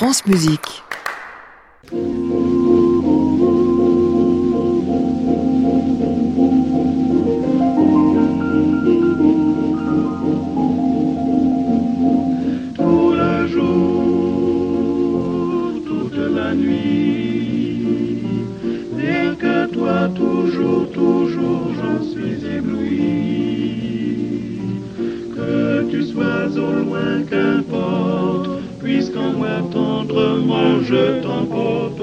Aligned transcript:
France 0.00 0.24
Musique. 0.24 0.82
Tendrement 29.62 30.80
je 30.82 31.22
t'emporte, 31.22 32.00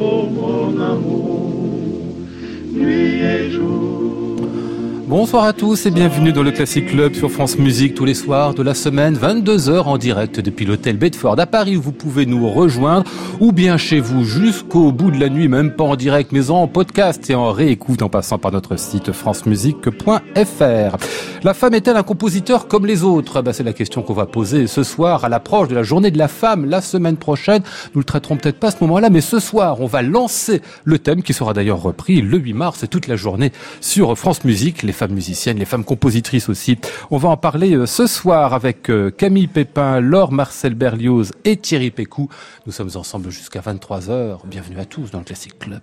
Bonsoir 5.08 5.46
à 5.46 5.54
tous 5.54 5.86
et 5.86 5.92
bienvenue 5.92 6.34
dans 6.34 6.44
le 6.44 6.52
Classic 6.52 6.86
Club 6.86 7.14
sur 7.14 7.32
France 7.32 7.58
Musique 7.58 7.96
tous 7.96 8.04
les 8.04 8.14
soirs 8.14 8.54
de 8.54 8.62
la 8.62 8.74
semaine, 8.74 9.16
22h 9.16 9.84
en 9.84 9.98
direct 9.98 10.42
depuis 10.42 10.66
l'hôtel 10.66 10.98
Bedford 10.98 11.40
à 11.40 11.46
Paris 11.46 11.78
où 11.78 11.82
vous 11.82 11.94
pouvez 11.94 12.26
nous 12.26 12.50
rejoindre 12.50 13.10
ou 13.40 13.54
bien 13.54 13.78
chez 13.78 14.02
vous 14.02 14.26
jusqu'au 14.26 14.92
bout 14.92 15.10
de 15.10 15.18
la 15.18 15.30
nuit, 15.30 15.48
même 15.48 15.72
pas 15.72 15.86
en 15.86 15.96
direct 15.96 16.34
mais 16.34 16.50
en 16.50 16.68
podcast 16.68 17.30
et 17.30 17.36
en 17.36 17.54
réécoute 17.54 18.02
en 18.02 18.10
passant 18.10 18.38
par 18.38 18.52
notre 18.52 18.78
site 18.78 19.14
francemusique.fr. 19.14 20.98
La 21.42 21.54
femme 21.54 21.74
est-elle 21.74 21.96
un 21.96 22.04
compositeur 22.04 22.68
comme 22.68 22.86
les 22.86 23.04
autres? 23.04 23.42
Bah, 23.42 23.54
C'est 23.54 23.64
la 23.64 23.72
question 23.72 24.02
qu'on 24.02 24.14
va 24.14 24.26
poser 24.26 24.68
ce 24.68 24.84
soir 24.84 25.24
à 25.24 25.30
l'approche 25.30 25.70
de 25.70 25.76
la 25.76 25.84
journée 25.84 26.12
de 26.12 26.18
la 26.18 26.28
femme 26.28 26.66
la 26.66 26.82
semaine 26.82 27.16
prochaine. 27.16 27.62
Nous 27.96 28.02
le 28.02 28.06
traiterons 28.06 28.36
peut-être 28.36 28.60
pas 28.60 28.68
à 28.68 28.72
ce 28.72 28.78
moment-là 28.82 29.10
mais 29.10 29.22
ce 29.22 29.40
soir 29.40 29.80
on 29.80 29.88
va 29.88 30.02
lancer 30.02 30.62
le 30.84 31.00
thème 31.00 31.24
qui 31.24 31.31
sera 31.31 31.53
d'ailleurs 31.53 31.81
repris 31.81 32.22
le 32.22 32.38
8 32.38 32.53
mars 32.53 32.84
et 32.84 32.90
toute 32.90 33.08
la 33.08 33.16
journée 33.16 33.53
sur 33.80 34.18
France 34.18 34.44
Musique. 34.44 34.84
Femmes 34.98 35.14
musiciennes, 35.14 35.58
les 35.58 35.66
femmes 35.66 35.86
compositrices 35.86 36.50
aussi. 36.50 36.78
On 37.12 37.17
va 37.17 37.30
en 37.30 37.38
parler 37.38 37.76
euh, 37.76 37.86
ce 37.86 38.08
soir 38.08 38.53
avec 38.53 38.90
euh, 38.90 39.12
Camille 39.12 39.48
Pépin, 39.48 40.02
Laure 40.02 40.31
Marcel 40.31 40.73
Berlioz 40.73 41.31
et 41.45 41.56
Thierry 41.56 41.92
Pécou. 41.92 42.30
Nous 42.66 42.72
sommes 42.72 42.92
ensemble 42.95 43.30
jusqu'à 43.30 43.62
23h. 43.62 44.40
Bienvenue 44.45 44.80
à 44.80 44.86
tous 44.86 45.12
dans 45.12 45.20
le 45.20 45.25
Classic 45.25 45.58
Club. 45.58 45.81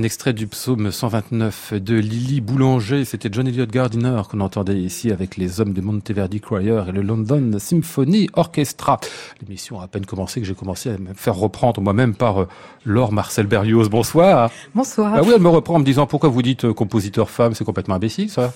Un 0.00 0.02
extrait 0.02 0.32
du 0.32 0.46
psaume 0.46 0.90
129 0.90 1.74
de 1.74 1.96
Lily 1.96 2.40
Boulanger, 2.40 3.04
c'était 3.04 3.28
John 3.30 3.46
Elliott 3.46 3.70
Gardiner 3.70 4.22
qu'on 4.30 4.40
entendait 4.40 4.80
ici 4.80 5.12
avec 5.12 5.36
les 5.36 5.60
hommes 5.60 5.74
de 5.74 5.82
Monteverdi 5.82 6.40
Choir 6.40 6.88
et 6.88 6.92
le 6.92 7.02
London 7.02 7.58
Symphony 7.58 8.30
Orchestra. 8.32 8.98
L'émission 9.42 9.78
a 9.78 9.84
à 9.84 9.88
peine 9.88 10.06
commencé 10.06 10.40
que 10.40 10.46
j'ai 10.46 10.54
commencé 10.54 10.88
à 10.88 10.96
me 10.96 11.12
faire 11.12 11.34
reprendre 11.34 11.82
moi-même 11.82 12.14
par 12.14 12.40
euh, 12.40 12.48
Laure 12.86 13.12
Marcel 13.12 13.46
Berlioz. 13.46 13.90
Bonsoir. 13.90 14.50
Bonsoir. 14.74 15.12
Ah 15.16 15.20
oui, 15.22 15.32
elle 15.34 15.42
me 15.42 15.50
reprend 15.50 15.74
en 15.74 15.80
me 15.80 15.84
disant 15.84 16.06
pourquoi 16.06 16.30
vous 16.30 16.40
dites 16.40 16.64
euh, 16.64 16.72
compositeur 16.72 17.28
femme, 17.28 17.52
c'est 17.52 17.66
complètement 17.66 17.96
imbécile 17.96 18.30
ça. 18.30 18.54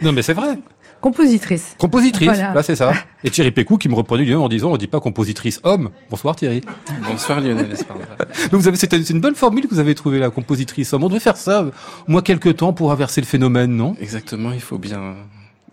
Non 0.00 0.12
mais 0.12 0.22
c'est 0.22 0.32
vrai. 0.32 0.58
Compositrice. 1.06 1.76
Compositrice, 1.78 2.26
Voilà. 2.26 2.52
là 2.52 2.62
c'est 2.64 2.74
ça. 2.74 2.92
Et 3.22 3.30
Thierry 3.30 3.52
Pécou 3.52 3.78
qui 3.78 3.88
me 3.88 3.94
reprenait 3.94 4.24
lui-même 4.24 4.40
en 4.40 4.48
disant 4.48 4.72
on 4.72 4.76
dit 4.76 4.88
pas 4.88 4.98
compositrice 4.98 5.60
homme. 5.62 5.90
Bonsoir 6.10 6.34
Thierry. 6.34 6.62
Bonsoir 7.08 7.40
Lionel. 7.40 7.68
Donc 8.50 8.60
vous 8.60 8.66
avez 8.66 8.76
c'est 8.76 8.92
une 9.10 9.20
bonne 9.20 9.36
formule 9.36 9.68
que 9.68 9.70
vous 9.74 9.78
avez 9.78 9.94
trouvée 9.94 10.18
la 10.18 10.30
compositrice 10.30 10.92
homme. 10.92 11.04
On 11.04 11.08
devait 11.08 11.20
faire 11.20 11.36
ça 11.36 11.62
au 11.62 11.70
moins 12.10 12.22
quelques 12.22 12.56
temps 12.56 12.72
pour 12.72 12.90
inverser 12.90 13.20
le 13.20 13.26
phénomène, 13.28 13.76
non? 13.76 13.94
Exactement, 14.00 14.50
il 14.50 14.60
faut 14.60 14.78
bien 14.78 15.14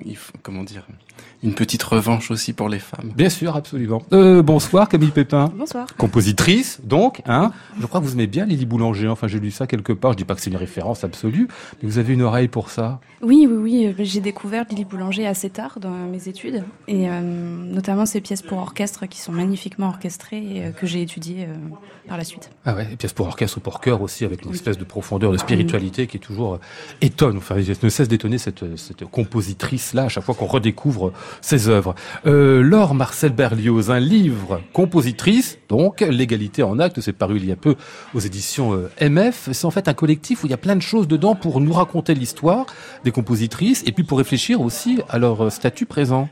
il 0.05 0.17
faut, 0.17 0.33
comment 0.41 0.63
dire, 0.63 0.85
une 1.43 1.53
petite 1.53 1.83
revanche 1.83 2.31
aussi 2.31 2.53
pour 2.53 2.69
les 2.69 2.79
femmes. 2.79 3.11
Bien 3.15 3.29
sûr, 3.29 3.55
absolument. 3.55 4.01
Euh, 4.13 4.41
bonsoir 4.41 4.87
Camille 4.87 5.11
Pépin. 5.11 5.51
Bonsoir. 5.55 5.87
Compositrice, 5.97 6.79
donc, 6.83 7.21
hein. 7.25 7.51
Je 7.79 7.85
crois 7.85 7.99
que 7.99 8.05
vous 8.05 8.13
aimez 8.13 8.27
bien 8.27 8.45
Lily 8.45 8.65
Boulanger. 8.65 9.09
Enfin, 9.09 9.27
j'ai 9.27 9.39
lu 9.39 9.51
ça 9.51 9.67
quelque 9.67 9.93
part. 9.93 10.13
Je 10.13 10.17
dis 10.17 10.23
pas 10.23 10.35
que 10.35 10.41
c'est 10.41 10.49
une 10.49 10.57
référence 10.57 11.03
absolue, 11.03 11.49
mais 11.81 11.89
vous 11.89 11.97
avez 11.97 12.13
une 12.13 12.21
oreille 12.21 12.47
pour 12.47 12.69
ça. 12.69 13.01
Oui, 13.21 13.47
oui, 13.49 13.57
oui. 13.57 13.85
Euh, 13.87 14.03
j'ai 14.03 14.21
découvert 14.21 14.65
Lily 14.69 14.85
Boulanger 14.85 15.27
assez 15.27 15.49
tard 15.49 15.79
dans 15.79 15.91
mes 15.91 16.27
études, 16.27 16.63
et 16.87 17.09
euh, 17.09 17.21
notamment 17.21 18.05
ses 18.05 18.21
pièces 18.21 18.41
pour 18.41 18.59
orchestre 18.59 19.05
qui 19.05 19.19
sont 19.19 19.33
magnifiquement 19.33 19.89
orchestrées 19.89 20.43
et 20.43 20.65
euh, 20.65 20.71
que 20.71 20.87
j'ai 20.87 21.01
étudiées 21.01 21.43
euh, 21.43 21.55
par 22.07 22.17
la 22.17 22.23
suite. 22.23 22.49
Ah 22.65 22.73
ouais, 22.73 22.87
et 22.91 22.95
pièces 22.95 23.13
pour 23.13 23.27
orchestre 23.27 23.57
ou 23.57 23.61
pour 23.61 23.81
chœur 23.81 24.01
aussi, 24.01 24.23
avec 24.23 24.45
une 24.45 24.53
espèce 24.53 24.77
de 24.77 24.83
profondeur, 24.85 25.31
de 25.31 25.37
spiritualité 25.37 26.07
qui 26.07 26.17
est 26.17 26.21
toujours 26.21 26.59
étonne. 27.01 27.37
Enfin, 27.37 27.59
je 27.59 27.73
ne 27.81 27.89
cesse 27.89 28.07
d'étonner 28.07 28.37
cette, 28.37 28.77
cette 28.77 29.05
compositrice-là 29.05 30.03
à 30.03 30.09
chaque 30.09 30.23
fois 30.23 30.35
qu'on 30.35 30.45
redécouvre 30.45 31.11
ses 31.41 31.69
œuvres. 31.69 31.95
Euh, 32.25 32.61
Laure 32.61 32.93
Marcel 32.93 33.31
Berlioz, 33.31 33.91
un 33.91 33.99
livre 33.99 34.61
compositrice, 34.73 35.57
donc 35.69 36.01
l'égalité 36.01 36.63
en 36.63 36.79
acte, 36.79 37.01
c'est 37.01 37.13
paru 37.13 37.37
il 37.37 37.45
y 37.45 37.51
a 37.51 37.55
peu 37.55 37.75
aux 38.13 38.19
éditions 38.19 38.73
euh, 38.73 38.89
MF. 39.01 39.49
C'est 39.51 39.65
en 39.65 39.71
fait 39.71 39.87
un 39.87 39.93
collectif 39.93 40.43
où 40.43 40.47
il 40.47 40.51
y 40.51 40.53
a 40.53 40.57
plein 40.57 40.75
de 40.75 40.81
choses 40.81 41.07
dedans 41.07 41.35
pour 41.35 41.59
nous 41.61 41.73
raconter 41.73 42.13
l'histoire 42.13 42.65
des 43.03 43.11
compositrices 43.11 43.83
et 43.85 43.91
puis 43.91 44.03
pour 44.03 44.17
réfléchir 44.17 44.61
aussi 44.61 45.01
à 45.09 45.17
leur 45.19 45.45
euh, 45.45 45.49
statut 45.49 45.85
présent. 45.85 46.29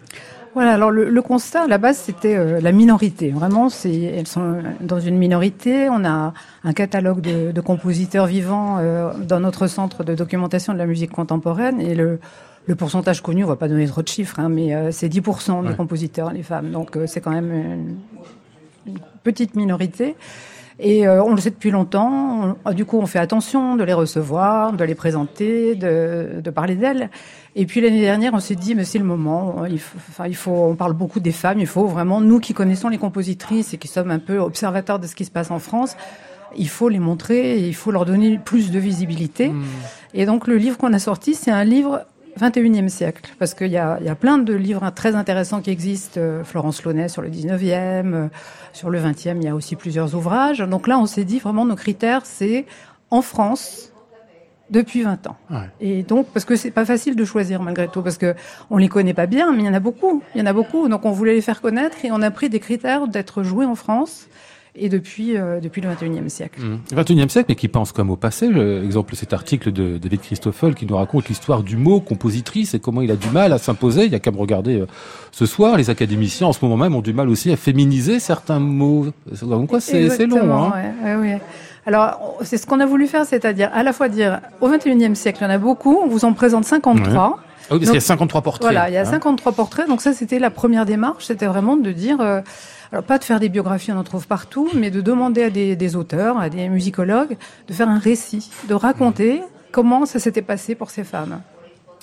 Voilà, 0.54 0.74
alors 0.74 0.92
le, 0.92 1.22
constat 1.22 1.64
à 1.64 1.68
la 1.68 1.78
base 1.78 1.98
c'était 1.98 2.60
la 2.60 2.74
minorité. 2.74 3.30
Vraiment, 3.30 3.70
elles 3.86 4.28
sont 4.28 4.62
dans 4.82 5.00
une 5.00 5.18
minorité. 5.18 5.88
On 5.90 6.04
a 6.04 6.34
un 6.66 6.74
catalogue 6.74 7.22
de, 7.22 7.62
compositeurs 7.62 8.26
vivants 8.26 8.78
dans 9.26 9.40
notre 9.40 9.68
centre 9.68 10.04
de 10.04 10.14
documentation 10.14 10.74
de 10.74 10.78
la 10.78 10.88
musique 10.88 11.12
contemporaine 11.12 11.80
et 11.80 11.96
le 11.96 12.20
le 12.68 12.76
pourcentage 12.76 13.22
connu, 13.22 13.44
on 13.44 13.48
va 13.48 13.56
pas 13.56 13.68
donner 13.68 13.88
trop 13.88 14.02
de 14.02 14.08
chiffres, 14.08 14.40
hein, 14.40 14.50
mais 14.50 14.74
euh, 14.76 14.92
c'est 14.92 15.10
10% 15.10 15.62
Ouais. 15.64 15.70
des 15.70 15.76
compositeurs, 15.76 16.32
les 16.32 16.44
femmes. 16.44 16.72
Donc 16.72 16.96
euh, 16.96 17.06
c'est 17.08 17.20
quand 17.22 17.32
même 17.32 17.52
une, 17.52 17.98
une 18.94 19.00
petite 19.24 19.56
minorité. 19.56 20.16
Et 20.84 21.08
euh, 21.08 21.22
on 21.24 21.36
le 21.36 21.42
sait 21.42 21.52
depuis 21.52 21.70
longtemps. 21.70 22.56
On- 22.66 22.74
du 22.74 22.86
coup, 22.86 22.98
on 22.98 23.06
fait 23.06 23.20
attention 23.20 23.76
de 23.76 23.84
les 23.84 23.94
recevoir, 23.94 24.74
de 24.74 24.84
les 24.84 24.96
présenter, 24.96 25.76
de, 25.76 26.42
de 26.42 26.50
parler 26.50 26.76
d'elles. 26.76 27.10
Et 27.56 27.66
puis 27.66 27.82
l'année 27.82 28.02
dernière, 28.02 28.34
on 28.34 28.40
s'est 28.40 28.56
dit, 28.56 28.74
mais 28.74 28.84
c'est 28.86 28.98
le 28.98 29.04
moment. 29.06 29.66
Il 29.70 29.80
faut, 29.80 29.98
enfin, 30.10 30.28
il 30.28 30.36
faut, 30.36 30.52
on 30.52 30.76
parle 30.76 30.94
beaucoup 30.94 31.20
des 31.20 31.32
femmes. 31.34 31.60
Il 31.60 31.68
faut 31.68 31.86
vraiment, 31.86 32.20
nous 32.22 32.40
qui 32.40 32.54
connaissons 32.54 32.90
les 32.90 32.98
compositrices 32.98 33.74
et 33.74 33.78
qui 33.78 33.88
sommes 33.88 34.10
un 34.10 34.20
peu 34.20 34.38
observateurs 34.40 34.98
de 34.98 35.06
ce 35.08 35.14
qui 35.16 35.26
se 35.26 35.32
passe 35.32 35.52
en 35.52 35.60
France, 35.60 35.96
il 36.58 36.70
faut 36.70 36.90
les 36.90 37.00
montrer 37.00 37.60
et 37.60 37.68
il 37.68 37.76
faut 37.76 37.92
leur 37.92 38.06
donner 38.06 38.40
plus 38.44 38.72
de 38.72 38.80
visibilité. 38.80 39.52
Et 40.14 40.26
donc 40.26 40.48
le 40.48 40.58
livre 40.58 40.78
qu'on 40.78 40.94
a 40.94 41.00
sorti, 41.00 41.36
c'est 41.36 41.52
un 41.52 41.64
livre 41.64 42.02
21e 42.40 42.90
siècle, 42.90 43.34
parce 43.40 43.54
qu'il 43.54 43.72
y 43.72 43.78
a, 43.78 43.98
il 44.00 44.06
y 44.06 44.10
a 44.10 44.16
plein 44.16 44.38
de 44.38 44.54
livres 44.54 44.90
très 44.92 45.16
intéressants 45.16 45.62
qui 45.62 45.70
existent. 45.70 46.20
Euh, 46.20 46.44
Florence 46.44 46.84
Launay 46.84 47.08
sur 47.10 47.22
le 47.22 47.30
19e, 47.30 48.14
euh, 48.14 48.28
sur 48.74 48.90
le 48.90 49.00
20e, 49.00 49.38
il 49.38 49.44
y 49.44 49.48
a 49.48 49.56
aussi 49.56 49.76
plusieurs 49.76 50.16
ouvrages. 50.16 50.60
Donc 50.60 50.88
là, 50.88 50.98
on 50.98 51.06
s'est 51.06 51.24
dit 51.24 51.40
vraiment 51.40 51.66
nos 51.66 51.76
critères, 51.76 52.26
c'est 52.26 52.66
en 53.10 53.22
France 53.22 53.92
depuis 54.70 55.04
20 55.04 55.28
ans. 55.28 55.38
Ouais. 55.50 55.70
Et 55.82 56.04
donc, 56.04 56.28
parce 56.28 56.46
que 56.46 56.56
c'est 56.56 56.72
pas 56.72 56.86
facile 56.86 57.16
de 57.16 57.26
choisir 57.26 57.62
malgré 57.62 57.88
tout, 57.88 58.02
parce 58.02 58.18
que 58.18 58.36
on 58.70 58.78
les 58.78 58.88
connaît 58.88 59.14
pas 59.14 59.26
bien, 59.26 59.52
mais 59.52 59.64
il 59.64 59.66
y 59.66 59.70
en 59.70 59.74
a 59.74 59.80
beaucoup. 59.80 60.24
Il 60.34 60.40
y 60.40 60.42
en 60.42 60.48
a 60.48 60.54
beaucoup. 60.54 60.88
Donc 60.88 61.06
on 61.06 61.12
voulait 61.12 61.34
les 61.34 61.42
faire 61.42 61.62
connaître 61.62 62.06
et 62.06 62.12
on 62.12 62.22
a 62.22 62.32
pris 62.32 62.50
des 62.50 62.60
critères 62.60 63.08
d'être 63.08 63.44
joués 63.44 63.66
en 63.66 63.76
France 63.76 64.28
et 64.76 64.90
depuis, 64.90 65.38
euh, 65.38 65.60
depuis 65.60 65.82
le 65.82 65.90
21e 65.90 66.30
siècle. 66.30 66.62
Mmh. 66.62 66.96
21e 66.96 67.30
siècle, 67.30 67.48
mais 67.50 67.56
qui 67.56 67.68
pense 67.68 67.92
comme 67.92 68.10
au 68.10 68.16
passé. 68.16 68.48
Exemple, 68.84 69.16
cet 69.16 69.34
article 69.34 69.72
de 69.72 69.98
David 69.98 70.22
Christoffel 70.22 70.76
qui 70.76 70.86
nous 70.86 70.96
raconte 70.96 71.28
l'histoire 71.28 71.64
du 71.64 71.78
mot 71.78 72.00
compositrice 72.00 72.74
et 72.74 72.80
comment 72.80 73.02
il 73.02 73.12
a 73.12 73.16
du 73.16 73.30
mal 73.30 73.52
à 73.54 73.58
s'imposer. 73.58 74.06
Il 74.06 74.12
y 74.12 74.16
a 74.16 74.20
qu'à 74.20 74.32
me 74.32 74.38
regarder 74.38 74.80
euh, 74.80 74.88
ce 75.32 75.46
soir. 75.46 75.78
Les 75.78 75.90
académiciens, 75.90 76.48
en 76.48 76.54
ce 76.54 76.64
moment 76.64 76.78
même, 76.78 76.96
ont 76.96 77.02
du 77.02 77.14
mal 77.14 77.30
aussi 77.30 77.52
à 77.52 77.58
féminiser 77.58 78.20
certains 78.20 78.60
mots. 78.60 79.08
Donc 79.42 79.72
c'est 79.80 80.26
long. 80.26 80.64
Hein. 80.66 80.74
ouais, 81.04 81.16
ouais, 81.16 81.22
ouais. 81.22 81.42
Alors, 81.86 82.38
c'est 82.44 82.58
ce 82.58 82.68
qu'on 82.68 82.80
a 82.80 82.86
voulu 82.86 83.08
faire, 83.08 83.26
c'est-à-dire 83.26 83.70
à 83.74 83.84
la 83.84 83.92
fois 83.92 84.08
dire 84.08 84.40
au 84.62 84.70
21e 84.70 85.16
siècle, 85.16 85.40
il 85.42 85.46
y 85.46 85.48
en 85.48 85.50
a 85.50 85.58
beaucoup, 85.58 86.00
on 86.02 86.08
vous 86.08 86.26
en 86.26 86.34
présente 86.34 86.64
53. 86.64 87.40
Ah 87.72 87.76
oui, 87.76 87.80
parce 87.80 87.80
qu'il 87.80 87.86
y 87.86 87.90
a 87.90 87.94
Donc, 87.94 88.02
53 88.02 88.42
portraits. 88.42 88.72
Voilà, 88.72 88.90
il 88.90 88.94
y 88.94 88.98
a 88.98 89.02
hein. 89.02 89.06
53 89.06 89.52
portraits, 89.54 89.88
donc 89.88 90.02
ça 90.02 90.14
c'était 90.14 90.40
la 90.40 90.52
première 90.52 90.86
démarche, 90.86 91.26
c'était 91.26 91.46
vraiment 91.46 91.78
de 91.78 91.92
dire, 91.92 92.20
euh, 92.22 92.42
alors 92.92 93.04
pas 93.04 93.18
de 93.18 93.24
faire 93.24 93.40
des 93.40 93.50
biographies, 93.50 93.92
on 93.92 93.98
en 93.98 94.04
trouve 94.04 94.28
partout, 94.28 94.70
mais 94.74 94.92
de 94.92 95.00
demander 95.00 95.44
à 95.44 95.50
des, 95.50 95.76
des 95.76 95.96
auteurs, 95.96 96.38
à 96.38 96.50
des 96.50 96.68
musicologues, 96.68 97.38
de 97.68 97.74
faire 97.74 97.88
un 97.88 98.00
récit, 98.00 98.50
de 98.68 98.74
raconter 98.74 99.42
comment 99.72 100.06
ça 100.06 100.20
s'était 100.20 100.42
passé 100.42 100.76
pour 100.76 100.90
ces 100.90 101.04
femmes. 101.04 101.42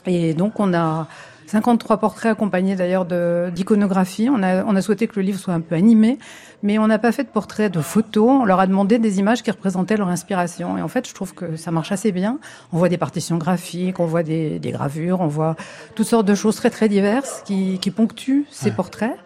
Et 0.07 0.33
donc 0.33 0.59
on 0.61 0.73
a 0.73 1.07
53 1.49 1.97
portraits 1.99 2.33
accompagnés 2.33 2.77
d'ailleurs 2.77 3.07
d'iconographie. 3.51 4.29
On 4.31 4.43
a, 4.43 4.65
on 4.65 4.77
a 4.77 4.83
souhaité 4.83 5.07
que 5.07 5.17
le 5.17 5.23
livre 5.23 5.39
soit 5.39 5.55
un 5.55 5.61
peu 5.61 5.75
animé, 5.75 6.19
mais 6.63 6.79
on 6.79 6.87
n'a 6.87 6.99
pas 6.99 7.13
fait 7.13 7.25
de 7.25 7.29
portraits 7.29 7.73
de 7.73 7.81
photos. 7.81 8.29
On 8.43 8.45
leur 8.45 8.61
a 8.61 8.67
demandé 8.67 8.99
des 8.99 9.19
images 9.19 9.43
qui 9.43 9.51
représentaient 9.51 9.97
leur 9.97 10.09
inspiration. 10.09 10.79
Et 10.79 10.83
en 10.83 10.89
fait, 10.89 11.09
je 11.09 11.15
trouve 11.15 11.35
que 11.35 11.57
ça 11.57 11.71
marche 11.71 11.91
assez 11.91 12.13
bien. 12.13 12.39
On 12.73 12.79
voit 12.79 12.89
des 12.89 12.99
partitions 12.99 13.39
graphiques, 13.39 13.99
on 13.99 14.07
voit 14.07 14.23
des, 14.23 14.59
des 14.59 14.71
gravures, 14.71 15.21
on 15.21 15.27
voit 15.27 15.57
toutes 15.95 16.07
sortes 16.07 16.27
de 16.27 16.35
choses 16.35 16.57
très 16.57 16.71
très 16.71 16.89
diverses 16.89 17.43
qui, 17.45 17.79
qui 17.79 17.91
ponctuent 17.91 18.47
ces 18.51 18.71
portraits. 18.71 19.17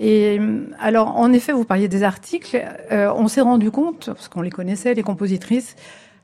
Et 0.00 0.40
alors, 0.80 1.16
en 1.16 1.32
effet, 1.32 1.52
vous 1.52 1.64
parliez 1.64 1.88
des 1.88 2.02
articles. 2.02 2.62
Euh, 2.92 3.10
on 3.16 3.26
s'est 3.28 3.40
rendu 3.40 3.70
compte, 3.70 4.06
parce 4.06 4.28
qu'on 4.28 4.42
les 4.42 4.50
connaissait, 4.50 4.94
les 4.94 5.02
compositrices, 5.02 5.74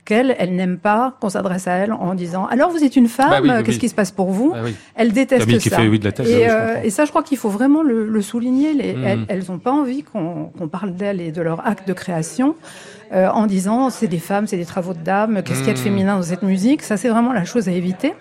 qu'elles, 0.05 0.37
elles 0.38 0.55
n'aiment 0.55 0.76
pas 0.79 1.17
qu'on 1.21 1.31
s'adresse 1.31 1.67
à 1.67 1.73
elles 1.73 1.93
en 1.93 2.15
disant 2.15 2.44
alors 2.44 2.71
vous 2.71 2.85
êtes 2.85 2.94
une 2.94 3.09
femme, 3.09 3.31
Bah 3.31 3.41
oui, 3.43 3.49
oui, 3.50 3.62
qu'est-ce 3.65 3.76
oui. 3.76 3.81
qui 3.81 3.88
se 3.88 3.94
passe 3.94 4.11
pour 4.11 4.31
vous 4.32 4.53
Ah 4.55 4.59
oui. 4.62 4.75
Elles 4.97 5.12
détestent 5.12 5.47
Camille 5.47 5.59
qui 5.59 5.71
ça. 5.71 5.76
fait 5.79 5.88
oui 5.88 5.99
de 5.99 6.05
la 6.05 6.29
et, 6.29 6.50
euh, 6.50 6.82
et 6.85 6.91
ça, 6.91 7.06
je 7.06 7.11
crois 7.11 7.23
qu'il 7.23 7.38
faut 7.38 7.49
vraiment 7.49 7.82
le, 7.82 8.06
le 8.06 8.21
souligner. 8.23 8.75
Les, 8.75 8.93
Mhm. 8.93 9.05
elles, 9.06 9.25
elles 9.29 9.50
ont 9.50 9.59
pas 9.59 9.73
envie 9.73 10.03
qu'on 10.03 10.53
qu'on 10.59 10.69
parle 10.69 10.94
d'elles 10.94 11.23
et 11.23 11.32
de 11.32 11.41
leur 11.41 11.67
acte 11.67 11.88
de 11.88 11.94
création 11.94 12.55
euh, 13.15 13.29
en 13.31 13.47
disant 13.47 13.88
c'est 13.88 14.06
des 14.06 14.19
femmes, 14.19 14.47
c'est 14.47 14.59
des 14.59 14.67
travaux 14.67 14.93
de 14.93 14.99
dames, 15.03 15.43
qu'est-ce 15.43 15.61
qu'il 15.61 15.69
y 15.69 15.71
a 15.71 15.73
de 15.73 15.79
Mhm. 15.79 15.85
féminin 15.85 16.17
dans 16.17 16.23
cette 16.23 16.43
musique? 16.43 16.82
Ça, 16.82 16.99
c'est 16.99 17.09
vraiment 17.09 17.32
la 17.32 17.47
chose 17.47 17.67
à 17.69 17.73
éviter. 17.73 18.12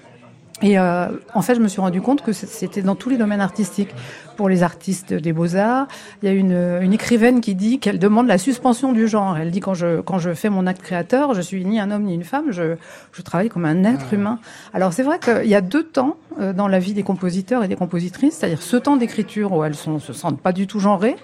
Et 0.63 0.79
euh, 0.79 1.07
en 1.35 1.41
fait, 1.41 1.55
je 1.55 1.59
me 1.59 1.67
suis 1.67 1.81
rendu 1.81 2.01
compte 2.01 2.21
que 2.21 2.31
c'était 2.31 2.81
dans 2.81 2.95
tous 2.95 3.09
les 3.09 3.17
domaines 3.17 3.41
artistiques. 3.41 3.93
Pour 4.37 4.49
les 4.49 4.63
artistes 4.63 5.13
des 5.13 5.31
beaux-arts, 5.31 5.87
il 6.21 6.27
y 6.27 6.31
a 6.31 6.33
une, 6.33 6.57
une 6.81 6.91
écrivaine 6.91 7.39
qui 7.39 7.53
dit 7.53 7.77
qu'elle 7.77 7.99
demande 7.99 8.25
la 8.25 8.39
suspension 8.39 8.91
du 8.91 9.07
genre. 9.07 9.37
Elle 9.37 9.51
dit 9.51 9.59
quand 9.59 9.75
je, 9.75 10.01
quand 10.01 10.17
je 10.17 10.33
fais 10.33 10.49
mon 10.49 10.65
acte 10.65 10.81
créateur, 10.81 11.35
je 11.35 11.41
suis 11.41 11.63
ni 11.63 11.79
un 11.79 11.91
homme 11.91 12.05
ni 12.05 12.15
une 12.15 12.23
femme, 12.23 12.45
je, 12.49 12.75
je 13.11 13.21
travaille 13.21 13.49
comme 13.49 13.65
un 13.65 13.83
être 13.83 14.11
humain. 14.11 14.39
Alors 14.73 14.91
c'est 14.91 15.03
vrai 15.03 15.19
qu'il 15.19 15.45
y 15.45 15.53
a 15.53 15.61
deux 15.61 15.83
temps 15.83 16.17
euh, 16.39 16.51
dans 16.51 16.67
la 16.67 16.79
vie 16.79 16.93
des 16.93 17.03
compositeurs 17.03 17.63
et 17.63 17.67
des 17.67 17.75
compositrices, 17.75 18.37
c'est-à-dire 18.37 18.63
ce 18.63 18.75
temps 18.75 18.97
d'écriture 18.97 19.51
où 19.51 19.63
elles 19.63 19.75
sont, 19.75 19.99
se 19.99 20.13
sentent 20.13 20.41
pas 20.41 20.51
du 20.51 20.65
tout 20.65 20.79
genrées, 20.79 21.15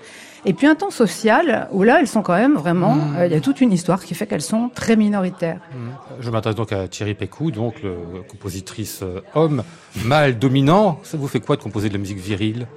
et 0.45 0.53
puis 0.53 0.67
un 0.67 0.75
temps 0.75 0.91
social 0.91 1.67
où 1.71 1.83
là 1.83 1.99
elles 1.99 2.07
sont 2.07 2.21
quand 2.21 2.35
même 2.35 2.55
vraiment, 2.55 2.97
euh, 3.17 3.25
il 3.25 3.31
y 3.31 3.35
a 3.35 3.41
toute 3.41 3.61
une 3.61 3.71
histoire 3.73 4.03
qui 4.03 4.15
fait 4.15 4.27
qu'elles 4.27 4.41
sont 4.41 4.69
très 4.73 4.95
minoritaires. 4.95 5.59
Je 6.19 6.29
m'adresse 6.29 6.55
donc 6.55 6.71
à 6.71 6.87
Thierry 6.87 7.13
Pécou, 7.13 7.51
donc 7.51 7.81
le 7.83 7.95
compositrice 8.27 9.01
euh, 9.03 9.21
homme, 9.35 9.63
mâle, 10.05 10.39
dominant. 10.39 10.99
Ça 11.03 11.17
vous 11.17 11.27
fait 11.27 11.39
quoi 11.39 11.55
de 11.55 11.61
composer 11.61 11.89
de 11.89 11.93
la 11.93 11.99
musique 11.99 12.19
virile? 12.19 12.67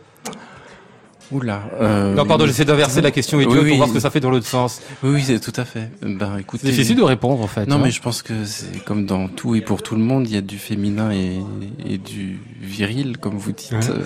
Oula. 1.30 1.62
Euh, 1.80 2.14
Non, 2.14 2.26
pardon, 2.26 2.46
j'essaie 2.46 2.66
d'inverser 2.66 3.00
la 3.00 3.10
question 3.10 3.38
Oui, 3.38 3.44
idiote 3.44 3.62
oui. 3.62 3.68
pour 3.70 3.76
voir 3.78 3.88
ce 3.88 3.94
que 3.94 4.00
ça 4.00 4.10
fait 4.10 4.20
dans 4.20 4.30
l'autre 4.30 4.46
sens. 4.46 4.82
Oui, 5.02 5.12
oui, 5.14 5.22
c'est 5.22 5.40
tout 5.40 5.58
à 5.58 5.64
fait. 5.64 5.90
Ben, 6.02 6.36
écoutez. 6.38 6.66
C'est 6.66 6.72
difficile 6.72 6.96
de 6.96 7.02
répondre, 7.02 7.40
en 7.42 7.46
fait. 7.46 7.66
Non, 7.66 7.76
hein. 7.76 7.80
mais 7.84 7.90
je 7.90 8.02
pense 8.02 8.20
que 8.22 8.44
c'est 8.44 8.84
comme 8.84 9.06
dans 9.06 9.28
tout 9.28 9.54
et 9.54 9.62
pour 9.62 9.82
tout 9.82 9.94
le 9.94 10.02
monde, 10.02 10.28
il 10.28 10.34
y 10.34 10.36
a 10.36 10.42
du 10.42 10.58
féminin 10.58 11.10
et, 11.10 11.40
et 11.86 11.96
du 11.96 12.38
viril, 12.60 13.16
comme 13.16 13.38
vous 13.38 13.52
dites. 13.52 13.72
Ouais. 13.72 13.90
Euh, 13.90 14.02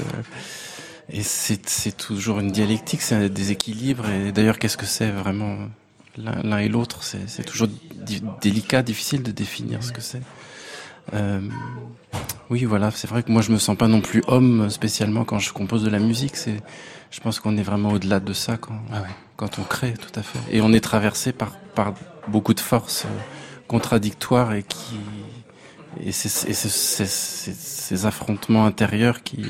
Et 1.10 1.22
c'est 1.22 1.68
c'est 1.68 1.96
toujours 1.96 2.40
une 2.40 2.50
dialectique, 2.50 3.00
c'est 3.02 3.14
un 3.14 3.28
déséquilibre. 3.28 4.08
Et 4.10 4.32
d'ailleurs, 4.32 4.58
qu'est-ce 4.58 4.76
que 4.76 4.86
c'est 4.86 5.10
vraiment 5.10 5.56
l'un 6.18 6.58
et 6.58 6.68
l'autre? 6.68 7.04
C'est 7.04 7.28
c'est 7.28 7.44
toujours 7.44 7.68
di- 7.68 8.22
délicat, 8.40 8.82
difficile 8.82 9.22
de 9.22 9.30
définir 9.30 9.82
ce 9.84 9.92
que 9.92 10.00
c'est. 10.00 10.22
Euh, 11.14 11.40
oui, 12.50 12.64
voilà, 12.64 12.90
c'est 12.90 13.08
vrai 13.08 13.22
que 13.22 13.30
moi 13.30 13.42
je 13.42 13.52
me 13.52 13.58
sens 13.58 13.76
pas 13.76 13.86
non 13.86 14.00
plus 14.00 14.22
homme 14.26 14.68
spécialement 14.70 15.24
quand 15.24 15.38
je 15.38 15.52
compose 15.52 15.84
de 15.84 15.90
la 15.90 16.00
musique. 16.00 16.36
C'est, 16.36 16.60
je 17.12 17.20
pense 17.20 17.38
qu'on 17.38 17.56
est 17.56 17.62
vraiment 17.62 17.90
au-delà 17.92 18.18
de 18.18 18.32
ça 18.32 18.56
quand, 18.56 18.80
Ah 18.92 19.02
ouais. 19.02 19.08
quand 19.36 19.60
on 19.60 19.62
crée, 19.62 19.94
tout 19.94 20.18
à 20.18 20.22
fait. 20.22 20.40
Et 20.50 20.60
on 20.60 20.72
est 20.72 20.80
traversé 20.80 21.32
par, 21.32 21.52
par 21.76 21.94
beaucoup 22.26 22.54
de 22.54 22.60
forces 22.60 23.04
euh, 23.04 23.08
contradictoires 23.68 24.54
et 24.54 24.64
qui 24.64 24.96
et 26.04 26.10
c'est- 26.12 26.52
ces 26.52 28.06
affrontements 28.06 28.66
intérieurs 28.66 29.22
qui 29.22 29.44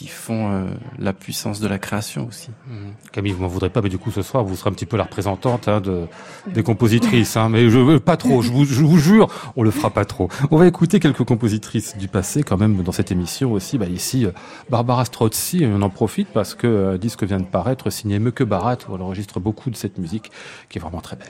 qui 0.00 0.06
font 0.06 0.50
euh, 0.50 0.64
la 0.98 1.12
puissance 1.12 1.60
de 1.60 1.68
la 1.68 1.78
création 1.78 2.26
aussi. 2.26 2.48
Mhm. 2.66 2.94
Camille, 3.12 3.32
vous 3.32 3.42
m'en 3.42 3.48
voudrez 3.48 3.68
pas, 3.68 3.82
mais 3.82 3.90
du 3.90 3.98
coup, 3.98 4.10
ce 4.10 4.22
soir, 4.22 4.42
vous 4.42 4.56
serez 4.56 4.70
un 4.70 4.72
petit 4.72 4.86
peu 4.86 4.96
la 4.96 5.02
représentante 5.02 5.68
hein, 5.68 5.82
de, 5.82 6.06
des 6.46 6.62
compositrices. 6.62 7.36
Hein, 7.36 7.50
mais 7.50 7.68
je 7.68 7.78
veux 7.78 8.00
pas 8.00 8.16
trop, 8.16 8.40
je 8.40 8.50
vous, 8.50 8.64
je 8.64 8.82
vous 8.82 8.96
jure, 8.96 9.28
on 9.56 9.62
le 9.62 9.70
fera 9.70 9.90
pas 9.90 10.06
trop. 10.06 10.30
On 10.50 10.56
va 10.56 10.66
écouter 10.66 11.00
quelques 11.00 11.24
compositrices 11.24 11.98
du 11.98 12.08
passé, 12.08 12.42
quand 12.42 12.56
même, 12.56 12.82
dans 12.82 12.92
cette 12.92 13.12
émission 13.12 13.52
aussi. 13.52 13.76
Bah, 13.76 13.84
ici, 13.84 14.24
euh, 14.24 14.30
Barbara 14.70 15.04
Strozzi, 15.04 15.66
on 15.66 15.82
en 15.82 15.90
profite 15.90 16.28
parce 16.32 16.54
que 16.54 16.66
euh, 16.66 16.94
un 16.94 16.96
disque 16.96 17.24
vient 17.24 17.40
de 17.40 17.44
paraître, 17.44 17.90
signé 17.90 18.18
Meuke 18.18 18.42
Barat, 18.42 18.78
où 18.88 18.94
elle 18.94 19.02
enregistre 19.02 19.38
beaucoup 19.38 19.68
de 19.68 19.76
cette 19.76 19.98
musique, 19.98 20.30
qui 20.70 20.78
est 20.78 20.80
vraiment 20.80 21.02
très 21.02 21.16
belle. 21.16 21.28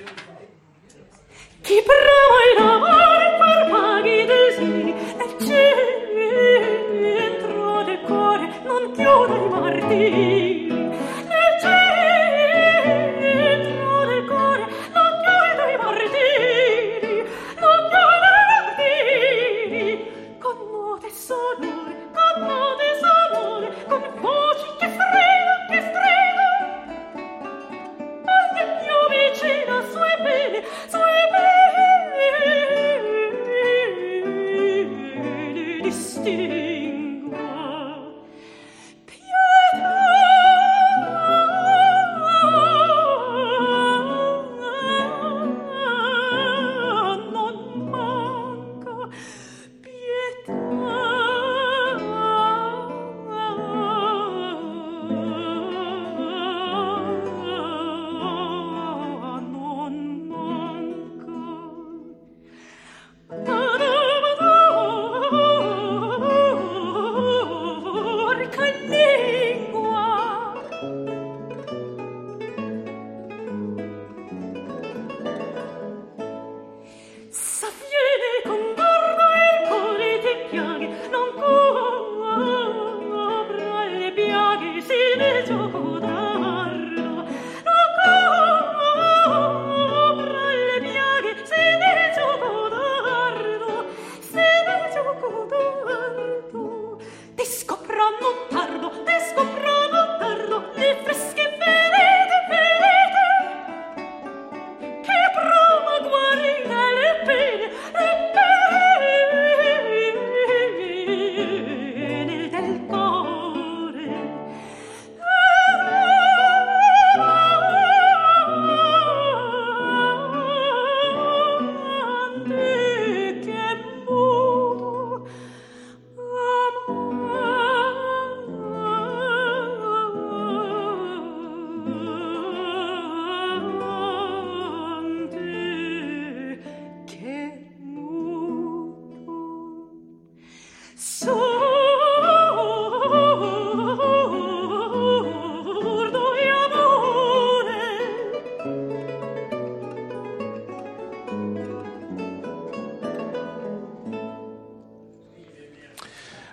You. 9.90 10.30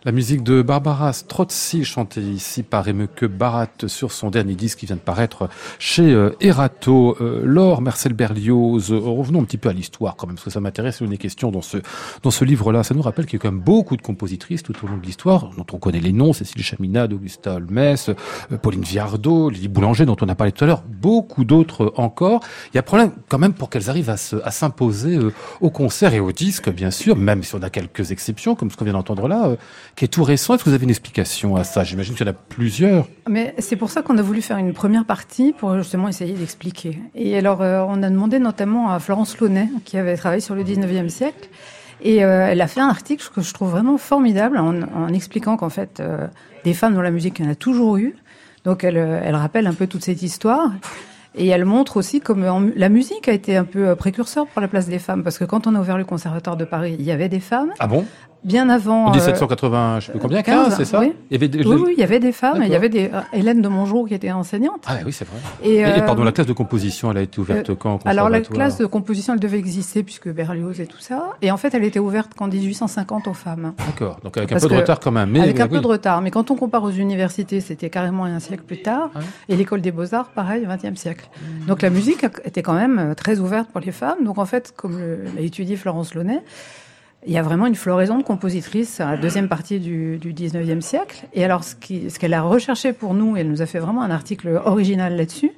La 0.07 0.13
musique 0.13 0.41
de 0.41 0.61
Barbara 0.61 1.11
Strozzi, 1.11 1.83
chantée 1.83 2.21
ici 2.21 2.63
par 2.63 2.87
Emeke 2.87 3.25
Barat 3.25 3.67
sur 3.87 4.13
son 4.13 4.29
dernier 4.29 4.55
disque 4.55 4.79
qui 4.79 4.85
vient 4.85 4.95
de 4.95 5.01
paraître 5.01 5.49
chez 5.79 6.13
euh, 6.13 6.29
Erato. 6.39 7.17
Euh, 7.19 7.41
Laure, 7.43 7.81
Marcel 7.81 8.13
Berlioz, 8.13 8.89
euh, 8.89 8.99
revenons 8.99 9.41
un 9.41 9.43
petit 9.43 9.57
peu 9.57 9.67
à 9.67 9.73
l'histoire 9.73 10.15
quand 10.15 10.25
même, 10.25 10.37
parce 10.37 10.45
que 10.45 10.49
ça 10.49 10.61
m'intéresse, 10.61 11.01
une 11.01 11.09
des 11.09 11.17
questions 11.17 11.51
dans 11.51 11.61
ce, 11.61 11.79
dans 12.23 12.31
ce 12.31 12.45
livre-là. 12.45 12.83
Ça 12.83 12.95
nous 12.95 13.01
rappelle 13.01 13.25
qu'il 13.25 13.37
y 13.37 13.41
a 13.41 13.43
quand 13.43 13.51
même 13.51 13.59
beaucoup 13.59 13.97
de 13.97 14.01
compositrices 14.01 14.63
tout 14.63 14.73
au 14.81 14.87
long 14.87 14.95
de 14.95 15.05
l'histoire, 15.05 15.49
dont 15.57 15.65
on 15.73 15.77
connaît 15.77 15.99
les 15.99 16.13
noms, 16.13 16.31
Cécile 16.31 16.63
Chaminade, 16.63 17.11
Augusta 17.11 17.55
Holmes, 17.55 17.97
Pauline 18.61 18.83
Viardot, 18.83 19.49
Lily 19.49 19.67
Boulanger, 19.67 20.05
dont 20.05 20.15
on 20.21 20.29
a 20.29 20.35
parlé 20.35 20.53
tout 20.53 20.63
à 20.63 20.67
l'heure, 20.67 20.83
beaucoup 20.87 21.43
d'autres 21.43 21.91
encore. 21.97 22.39
Il 22.73 22.77
y 22.77 22.79
a 22.79 22.81
problème 22.81 23.11
quand 23.27 23.39
même 23.39 23.51
pour 23.51 23.69
qu'elles 23.69 23.89
arrivent 23.89 24.09
à 24.09 24.51
s'imposer 24.51 25.19
au 25.59 25.69
concert 25.69 26.13
et 26.13 26.21
au 26.21 26.31
disque, 26.31 26.69
bien 26.69 26.91
sûr, 26.91 27.17
même 27.17 27.43
si 27.43 27.55
on 27.55 27.61
a 27.61 27.69
quelques 27.69 28.11
exceptions, 28.11 28.55
comme 28.55 28.71
ce 28.71 28.77
qu'on 28.77 28.85
vient 28.85 28.93
d'entendre 28.93 29.27
là 29.27 29.57
qui 29.97 30.05
est 30.05 30.09
tout 30.09 30.23
récent. 30.23 30.53
Est-ce 30.53 30.63
que 30.63 30.69
vous 30.69 30.75
avez 30.75 30.83
une 30.83 30.91
explication 30.91 31.55
à 31.55 31.63
ça? 31.63 31.83
J'imagine 31.83 32.13
qu'il 32.13 32.25
y 32.25 32.29
en 32.29 32.31
a 32.31 32.35
plusieurs. 32.35 33.07
Mais 33.27 33.55
c'est 33.57 33.75
pour 33.75 33.89
ça 33.89 34.03
qu'on 34.03 34.17
a 34.19 34.21
voulu 34.21 34.43
faire 34.43 34.57
une 34.57 34.71
première 34.71 35.05
partie 35.05 35.53
pour 35.53 35.75
justement 35.75 36.07
essayer 36.07 36.33
d'expliquer. 36.33 36.99
Et 37.15 37.35
alors, 37.35 37.63
euh, 37.63 37.83
on 37.85 38.03
a 38.03 38.09
demandé 38.09 38.37
notamment 38.37 38.91
à 38.91 38.99
Florence 38.99 39.39
Launay, 39.39 39.67
qui 39.85 39.97
avait 39.97 40.15
travaillé 40.15 40.39
sur 40.39 40.53
le 40.53 40.63
19e 40.63 41.09
siècle, 41.09 41.49
et 42.01 42.23
euh, 42.23 42.47
elle 42.47 42.61
a 42.61 42.67
fait 42.67 42.79
un 42.79 42.89
article 42.89 43.27
que 43.33 43.41
je 43.41 43.51
trouve 43.55 43.71
vraiment 43.71 43.97
formidable 43.97 44.59
en, 44.59 45.07
expliquant 45.07 45.57
qu'en 45.57 45.69
fait, 45.69 45.99
euh, 45.99 46.27
des 46.63 46.75
femmes 46.75 46.93
dans 46.93 47.01
la 47.01 47.11
musique, 47.11 47.39
il 47.39 47.45
y 47.45 47.47
en 47.47 47.51
a 47.51 47.55
toujours 47.55 47.97
eu. 47.97 48.15
Donc, 48.65 48.83
elle, 48.83 48.97
elle 48.97 49.35
rappelle 49.35 49.65
un 49.65 49.73
peu 49.73 49.87
toute 49.87 50.03
cette 50.03 50.21
histoire. 50.21 50.73
Et 51.39 51.47
elle 51.47 51.65
montre 51.65 51.97
aussi 51.97 52.19
comme 52.19 52.71
la 52.75 52.89
musique 52.89 53.27
a 53.27 53.31
été 53.31 53.55
un 53.55 53.63
peu 53.63 53.95
précurseur 53.95 54.47
pour 54.47 54.59
la 54.59 54.67
place 54.67 54.87
des 54.87 54.97
femmes, 54.97 55.23
parce 55.23 55.37
que 55.37 55.45
quand 55.45 55.67
on 55.67 55.75
a 55.75 55.79
ouvert 55.79 55.97
le 55.97 56.05
conservatoire 56.05 56.57
de 56.57 56.65
Paris, 56.65 56.95
il 56.97 57.05
y 57.05 57.11
avait 57.11 57.29
des 57.29 57.39
femmes. 57.39 57.71
Ah 57.79 57.85
bon? 57.85 58.05
Bien 58.43 58.69
avant. 58.69 59.07
En 59.07 59.11
1780, 59.11 59.77
euh, 59.77 59.99
je 59.99 60.05
sais 60.05 60.11
plus 60.11 60.19
combien, 60.19 60.41
15, 60.41 60.75
c'est 60.75 60.85
ça 60.85 60.99
oui. 60.99 61.13
Il 61.29 61.33
y 61.33 61.37
avait 61.37 61.47
des, 61.47 61.65
oui, 61.65 61.81
oui, 61.85 61.93
il 61.97 61.99
y 61.99 62.03
avait 62.03 62.19
des 62.19 62.31
femmes. 62.31 62.61
Il 62.63 62.69
y 62.69 62.75
avait 62.75 62.89
des 62.89 63.09
euh, 63.13 63.21
Hélène 63.33 63.61
de 63.61 63.67
Mongeau 63.67 64.05
qui 64.05 64.13
était 64.13 64.31
enseignante. 64.31 64.83
Ah 64.87 64.95
oui, 65.05 65.11
c'est 65.11 65.27
vrai. 65.27 65.37
Et, 65.63 65.79
et, 65.79 66.01
pardon, 66.05 66.23
la 66.23 66.31
classe 66.31 66.47
de 66.47 66.53
composition, 66.53 67.11
elle 67.11 67.17
a 67.17 67.21
été 67.21 67.39
ouverte 67.39 67.73
quand 67.75 68.05
Alors 68.05 68.29
la 68.29 68.41
classe 68.41 68.77
de 68.77 68.85
composition, 68.85 69.33
elle 69.33 69.39
devait 69.39 69.59
exister 69.59 70.03
puisque 70.03 70.29
Berlioz 70.29 70.79
et 70.79 70.87
tout 70.87 70.99
ça. 70.99 71.29
Et 71.41 71.51
en 71.51 71.57
fait, 71.57 71.73
elle 71.73 71.83
était 71.83 71.99
ouverte 71.99 72.33
qu'en 72.33 72.47
1850 72.47 73.27
aux 73.27 73.33
femmes. 73.33 73.73
D'accord. 73.85 74.19
Donc 74.23 74.37
avec 74.37 74.51
un 74.51 74.59
peu 74.59 74.67
de 74.67 74.75
retard 74.75 74.99
quand 74.99 75.11
même. 75.11 75.29
Mais, 75.29 75.41
avec 75.41 75.59
un 75.59 75.67
peu 75.67 75.79
de 75.79 75.87
retard. 75.87 76.21
Mais 76.21 76.31
quand 76.31 76.51
on 76.51 76.55
compare 76.55 76.83
aux 76.83 76.91
universités, 76.91 77.61
c'était 77.61 77.89
carrément 77.89 78.25
un 78.25 78.39
siècle 78.39 78.63
plus 78.63 78.81
tard. 78.81 79.09
Ah 79.15 79.19
et 79.49 79.55
l'école 79.55 79.81
des 79.81 79.91
beaux-arts, 79.91 80.29
pareil, 80.29 80.65
20e 80.65 80.95
siècle. 80.95 81.29
Mmh. 81.29 81.65
Donc 81.67 81.81
la 81.81 81.89
musique 81.89 82.25
était 82.43 82.61
quand 82.61 82.73
même 82.73 82.99
euh, 82.99 83.13
très 83.13 83.39
ouverte 83.39 83.69
pour 83.69 83.81
les 83.81 83.91
femmes. 83.91 84.23
Donc 84.23 84.37
en 84.37 84.45
fait, 84.45 84.73
comme 84.75 84.99
l'a 85.35 85.41
étudié 85.41 85.75
Florence 85.75 86.13
Launay, 86.13 86.41
il 87.25 87.33
y 87.33 87.37
a 87.37 87.41
vraiment 87.41 87.65
une 87.65 87.75
floraison 87.75 88.17
de 88.17 88.23
compositrices 88.23 88.99
à 88.99 89.11
la 89.11 89.17
deuxième 89.17 89.49
partie 89.49 89.79
du, 89.79 90.17
du 90.17 90.33
19e 90.33 90.81
siècle. 90.81 91.25
Et 91.33 91.43
alors, 91.43 91.63
ce 91.63 91.75
qu'elle 92.19 92.33
a 92.33 92.41
recherché 92.41 92.93
pour 92.93 93.13
nous, 93.13 93.35
elle 93.35 93.49
nous 93.49 93.61
a 93.61 93.65
fait 93.65 93.79
vraiment 93.79 94.01
un 94.01 94.11
article 94.11 94.61
original 94.63 95.15
là-dessus, 95.15 95.51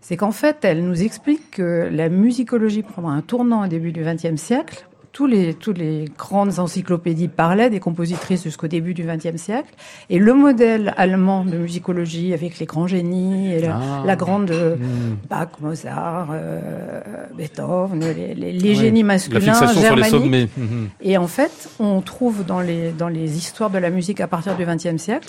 c'est 0.00 0.16
qu'en 0.16 0.32
fait, 0.32 0.64
elle 0.64 0.84
nous 0.84 1.02
explique 1.02 1.52
que 1.52 1.88
la 1.90 2.08
musicologie 2.08 2.82
prendra 2.82 3.12
un 3.12 3.22
tournant 3.22 3.64
au 3.64 3.68
début 3.68 3.92
du 3.92 4.02
20e 4.02 4.36
siècle 4.36 4.86
tous 5.14 5.26
les, 5.28 5.54
tous 5.54 5.72
les 5.72 6.06
grandes 6.18 6.58
encyclopédies 6.58 7.28
parlaient 7.28 7.70
des 7.70 7.78
compositrices 7.78 8.42
jusqu'au 8.42 8.66
début 8.66 8.94
du 8.94 9.04
XXe 9.04 9.40
siècle. 9.40 9.72
Et 10.10 10.18
le 10.18 10.34
modèle 10.34 10.92
allemand 10.96 11.44
de 11.44 11.56
musicologie 11.56 12.34
avec 12.34 12.58
les 12.58 12.66
grands 12.66 12.88
génies 12.88 13.52
et 13.52 13.60
la, 13.60 13.78
ah. 14.06 14.16
grande 14.16 14.50
euh, 14.50 14.74
hmm. 14.74 15.16
Bach, 15.30 15.50
Mozart, 15.60 16.30
euh, 16.32 17.00
Beethoven, 17.38 18.00
les, 18.00 18.34
les, 18.34 18.74
génies 18.74 19.04
masculins 19.04 19.72
germaniques. 19.72 20.50
Mhm. 20.56 20.88
Et 21.00 21.16
en 21.16 21.28
fait, 21.28 21.70
on 21.78 22.00
trouve 22.00 22.44
dans 22.44 22.60
les, 22.60 22.90
dans 22.90 23.08
les 23.08 23.38
histoires 23.38 23.70
de 23.70 23.78
la 23.78 23.90
musique 23.90 24.20
à 24.20 24.26
partir 24.26 24.56
du 24.56 24.66
XXe 24.66 25.00
siècle 25.00 25.28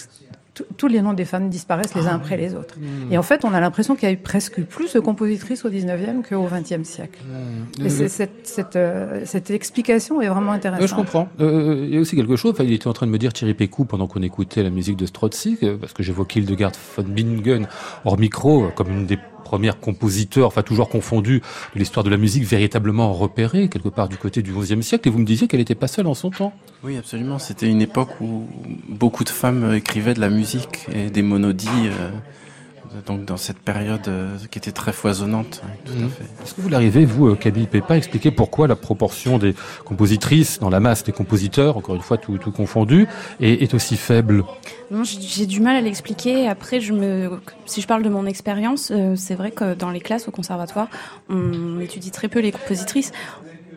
tous 0.77 0.87
les 0.87 1.01
noms 1.01 1.13
des 1.13 1.25
femmes 1.25 1.49
disparaissent 1.49 1.95
les 1.95 2.07
uns 2.07 2.11
ah 2.13 2.15
après 2.15 2.37
les 2.37 2.55
autres. 2.55 2.75
Hmm. 2.79 3.11
Et 3.11 3.17
en 3.17 3.23
fait, 3.23 3.45
on 3.45 3.53
a 3.53 3.59
l'impression 3.59 3.95
qu'il 3.95 4.07
y 4.07 4.11
a 4.11 4.13
eu 4.13 4.17
presque 4.17 4.61
plus 4.61 4.93
de 4.93 4.99
compositrices 4.99 5.65
au 5.65 5.69
19e 5.69 6.27
qu'au 6.27 6.47
20e 6.47 6.83
siècle. 6.83 7.19
Hmm. 7.25 7.85
Et 7.85 7.89
cette, 7.89 8.47
cette, 8.47 8.75
euh, 8.75 9.21
cette, 9.25 9.51
explication 9.51 10.21
est 10.21 10.27
vraiment 10.27 10.51
intéressante. 10.51 10.87
je 10.87 10.95
comprends. 10.95 11.29
Euh, 11.39 11.83
il 11.87 11.93
y 11.93 11.97
a 11.97 12.01
aussi 12.01 12.15
quelque 12.15 12.35
chose, 12.35 12.51
enfin, 12.51 12.63
il 12.63 12.73
était 12.73 12.87
en 12.87 12.93
train 12.93 13.05
de 13.05 13.11
me 13.11 13.17
dire 13.17 13.33
Thierry 13.33 13.53
Pécou 13.53 13.85
pendant 13.85 14.07
qu'on 14.07 14.21
écoutait 14.21 14.63
la 14.63 14.69
musique 14.69 14.97
de 14.97 15.05
Strozzi, 15.05 15.57
parce 15.79 15.93
que 15.93 16.03
j'évoquais 16.03 16.39
Hildegard 16.39 16.73
von 16.95 17.03
Bingen 17.03 17.67
hors 18.03 18.17
micro 18.17 18.69
comme 18.75 18.89
une 18.89 19.05
des 19.05 19.17
premiers 19.45 19.71
compositeurs, 19.79 20.47
enfin 20.47 20.63
toujours 20.63 20.89
confondus, 20.89 21.41
de 21.73 21.79
l'histoire 21.79 22.03
de 22.03 22.09
la 22.09 22.17
musique 22.17 22.43
véritablement 22.43 23.13
repérés, 23.13 23.69
quelque 23.69 23.87
part 23.87 24.09
du 24.09 24.17
côté 24.17 24.41
du 24.41 24.51
XIe 24.51 24.83
siècle. 24.83 25.07
Et 25.07 25.11
vous 25.11 25.19
me 25.19 25.25
disiez 25.25 25.47
qu'elle 25.47 25.61
n'était 25.61 25.75
pas 25.75 25.87
seule 25.87 26.07
en 26.07 26.15
son 26.15 26.31
temps. 26.31 26.53
Oui, 26.83 26.97
absolument. 26.97 27.39
C'était 27.39 27.69
une 27.69 27.81
époque 27.81 28.19
où 28.19 28.47
beaucoup 28.89 29.23
de 29.23 29.29
femmes 29.29 29.73
écrivaient 29.73 30.15
de 30.15 30.19
la 30.19 30.29
musique 30.29 30.87
et 30.93 31.09
des 31.09 31.21
monodies. 31.21 31.69
Euh, 31.87 32.09
donc 33.05 33.25
dans 33.25 33.37
cette 33.37 33.59
période 33.59 34.07
euh, 34.07 34.37
qui 34.51 34.57
était 34.57 34.71
très 34.71 34.93
foisonnante. 34.93 35.61
Tout 35.85 35.91
à 35.91 35.95
Mhm. 35.95 36.09
fait. 36.09 36.23
Est-ce 36.43 36.53
que 36.53 36.61
vous 36.61 36.69
l'arrivez, 36.69 37.05
vous, 37.05 37.27
euh, 37.29 37.35
Camille 37.35 37.67
Pépin, 37.67 37.95
à 37.95 37.97
expliquer 37.97 38.31
pourquoi 38.31 38.67
la 38.67 38.75
proportion 38.75 39.37
des 39.37 39.53
compositrices 39.83 40.59
dans 40.59 40.69
la 40.69 40.79
masse 40.79 41.03
des 41.03 41.11
compositeurs, 41.11 41.77
encore 41.77 41.95
une 41.95 42.01
fois 42.01 42.17
tout, 42.17 42.37
tout 42.37 42.51
confondu, 42.51 43.07
est, 43.39 43.61
est 43.63 43.73
aussi 43.73 43.97
faible? 43.97 44.43
Non, 44.91 45.03
j'ai 45.03 45.19
j'ai 45.21 45.45
du 45.45 45.59
mal 45.61 45.75
à 45.75 45.81
l'expliquer. 45.81 46.47
Après, 46.47 46.79
je 46.79 46.93
me, 46.93 47.39
si 47.65 47.81
je 47.81 47.87
parle 47.87 48.03
de 48.03 48.09
mon 48.09 48.25
expérience, 48.25 48.91
euh, 48.91 49.15
c'est 49.15 49.35
vrai 49.35 49.51
que 49.51 49.73
dans 49.73 49.89
les 49.91 49.99
classes 50.01 50.27
au 50.27 50.31
conservatoire, 50.31 50.87
on 51.29 51.79
étudie 51.79 52.11
très 52.11 52.27
peu 52.27 52.39
les 52.39 52.51
compositrices. 52.51 53.11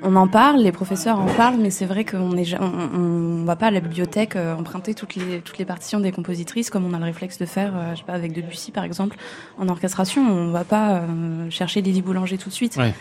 On 0.03 0.15
en 0.17 0.29
parle, 0.29 0.59
les 0.61 0.71
professeurs 0.73 1.19
en 1.19 1.27
parlent, 1.27 1.57
mais 1.59 1.71
c'est 1.71 1.85
vrai 1.87 2.05
qu'on 2.05 2.37
ja- 2.45 2.59
on, 2.61 2.99
on 2.99 3.45
va 3.45 3.57
pas 3.57 3.67
à 3.67 3.71
la 3.71 3.81
bibliothèque 3.81 4.37
euh, 4.37 4.55
emprunter 4.55 4.95
toutes 4.95 5.17
les 5.17 5.41
toutes 5.41 5.59
les 5.59 5.65
partitions 5.65 5.99
des 6.01 6.13
compositrices 6.13 6.71
comme 6.71 6.85
on 6.85 6.95
a 6.95 6.99
le 6.99 7.05
réflexe 7.05 7.39
de 7.39 7.47
faire, 7.47 7.73
euh, 7.77 7.93
je 7.95 7.99
sais 7.99 8.05
pas, 8.05 8.13
avec 8.13 8.33
Debussy 8.33 8.71
par 8.71 8.85
exemple, 8.85 9.17
en 9.59 9.69
orchestration. 9.69 10.23
On 10.23 10.51
va 10.51 10.65
pas 10.65 10.97
euh, 10.99 11.51
chercher 11.51 11.83
Lily 11.83 12.03
Boulanger 12.03 12.39
tout 12.39 12.49
de 12.49 12.55
suite. 12.55 12.77
Ouais. 12.77 12.95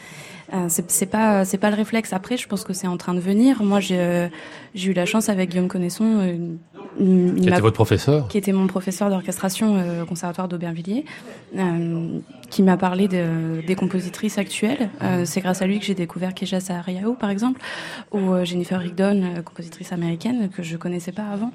Euh, 0.54 0.68
c'est 0.70 1.06
pas 1.08 1.44
c'est 1.46 1.58
pas 1.58 1.70
le 1.70 1.76
réflexe. 1.76 2.14
Après, 2.14 2.38
je 2.38 2.48
pense 2.48 2.64
que 2.64 2.72
c'est 2.74 2.88
en 2.88 2.96
train 2.98 3.14
de 3.14 3.20
venir. 3.20 3.62
Moi, 3.64 3.80
j'ai 3.82 4.00
euh, 4.00 4.28
eu 4.76 4.94
la 4.94 5.06
chance 5.06 5.28
avec 5.30 5.50
Guillaume 5.50 5.68
Connaisson, 5.68 6.06
euh, 6.06 6.56
Qui 6.98 7.48
était 7.48 7.60
votre 7.60 7.76
professeur 7.76 8.28
qui 8.28 8.38
était 8.38 8.54
mon 8.54 8.68
professeur 8.68 9.10
d'orchestration 9.10 9.78
euh, 9.78 10.04
au 10.04 10.06
conservatoire 10.06 10.48
d'Aubervilliers, 10.48 11.06
euh, 11.58 12.20
qui 12.50 12.64
m'a 12.64 12.78
parlé 12.78 13.08
de, 13.08 13.66
des 13.66 13.76
compositrices 13.76 14.38
actuelles. 14.38 14.90
Euh, 15.02 15.24
c'est 15.26 15.42
grâce 15.42 15.62
à 15.62 15.68
lui 15.68 15.80
que 15.80 15.86
j'ai 15.86 15.96
découvert 15.96 16.34
Keja 16.34 16.60
Sahariao, 16.60 17.14
par 17.14 17.30
exemple, 17.30 17.62
ou 18.12 18.34
Jennifer 18.44 18.80
Rigdon, 18.80 19.42
compositrice 19.44 19.92
américaine 19.92 20.50
que 20.50 20.64
je 20.64 20.78
connaissais 20.78 21.12
pas 21.12 21.26
avant. 21.32 21.52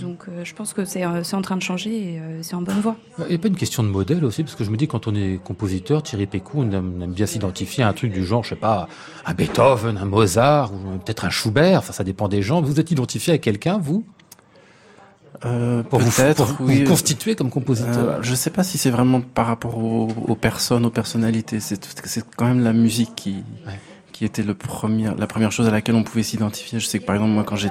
Donc, 0.00 0.24
je 0.42 0.54
pense 0.54 0.72
que 0.72 0.84
c'est 0.84 1.04
en 1.04 1.42
train 1.42 1.56
de 1.56 1.62
changer 1.62 1.90
et 1.90 2.20
c'est 2.42 2.54
en 2.54 2.62
bonne 2.62 2.80
voie. 2.80 2.96
Il 3.20 3.26
n'y 3.28 3.34
a 3.34 3.38
pas 3.38 3.48
une 3.48 3.56
question 3.56 3.82
de 3.82 3.88
modèle 3.88 4.24
aussi, 4.24 4.42
parce 4.42 4.54
que 4.54 4.64
je 4.64 4.70
me 4.70 4.76
dis, 4.76 4.86
quand 4.86 5.06
on 5.06 5.14
est 5.14 5.40
compositeur, 5.42 6.02
Thierry 6.02 6.26
Pécou, 6.26 6.60
on 6.60 6.70
aime, 6.70 6.94
on 6.98 7.02
aime 7.02 7.12
bien 7.12 7.26
s'identifier 7.26 7.84
à 7.84 7.88
un 7.88 7.92
truc 7.92 8.12
du 8.12 8.24
genre, 8.24 8.44
je 8.44 8.50
sais 8.50 8.56
pas, 8.56 8.88
un 9.24 9.34
Beethoven, 9.34 9.98
un 9.98 10.04
Mozart, 10.04 10.72
ou 10.72 10.98
peut-être 10.98 11.24
un 11.24 11.30
Schubert, 11.30 11.78
enfin 11.78 11.92
ça 11.92 12.04
dépend 12.04 12.28
des 12.28 12.42
gens. 12.42 12.60
Vous 12.60 12.80
êtes 12.80 12.90
identifié 12.90 13.34
à 13.34 13.38
quelqu'un, 13.38 13.78
vous? 13.78 14.04
Euh, 15.44 15.82
Pour 15.82 15.98
vous, 16.00 16.10
pour 16.34 16.56
oui. 16.60 16.84
vous 16.84 16.90
constituer 16.90 17.34
comme 17.34 17.50
compositeur 17.50 17.96
Euh, 18.08 18.18
je 18.22 18.34
sais 18.34 18.50
pas 18.50 18.62
si 18.62 18.78
c'est 18.78 18.90
vraiment 18.90 19.20
par 19.20 19.46
rapport 19.46 19.76
aux, 19.78 20.08
aux 20.28 20.36
personnes, 20.36 20.86
aux 20.86 20.90
personnalités. 20.90 21.60
C'est 21.60 21.84
c'est 22.04 22.24
quand 22.36 22.46
même 22.46 22.62
la 22.62 22.72
musique 22.72 23.14
qui 23.16 23.42
Ouais. 23.66 23.72
Qui 24.14 24.24
était 24.24 24.44
le 24.44 24.54
premier, 24.54 25.08
la 25.18 25.26
première 25.26 25.50
chose 25.50 25.66
à 25.66 25.72
laquelle 25.72 25.96
on 25.96 26.04
pouvait 26.04 26.22
s'identifier. 26.22 26.78
Je 26.78 26.86
sais 26.86 27.00
que 27.00 27.04
par 27.04 27.16
exemple 27.16 27.32
moi 27.32 27.42
quand 27.42 27.56
j'ai 27.56 27.68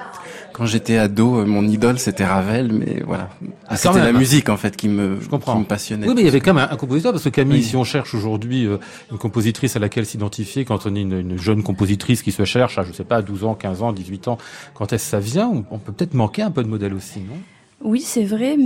quand 0.51 0.65
j'étais 0.65 0.97
ado, 0.97 1.37
euh, 1.39 1.45
mon 1.45 1.65
idole 1.65 1.97
c'était 1.97 2.25
Ravel, 2.25 2.73
mais 2.73 3.01
voilà, 3.07 3.29
Ah, 3.69 3.77
quand 3.81 3.93
c'était 3.93 4.03
la 4.05 4.11
musique 4.11 4.49
en 4.49 4.57
fait 4.57 4.75
qui 4.75 4.89
me 4.89 5.21
Je 5.21 5.29
comprends. 5.29 5.53
qui 5.53 5.59
me 5.61 5.65
passionnait. 5.65 6.05
Oui, 6.05 6.13
mais 6.15 6.21
il 6.21 6.25
y 6.25 6.27
avait 6.27 6.41
quand 6.41 6.53
même 6.53 6.67
un, 6.69 6.73
un 6.73 6.75
compositeur, 6.75 7.13
parce 7.13 7.23
que 7.23 7.29
Camille, 7.29 7.59
Oui. 7.59 7.63
si 7.63 7.77
on 7.77 7.85
cherche 7.85 8.13
aujourd'hui 8.13 8.65
euh, 8.67 8.77
une 9.09 9.17
compositrice 9.17 9.77
à 9.77 9.79
laquelle 9.79 10.05
s'identifier, 10.05 10.65
quand 10.65 10.85
on 10.85 10.93
est 10.95 11.01
une, 11.01 11.17
une 11.17 11.37
jeune 11.39 11.63
compositrice 11.63 12.21
qui 12.21 12.33
se 12.33 12.43
cherche 12.43 12.77
à, 12.77 12.83
je 12.83 12.91
sais 12.91 13.05
pas, 13.05 13.21
12 13.21 13.45
ans, 13.45 13.55
15 13.55 13.81
ans, 13.81 13.93
18 13.93 14.27
ans, 14.27 14.37
quand 14.73 14.91
est-ce 14.91 15.05
que 15.05 15.09
ça 15.11 15.19
vient, 15.19 15.47
on, 15.47 15.63
on 15.71 15.79
peut 15.79 15.93
peut-être 15.93 16.13
manquer 16.13 16.41
un 16.41 16.51
peu 16.51 16.61
de 16.61 16.67
modèle 16.69 16.93
aussi, 16.93 17.19
non? 17.19 17.37
Oui, 17.81 18.01
c'est 18.01 18.25
vrai. 18.25 18.57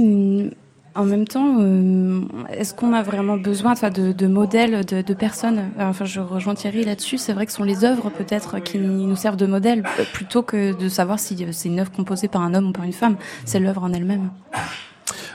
En 0.98 1.06
même 1.06 1.28
temps, 1.28 1.58
euh, 1.60 2.22
est-ce 2.50 2.74
qu'on 2.74 2.92
a 2.94 3.04
vraiment 3.04 3.38
besoin 3.38 3.74
enfin, 3.74 3.90
de, 3.92 4.12
de 4.12 4.28
modèles, 4.28 4.84
de, 4.84 5.02
de 5.02 5.14
personnes 5.14 5.70
Enfin, 5.80 6.06
je 6.06 6.20
rejoins 6.20 6.56
Thierry 6.56 6.84
là-dessus. 6.84 7.18
C'est 7.18 7.34
vrai 7.34 7.46
que 7.46 7.52
ce 7.52 7.58
sont 7.58 7.64
les 7.64 7.86
œuvres 7.86 8.10
peut-être 8.10 8.60
qui 8.60 8.80
nous 8.80 9.16
servent 9.16 9.38
de 9.38 9.46
modèle, 9.46 9.84
euh, 10.00 10.04
plutôt 10.12 10.42
que 10.42 10.76
de 10.78 10.90
savoir 10.90 11.20
si 11.20 11.36
euh, 11.44 11.50
c'est 11.52 11.70
une 11.70 11.80
œuvre 11.80 11.92
composée 11.92 12.28
par 12.28 12.42
un 12.42 12.54
homme 12.56 12.70
ou 12.70 12.72
par 12.72 12.84
une 12.86 12.94
femme. 12.94 13.16
C'est 13.46 13.60
l'œuvre 13.60 13.84
en 13.84 13.94
elle-même. 13.94 14.32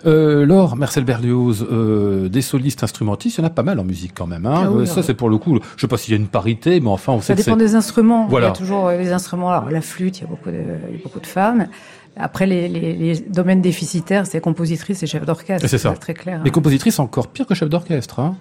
Euh, 0.04 0.44
Laure, 0.44 0.74
Marcel 0.76 1.04
Berlioz, 1.04 1.64
euh, 1.70 2.28
des 2.28 2.42
solistes 2.42 2.82
instrumentistes, 2.82 3.38
il 3.38 3.40
y 3.40 3.44
en 3.44 3.46
a 3.46 3.50
pas 3.50 3.62
mal 3.62 3.78
en 3.78 3.84
musique 3.84 4.12
quand 4.14 4.26
même. 4.26 4.46
Hein. 4.46 4.62
Ah 4.64 4.70
oui, 4.70 4.82
Euh, 4.82 4.86
ça, 4.86 5.02
c'est 5.02 5.14
pour 5.14 5.30
le 5.30 5.38
coup, 5.38 5.58
je 5.76 5.80
sais 5.80 5.86
pas 5.86 5.96
s'il 5.96 6.12
y 6.12 6.16
a 6.16 6.20
une 6.20 6.26
parité, 6.26 6.80
mais 6.80 6.88
enfin, 6.88 7.12
on 7.12 7.20
sait 7.20 7.28
Ça 7.28 7.34
que 7.34 7.42
dépend 7.44 7.56
des 7.56 7.76
instruments. 7.76 8.26
Voilà. 8.26 8.48
Il 8.48 8.50
y 8.50 8.52
a 8.52 8.56
toujours 8.56 8.88
euh, 8.88 8.96
les 8.98 9.12
instruments. 9.12 9.50
Alors, 9.50 9.70
la 9.70 9.80
flûte, 9.80 10.18
il 10.18 10.22
y 10.22 10.24
a 10.24 10.28
beaucoup 10.28 10.50
de, 10.50 10.56
il 10.90 10.96
y 10.96 11.00
a 11.00 11.02
beaucoup 11.04 11.20
de 11.20 11.26
femmes. 11.26 11.68
Après, 12.16 12.46
les, 12.46 12.68
les, 12.68 12.92
les 12.94 13.20
domaines 13.20 13.62
déficitaires, 13.62 14.26
c'est 14.26 14.40
compositrices 14.40 15.02
et 15.02 15.06
chefs 15.06 15.24
d'orchestre. 15.24 15.66
C'est 15.68 15.78
ça. 15.78 15.92
très 15.92 16.14
clair. 16.14 16.42
Les 16.44 16.50
compositrices, 16.50 16.96
c'est 16.96 17.02
encore 17.02 17.28
pire 17.28 17.46
que 17.46 17.54
chef 17.54 17.68
d'orchestre. 17.68 18.20
Hein. 18.20 18.36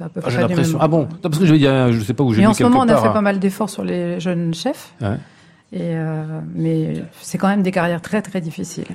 Ah, 0.00 0.06
J'ai 0.28 0.38
l'impression. 0.40 0.78
Ah 0.80 0.88
bon? 0.88 1.00
Non, 1.02 1.08
Parce 1.22 1.38
que 1.38 1.44
je, 1.46 1.54
je 1.54 2.00
sais 2.00 2.14
pas 2.14 2.24
où 2.24 2.32
j'ai 2.32 2.38
Mais 2.38 2.44
lu 2.44 2.48
en 2.48 2.54
ce 2.54 2.58
quelque 2.58 2.68
moment, 2.70 2.84
on 2.84 2.88
a 2.88 2.96
fait 2.96 3.08
hein. 3.08 3.12
pas 3.12 3.20
mal 3.20 3.38
d'efforts 3.38 3.68
sur 3.68 3.84
les 3.84 4.18
jeunes 4.18 4.54
chefs. 4.54 4.94
Ouais. 5.02 5.16
Et 5.76 5.96
euh, 5.96 6.40
mais 6.54 7.02
c'est 7.20 7.36
quand 7.36 7.48
même 7.48 7.64
des 7.64 7.72
carrières 7.72 8.00
très 8.00 8.22
très 8.22 8.40
difficiles. 8.40 8.86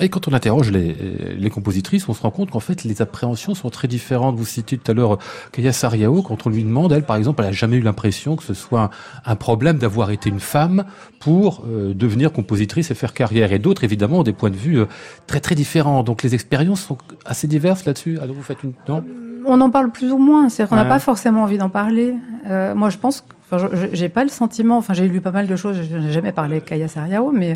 Et 0.00 0.08
quand 0.08 0.26
on 0.26 0.32
interroge 0.32 0.72
les, 0.72 0.96
les 1.38 1.48
compositrices, 1.48 2.08
on 2.08 2.12
se 2.12 2.22
rend 2.22 2.32
compte 2.32 2.50
qu'en 2.50 2.58
fait, 2.58 2.82
les 2.82 3.02
appréhensions 3.02 3.54
sont 3.54 3.70
très 3.70 3.86
différentes. 3.86 4.34
Vous 4.34 4.44
citez 4.44 4.76
tout 4.76 4.90
à 4.90 4.94
l'heure 4.94 5.18
Kaya 5.52 5.72
Sariao, 5.72 6.22
quand 6.22 6.44
on 6.44 6.50
lui 6.50 6.64
demande, 6.64 6.90
elle, 6.90 7.04
par 7.04 7.14
exemple, 7.14 7.42
elle 7.42 7.50
a 7.50 7.52
jamais 7.52 7.76
eu 7.76 7.82
l'impression 7.82 8.34
que 8.34 8.42
ce 8.42 8.52
soit 8.52 8.82
un, 8.82 8.90
un 9.32 9.36
problème 9.36 9.78
d'avoir 9.78 10.10
été 10.10 10.28
une 10.28 10.40
femme 10.40 10.86
pour 11.20 11.64
euh, 11.68 11.94
devenir 11.94 12.32
compositrice 12.32 12.90
et 12.90 12.94
faire 12.94 13.14
carrière. 13.14 13.52
Et 13.52 13.60
d'autres, 13.60 13.84
évidemment, 13.84 14.18
ont 14.18 14.24
des 14.24 14.32
points 14.32 14.50
de 14.50 14.56
vue 14.56 14.80
euh, 14.80 14.86
très 15.28 15.38
très 15.38 15.54
différents. 15.54 16.02
Donc 16.02 16.24
les 16.24 16.34
expériences 16.34 16.82
sont 16.82 16.98
assez 17.24 17.46
diverses 17.46 17.84
là-dessus. 17.84 18.18
Alors 18.18 18.34
vous 18.34 18.42
faites 18.42 18.64
une... 18.64 18.72
Non? 18.88 19.04
On 19.46 19.60
en 19.60 19.70
parle 19.70 19.90
plus 19.90 20.10
ou 20.12 20.18
moins. 20.18 20.48
C'est 20.48 20.68
qu'on 20.68 20.76
n'a 20.76 20.82
Ouais. 20.82 20.88
pas 20.88 20.98
forcément 20.98 21.42
envie 21.42 21.58
d'en 21.58 21.68
parler. 21.70 22.14
Euh, 22.48 22.74
moi, 22.74 22.90
je 22.90 22.98
pense. 22.98 23.20
que- 23.20 23.26
Enfin, 23.50 23.68
j'ai 23.92 24.08
pas 24.08 24.24
le 24.24 24.30
sentiment. 24.30 24.78
Enfin, 24.78 24.94
j'ai 24.94 25.06
lu 25.06 25.20
pas 25.20 25.30
mal 25.30 25.46
de 25.46 25.54
choses. 25.54 25.76
Je 25.88 25.96
n'ai 25.98 26.10
jamais 26.12 26.32
parlé 26.32 26.54
avec 26.56 26.64
Kaya 26.64 26.88
Sariao, 26.88 27.30
mais 27.30 27.52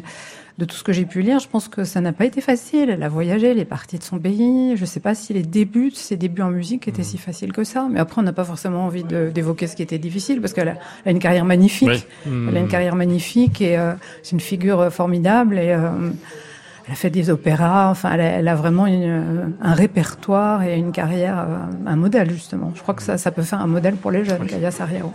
de 0.59 0.64
tout 0.66 0.77
ce 0.77 0.85
que 0.85 0.92
j'ai 0.92 1.07
pu 1.07 1.22
lire, 1.22 1.38
je 1.38 1.48
pense 1.48 1.66
que 1.68 1.83
ça 1.85 2.01
n'a 2.03 2.12
pas 2.12 2.27
été 2.27 2.40
facile. 2.42 2.90
Elle 2.90 3.03
a 3.03 3.09
voyagé, 3.09 3.48
elle 3.48 3.59
est 3.59 3.64
partie 3.64 3.98
de 3.98 4.03
son 4.05 4.18
pays. 4.18 4.77
Je 4.77 4.85
sais 4.85 5.01
pas 5.01 5.14
si 5.14 5.33
les 5.33 5.42
débuts, 5.42 5.90
ses 5.92 6.16
débuts 6.16 6.42
en 6.42 6.51
musique 6.51 6.87
étaient 6.88 7.03
si 7.03 7.16
faciles 7.16 7.53
que 7.53 7.64
ça. 7.64 7.88
Mais 7.90 7.98
après, 8.01 8.20
on 8.20 8.24
n'a 8.24 8.35
pas 8.35 8.44
forcément 8.44 8.85
envie 8.85 9.03
d'évoquer 9.03 9.66
ce 9.66 9.77
qui 9.77 9.83
était 9.83 9.98
difficile 9.98 10.40
parce 10.42 10.53
qu'elle 10.53 10.77
a, 11.07 11.11
une 11.11 11.18
carrière 11.20 11.46
magnifique. 11.46 12.07
Elle 12.27 12.57
a 12.57 12.61
une 12.61 12.68
carrière 12.68 12.94
magnifique 12.94 13.61
et 13.62 13.79
euh, 13.79 13.94
c'est 14.22 14.33
une 14.33 14.40
figure 14.40 14.81
euh, 14.81 14.90
formidable 14.90 15.59
et 15.59 15.72
euh, 15.72 15.88
elle 16.88 16.92
a 16.92 16.96
fait 16.96 17.11
des 17.11 17.29
opéras. 17.29 17.90
Enfin, 17.90 18.12
elle 18.14 18.20
a, 18.22 18.24
elle 18.24 18.48
a 18.48 18.55
vraiment 18.55 18.87
une, 18.87 19.53
un 19.61 19.74
répertoire 19.74 20.62
et 20.62 20.79
une 20.79 20.90
carrière, 20.90 21.38
euh, 21.38 21.59
un 21.87 21.96
modèle 21.96 22.31
justement. 22.31 22.72
Je 22.74 22.81
crois 22.81 22.94
que 22.94 23.03
ça, 23.03 23.18
ça 23.18 23.31
peut 23.31 23.42
faire 23.42 23.61
un 23.61 23.66
modèle 23.66 23.96
pour 23.96 24.11
les 24.11 24.24
jeunes, 24.24 24.46
Kaya 24.46 24.70
Sariao. 24.70 25.12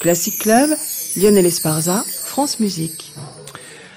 Classic 0.00 0.36
Club, 0.36 0.70
Lionel 1.16 1.46
Esparza, 1.46 2.02
France 2.04 2.58
Musique. 2.58 3.14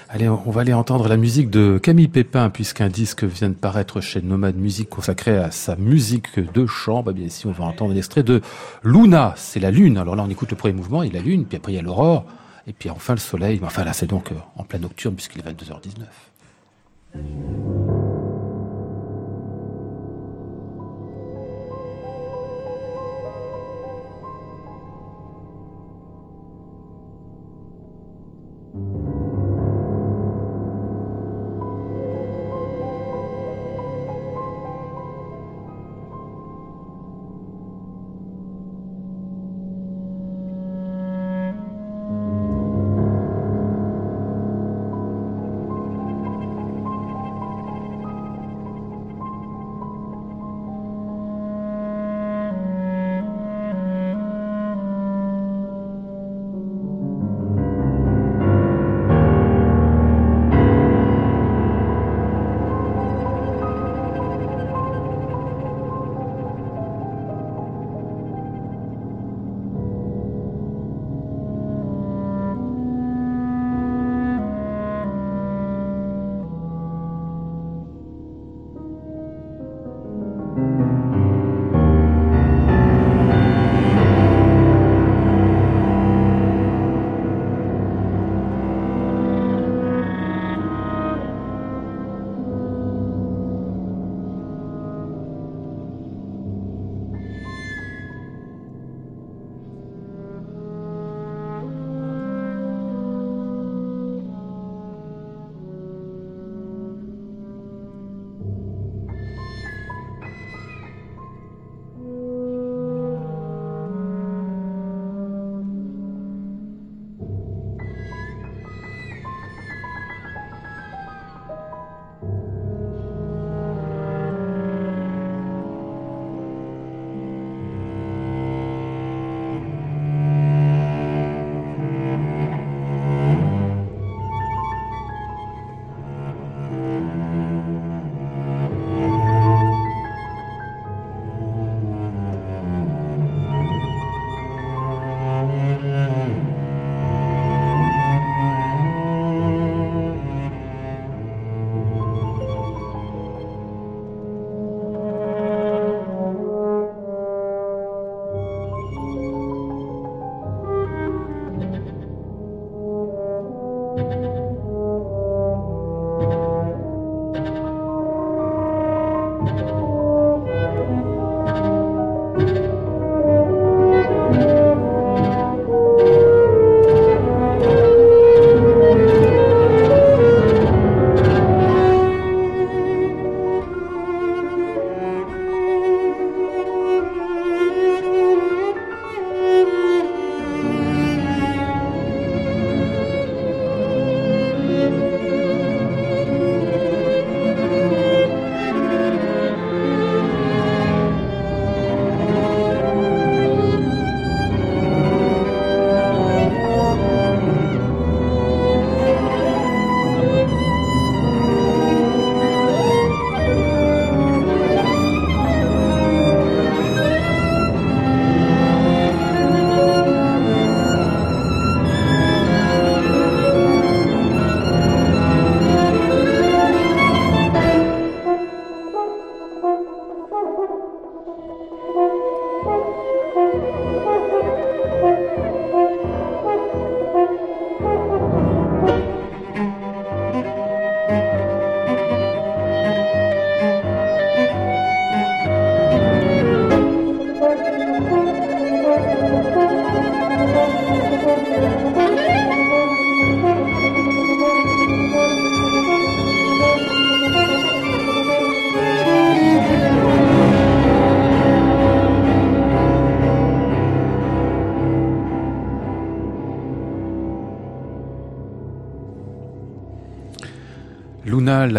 Allez, 0.08 0.28
on 0.28 0.50
va 0.50 0.60
aller 0.60 0.72
entendre 0.72 1.08
la 1.08 1.16
musique 1.16 1.50
de 1.50 1.78
Camille 1.82 2.08
Pépin, 2.08 2.48
puisqu'un 2.48 2.88
disque 2.88 3.24
vient 3.24 3.50
de 3.50 3.54
paraître 3.54 4.00
chez 4.00 4.22
Nomad 4.22 4.56
Music 4.56 4.88
consacré 4.88 5.36
à 5.36 5.50
sa 5.50 5.74
musique 5.74 6.38
de 6.38 6.64
chant. 6.64 7.02
Bah, 7.02 7.12
bien 7.12 7.26
ici, 7.26 7.46
on 7.46 7.50
va 7.50 7.64
entendre 7.64 7.92
l'extrait 7.92 8.22
de 8.22 8.40
Luna, 8.84 9.34
c'est 9.36 9.60
la 9.60 9.72
lune. 9.72 9.98
Alors 9.98 10.14
là, 10.14 10.22
on 10.24 10.30
écoute 10.30 10.50
le 10.50 10.56
premier 10.56 10.74
mouvement, 10.74 11.02
il 11.02 11.12
y 11.12 11.16
a 11.16 11.18
la 11.18 11.26
lune, 11.26 11.44
puis 11.44 11.58
après 11.58 11.72
il 11.72 11.74
y 11.74 11.78
a 11.78 11.82
l'aurore, 11.82 12.24
et 12.68 12.72
puis 12.72 12.88
enfin 12.88 13.14
le 13.14 13.18
soleil. 13.18 13.60
Enfin 13.64 13.84
là, 13.84 13.92
c'est 13.92 14.06
donc 14.06 14.30
euh, 14.30 14.36
en 14.56 14.62
pleine 14.62 14.82
nocturne, 14.82 15.14
puisqu'il 15.14 15.40
est 15.40 15.50
22h19. 15.50 16.27
Thank 17.18 17.30
you. 17.36 18.37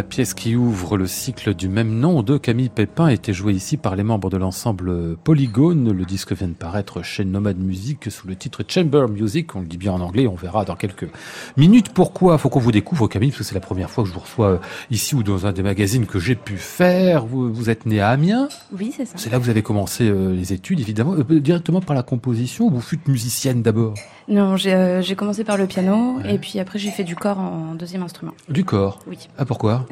Pièce 0.09 0.33
qui 0.33 0.55
ouvre 0.55 0.97
le 0.97 1.05
cycle 1.05 1.53
du 1.53 1.69
même 1.69 1.99
nom 1.99 2.23
de 2.23 2.37
Camille 2.37 2.69
Pépin, 2.69 3.09
était 3.09 3.31
jouée 3.31 3.53
ici 3.53 3.77
par 3.77 3.95
les 3.95 4.01
membres 4.01 4.31
de 4.31 4.37
l'ensemble 4.37 5.15
Polygone. 5.23 5.91
Le 5.91 6.03
disque 6.03 6.33
vient 6.33 6.47
de 6.47 6.53
paraître 6.53 7.03
chez 7.03 7.23
Nomad 7.23 7.57
Music 7.59 8.09
sous 8.11 8.27
le 8.27 8.35
titre 8.35 8.63
Chamber 8.67 9.07
Music. 9.07 9.55
On 9.55 9.61
le 9.61 9.67
dit 9.67 9.77
bien 9.77 9.93
en 9.93 10.01
anglais, 10.01 10.25
on 10.25 10.33
verra 10.33 10.65
dans 10.65 10.75
quelques 10.75 11.07
minutes 11.57 11.89
pourquoi. 11.89 12.39
Faut 12.39 12.49
qu'on 12.49 12.59
vous 12.59 12.71
découvre, 12.71 13.07
Camille, 13.07 13.29
parce 13.29 13.37
que 13.39 13.43
c'est 13.43 13.53
la 13.53 13.61
première 13.61 13.91
fois 13.91 14.03
que 14.03 14.09
je 14.09 14.13
vous 14.15 14.19
reçois 14.19 14.47
euh, 14.47 14.57
ici 14.89 15.13
ou 15.13 15.21
dans 15.21 15.45
un 15.45 15.51
des 15.51 15.63
magazines 15.63 16.07
que 16.07 16.19
j'ai 16.19 16.35
pu 16.35 16.57
faire. 16.57 17.25
Vous, 17.25 17.53
vous 17.53 17.69
êtes 17.69 17.85
né 17.85 18.01
à 18.01 18.09
Amiens. 18.09 18.49
Oui, 18.77 18.91
c'est 18.95 19.05
ça. 19.05 19.13
C'est 19.15 19.29
là 19.29 19.37
que 19.37 19.43
vous 19.43 19.49
avez 19.51 19.61
commencé 19.61 20.09
euh, 20.09 20.33
les 20.33 20.53
études, 20.53 20.79
évidemment. 20.79 21.13
Euh, 21.13 21.39
directement 21.39 21.81
par 21.81 21.95
la 21.95 22.03
composition 22.03 22.65
ou 22.65 22.71
vous 22.71 22.81
fûtes 22.81 23.07
musicienne 23.07 23.61
d'abord? 23.61 23.93
Non, 24.29 24.55
j'ai 24.57 25.15
commencé 25.17 25.43
par 25.43 25.57
le 25.57 25.65
piano 25.65 26.19
et 26.27 26.37
puis 26.37 26.59
après 26.59 26.79
j'ai 26.79 26.91
fait 26.91 27.03
du 27.03 27.15
corps 27.15 27.39
en 27.39 27.73
deuxième 27.75 28.03
instrument. 28.03 28.33
Du 28.47 28.63
corps? 28.63 28.99
Oui. 29.07 29.17
Ah 29.37 29.45
pourquoi? 29.45 29.85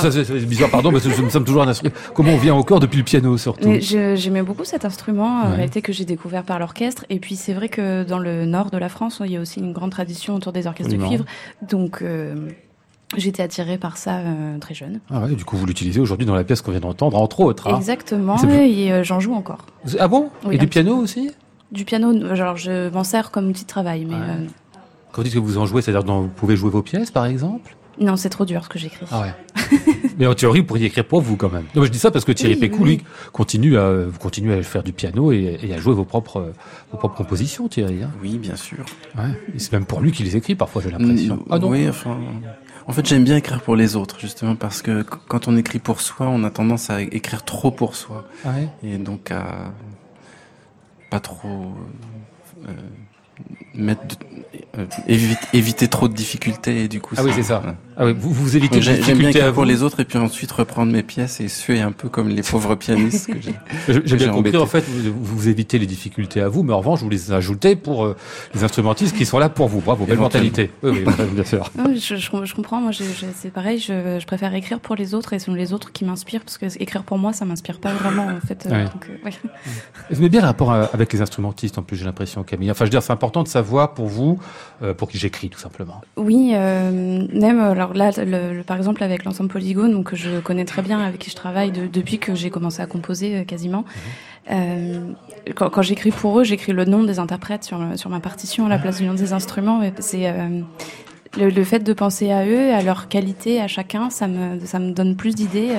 Ça, 0.00 0.10
c'est 0.10 0.46
bizarre, 0.46 0.70
pardon, 0.70 0.90
parce 0.90 1.04
que 1.04 1.10
je 1.10 1.20
me 1.20 1.28
semble 1.28 1.44
toujours 1.44 1.62
un 1.62 1.68
instrument. 1.68 1.94
Comment 2.14 2.32
on 2.32 2.38
vient 2.38 2.54
au 2.54 2.64
corps 2.64 2.80
depuis 2.80 2.98
le 2.98 3.04
piano 3.04 3.36
surtout? 3.36 3.68
J'aimais 3.80 4.42
beaucoup 4.42 4.64
cet 4.64 4.84
instrument, 4.84 5.42
en 5.42 5.54
réalité 5.54 5.82
que 5.82 5.92
j'ai 5.92 6.04
découvert 6.04 6.44
par 6.44 6.58
l'orchestre. 6.58 7.04
Et 7.10 7.18
puis 7.18 7.36
c'est 7.36 7.52
vrai 7.52 7.68
que 7.68 8.04
dans 8.04 8.18
le 8.18 8.46
nord 8.46 8.70
de 8.70 8.78
la 8.78 8.88
France, 8.88 9.20
il 9.24 9.32
y 9.32 9.36
a 9.36 9.40
aussi 9.40 9.60
une 9.60 9.72
grande 9.72 9.90
tradition 9.90 10.34
autour 10.34 10.52
des 10.52 10.66
orchestres 10.66 10.92
de 10.92 11.06
cuivre. 11.06 11.24
Donc 11.68 12.02
J'étais 13.16 13.42
attirée 13.42 13.78
par 13.78 13.96
ça 13.96 14.18
euh, 14.18 14.58
très 14.58 14.74
jeune. 14.74 15.00
Ah 15.10 15.20
ouais, 15.20 15.34
du 15.34 15.44
coup, 15.44 15.56
vous 15.56 15.66
l'utilisez 15.66 16.00
aujourd'hui 16.00 16.26
dans 16.26 16.34
la 16.34 16.44
pièce 16.44 16.62
qu'on 16.62 16.70
vient 16.70 16.80
d'entendre, 16.80 17.16
entre 17.20 17.40
autres. 17.40 17.68
Hein. 17.68 17.76
Exactement, 17.76 18.36
et 18.50 18.92
euh, 18.92 19.04
j'en 19.04 19.20
joue 19.20 19.34
encore. 19.34 19.66
Ah 19.98 20.08
bon? 20.08 20.30
Et 20.50 20.58
du 20.58 20.66
piano 20.66 20.96
aussi? 20.96 21.30
Du 21.74 21.84
piano, 21.84 22.36
genre 22.36 22.56
je 22.56 22.88
m'en 22.90 23.02
sers 23.02 23.32
comme 23.32 23.48
outil 23.48 23.64
de 23.64 23.68
travail. 23.68 24.04
Mais, 24.04 24.14
euh, 24.14 24.46
Quand 25.10 25.22
vous 25.22 25.24
dites 25.24 25.34
que 25.34 25.40
vous 25.40 25.58
en 25.58 25.66
jouez, 25.66 25.82
c'est-à-dire 25.82 26.06
que 26.06 26.10
vous 26.10 26.28
pouvez 26.28 26.56
jouer 26.56 26.70
vos 26.70 26.82
pièces, 26.82 27.10
par 27.10 27.26
exemple? 27.26 27.74
Non, 28.00 28.16
c'est 28.16 28.28
trop 28.28 28.44
dur 28.44 28.62
ce 28.64 28.68
que 28.68 28.78
j'écris. 28.78 29.06
Ah 29.10 29.22
ouais. 29.22 29.78
mais 30.18 30.26
en 30.26 30.34
théorie, 30.34 30.60
vous 30.60 30.66
pourriez 30.66 30.86
écrire 30.86 31.04
pour 31.04 31.20
vous 31.20 31.36
quand 31.36 31.50
même. 31.50 31.64
Non, 31.74 31.84
je 31.84 31.90
dis 31.90 31.98
ça 31.98 32.12
parce 32.12 32.24
que 32.24 32.30
Thierry 32.30 32.54
Pécou, 32.54 32.84
lui, 32.84 33.00
continue 33.32 33.76
à, 33.76 33.90
vous 34.06 34.18
continuez 34.18 34.54
à 34.54 34.62
faire 34.62 34.84
du 34.84 34.92
piano 34.92 35.32
et, 35.32 35.58
à 35.74 35.78
jouer 35.78 35.94
vos 35.94 36.04
propres, 36.04 36.52
vos 36.92 36.98
propres 36.98 37.16
compositions, 37.16 37.66
Thierry. 37.66 38.04
Hein. 38.04 38.10
oui, 38.22 38.38
bien 38.38 38.56
sûr. 38.56 38.84
Ouais. 39.16 39.30
C'est 39.56 39.72
même 39.72 39.84
pour 39.84 40.00
lui 40.00 40.12
qu'il 40.12 40.26
les 40.26 40.36
écrit 40.36 40.54
parfois, 40.54 40.80
j'ai 40.82 40.90
l'impression. 40.90 41.44
Ah 41.50 41.58
non 41.58 41.70
Oui, 41.70 41.88
enfin. 41.88 42.18
En 42.86 42.92
fait, 42.92 43.06
j'aime 43.06 43.24
bien 43.24 43.36
écrire 43.36 43.62
pour 43.62 43.76
les 43.76 43.96
autres, 43.96 44.20
justement, 44.20 44.54
parce 44.54 44.82
que 44.82 45.02
quand 45.02 45.48
on 45.48 45.56
écrit 45.56 45.78
pour 45.78 46.00
soi, 46.00 46.28
on 46.28 46.44
a 46.44 46.50
tendance 46.50 46.90
à 46.90 47.00
écrire 47.00 47.44
trop 47.44 47.70
pour 47.70 47.96
soi. 47.96 48.28
Ah 48.44 48.50
ouais. 48.50 48.68
Et 48.88 48.98
donc 48.98 49.30
à 49.30 49.72
pas 51.10 51.20
trop 51.20 51.74
euh, 52.66 52.72
mettre 53.74 54.16
euh, 54.78 54.86
éviter, 55.52 55.88
trop 55.88 56.08
de 56.08 56.14
difficultés 56.14 56.84
et 56.84 56.88
du 56.88 57.00
coup 57.00 57.14
ah 57.18 57.22
oui 57.24 57.32
c'est 57.34 57.42
ça 57.42 57.62
ah 57.96 58.06
oui, 58.06 58.14
vous 58.18 58.32
vous 58.32 58.56
évitez 58.56 58.80
les 58.80 58.96
difficultés 58.96 59.40
à 59.40 59.52
pour 59.52 59.64
les 59.64 59.82
autres 59.82 60.00
et 60.00 60.04
puis 60.04 60.18
ensuite 60.18 60.50
reprendre 60.52 60.90
mes 60.90 61.02
pièces 61.02 61.40
et 61.40 61.48
suer 61.48 61.80
un 61.80 61.92
peu 61.92 62.08
comme 62.08 62.28
les 62.28 62.42
pauvres 62.42 62.74
pianistes 62.74 63.32
que 63.32 63.40
j'ai 63.40 64.02
j'ai 64.04 64.16
bien 64.16 64.30
compris. 64.30 64.56
en 64.56 64.66
fait 64.66 64.84
vous, 64.86 65.12
vous, 65.22 65.48
évitez 65.48 65.78
les 65.78 65.86
difficultés 65.86 66.40
à 66.40 66.48
vous 66.48 66.62
mais 66.62 66.72
en 66.72 66.78
revanche 66.78 67.00
vous 67.00 67.10
les 67.10 67.32
ajoutez 67.32 67.76
pour 67.76 68.04
euh, 68.04 68.16
les 68.54 68.64
instrumentistes 68.64 69.16
qui 69.16 69.26
sont 69.26 69.38
là 69.38 69.48
pour 69.48 69.68
vous. 69.68 69.80
Bravo 69.80 70.06
belle 70.06 70.18
mentalité. 70.18 70.70
Oui, 70.82 71.04
oui 71.06 71.24
bien 71.32 71.44
sûr. 71.44 71.70
Je, 71.94 72.16
je, 72.16 72.54
comprends. 72.54 72.80
Moi 72.80 72.90
c'est 72.92 73.50
pareil. 73.50 73.78
Je, 73.78 74.18
je, 74.18 74.26
préfère 74.26 74.54
écrire 74.54 74.80
pour 74.80 74.96
les 74.96 75.14
autres 75.14 75.32
et 75.32 75.38
ce 75.38 75.46
sont 75.46 75.54
les 75.54 75.72
autres 75.72 75.92
qui 75.92 76.04
m'inspirent 76.04 76.40
parce 76.40 76.58
que 76.58 76.66
écrire 76.80 77.04
pour 77.04 77.18
moi 77.18 77.32
ça 77.32 77.44
m'inspire 77.44 77.78
pas 77.78 77.92
vraiment 77.92 78.26
en 78.26 78.40
fait 78.46 78.66
euh, 78.66 78.84
donc, 78.84 79.10
vous 80.10 80.16
avez 80.18 80.28
bien 80.28 80.40
le 80.40 80.46
rapport 80.46 80.72
avec 80.72 81.12
les 81.12 81.20
instrumentistes 81.20 81.78
en 81.78 81.82
plus 81.82 81.96
j'ai 81.96 82.04
l'impression 82.04 82.42
Camille. 82.42 82.70
Enfin 82.70 82.84
je 82.84 82.88
veux 82.88 82.90
dire 82.90 83.02
c'est 83.02 83.12
important 83.12 83.42
de 83.42 83.48
savoir 83.48 83.94
pour 83.94 84.06
vous, 84.06 84.38
euh, 84.82 84.94
pour 84.94 85.08
qui 85.08 85.18
j'écris 85.18 85.48
tout 85.48 85.58
simplement. 85.58 86.00
Oui, 86.16 86.52
euh, 86.54 87.26
même 87.32 87.60
alors 87.84 87.94
là, 87.94 88.10
le, 88.24 88.62
par 88.62 88.76
exemple 88.76 89.02
avec 89.02 89.24
l'ensemble 89.24 89.50
Polygone, 89.50 89.92
donc 89.92 90.10
que 90.10 90.16
je 90.16 90.40
connais 90.40 90.64
très 90.64 90.82
bien, 90.82 91.00
avec 91.00 91.20
qui 91.20 91.30
je 91.30 91.36
travaille 91.36 91.70
depuis 91.70 92.18
que 92.18 92.34
j'ai 92.34 92.50
commencé 92.50 92.80
à 92.80 92.86
composer 92.86 93.36
euh, 93.36 93.44
quasiment. 93.44 93.84
Mhm. 94.48 95.14
quand, 95.54 95.70
quand 95.70 95.82
j'écris 95.82 96.10
pour 96.10 96.40
eux, 96.40 96.44
j'écris 96.44 96.72
le 96.72 96.84
nom 96.84 97.04
des 97.04 97.18
interprètes 97.18 97.64
sur, 97.64 97.78
sur 97.96 98.10
ma 98.10 98.20
partition 98.20 98.66
à 98.66 98.68
la 98.68 98.78
place 98.78 98.98
du 98.98 99.06
nom 99.06 99.14
des 99.14 99.32
instruments. 99.32 99.80
C'est 100.00 100.32
le, 101.36 101.64
fait 101.64 101.80
de 101.80 101.92
penser 101.92 102.30
à 102.30 102.46
eux, 102.46 102.72
à 102.72 102.82
leur 102.82 103.08
qualité, 103.08 103.60
à 103.60 103.68
chacun, 103.68 104.10
ça 104.10 104.28
me, 104.28 104.60
ça 104.64 104.78
me 104.78 104.92
donne 104.92 105.16
plus 105.16 105.34
d'idées 105.34 105.70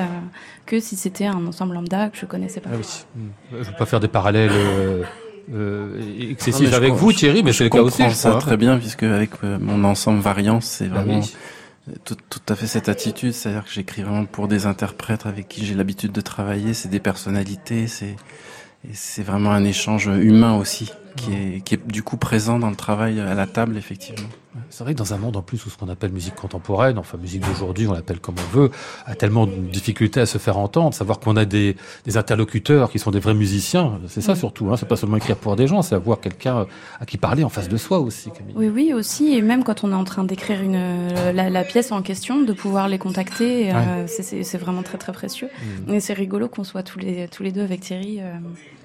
que 0.66 0.80
si 0.80 0.96
c'était 0.96 1.28
un 1.28 1.46
ensemble 1.46 1.76
lambda 1.76 2.10
que 2.10 2.18
je 2.18 2.26
connaissais 2.26 2.60
pas. 2.60 2.72
Ah 2.74 2.78
oui. 2.78 3.06
Je 3.52 3.58
ne 3.58 3.64
veux 3.64 3.72
pas 3.78 3.86
faire 3.86 4.00
des 4.00 4.08
parallèles 4.08 4.52
euh, 5.54 6.02
excessif 6.32 6.74
avec 6.74 6.94
vous, 6.94 7.14
Thierry, 7.14 7.44
mais 7.44 7.54
c'est 7.54 7.66
le 7.66 7.70
cas 7.70 7.82
aussi. 7.82 8.04
Je 8.04 8.14
ça 8.14 8.34
très 8.36 8.58
bien, 8.58 8.78
puisque 8.78 9.04
avec 9.04 9.32
euh, 9.44 9.58
mon 9.60 9.84
ensemble 9.84 10.20
variant, 10.20 10.60
c'est 10.62 10.88
bah 10.88 11.02
vraiment 11.02 11.22
tout, 12.04 12.16
tout, 12.30 12.42
à 12.50 12.56
fait 12.56 12.68
cette 12.68 12.90
attitude. 12.90 13.34
C'est-à-dire 13.34 13.66
que 13.66 13.72
j'écris 13.72 14.02
vraiment 14.02 14.26
pour 14.26 14.48
des 14.48 14.66
interprètes 14.66 15.26
avec 15.26 15.48
qui 15.48 15.66
j'ai 15.66 15.76
l'habitude 15.76 16.12
de 16.12 16.22
travailler. 16.22 16.74
C'est 16.74 16.90
des 16.90 17.00
personnalités, 17.00 17.88
c'est 17.88 18.16
c'est 18.94 19.24
vraiment 19.24 19.52
un 19.52 19.64
échange 19.64 20.06
humain 20.08 20.56
aussi 20.58 20.92
qui 21.16 21.34
est, 21.34 21.62
qui 21.62 21.76
est 21.76 21.88
du 21.88 22.04
coup 22.04 22.18
présent 22.18 22.60
dans 22.60 22.70
le 22.70 22.76
travail 22.76 23.20
à 23.20 23.34
la 23.34 23.48
table, 23.48 23.78
effectivement. 23.78 24.30
C'est 24.70 24.84
vrai 24.84 24.94
que 24.94 25.00
dans 25.00 25.14
un 25.14 25.18
monde 25.18 25.38
en 25.38 25.42
plus 25.42 25.66
où 25.66 25.70
ce 25.70 25.78
qu'on 25.78 25.90
appelle 25.90 26.12
musique 26.12 26.36
contemporaine, 26.36 26.98
enfin 26.98 27.18
musique 27.18 27.46
d'aujourd'hui, 27.46 27.88
on 27.88 27.94
l'appelle 27.94 28.20
comme 28.20 28.36
on 28.38 28.58
veut, 28.58 28.72
a 29.06 29.16
tellement 29.16 29.48
de 29.48 29.54
difficultés 29.54 30.22
à 30.22 30.26
se 30.26 30.38
faire 30.38 30.58
entendre, 30.58 30.94
savoir 30.94 31.20
qu'on 31.20 31.36
a 31.36 31.46
des, 31.46 31.76
des, 32.06 32.18
interlocuteurs 32.18 32.90
qui 32.90 33.00
sont 33.00 33.12
des 33.12 33.20
vrais 33.20 33.34
musiciens, 33.34 34.00
c'est 34.08 34.22
ça 34.22 34.36
surtout, 34.36 34.72
hein, 34.72 34.78
c'est 34.78 34.88
pas 34.88 34.96
seulement 34.96 35.18
écrire 35.18 35.38
pour 35.38 35.56
des 35.56 35.68
gens, 35.68 35.82
c'est 35.82 35.96
avoir 35.96 36.20
quelqu'un 36.20 36.66
à 37.00 37.06
qui 37.06 37.18
parler 37.18 37.44
en 37.44 37.50
face 37.50 37.70
de 37.70 37.78
soi 37.78 38.00
aussi. 38.00 38.32
Camille. 38.32 38.54
Oui, 38.56 38.70
oui, 38.70 38.94
aussi, 38.94 39.34
et 39.36 39.42
même 39.42 39.64
quand 39.64 39.84
on 39.84 39.92
est 39.92 39.96
en 39.96 40.04
train 40.04 40.24
d'écrire 40.24 40.62
une 40.62 40.76
la, 41.34 41.50
la, 41.50 41.64
pièce 41.64 41.92
en 41.92 42.02
question, 42.02 42.42
de 42.42 42.54
pouvoir 42.54 42.88
les 42.88 42.98
contacter, 42.98 43.72
euh, 43.74 44.06
c'est 44.08 44.58
vraiment 44.58 44.84
très 44.84 44.98
très 44.98 45.12
précieux. 45.12 45.50
Mm. 45.88 45.94
Et 45.94 46.00
c'est 46.00 46.14
rigolo 46.14 46.48
qu'on 46.48 46.64
soit 46.64 46.84
tous 46.84 47.00
les 47.00 47.28
tous 47.28 47.44
les 47.44 47.52
deux 47.52 47.62
avec 47.62 47.82
Thierry. 47.82 48.20
Euh, 48.22 48.34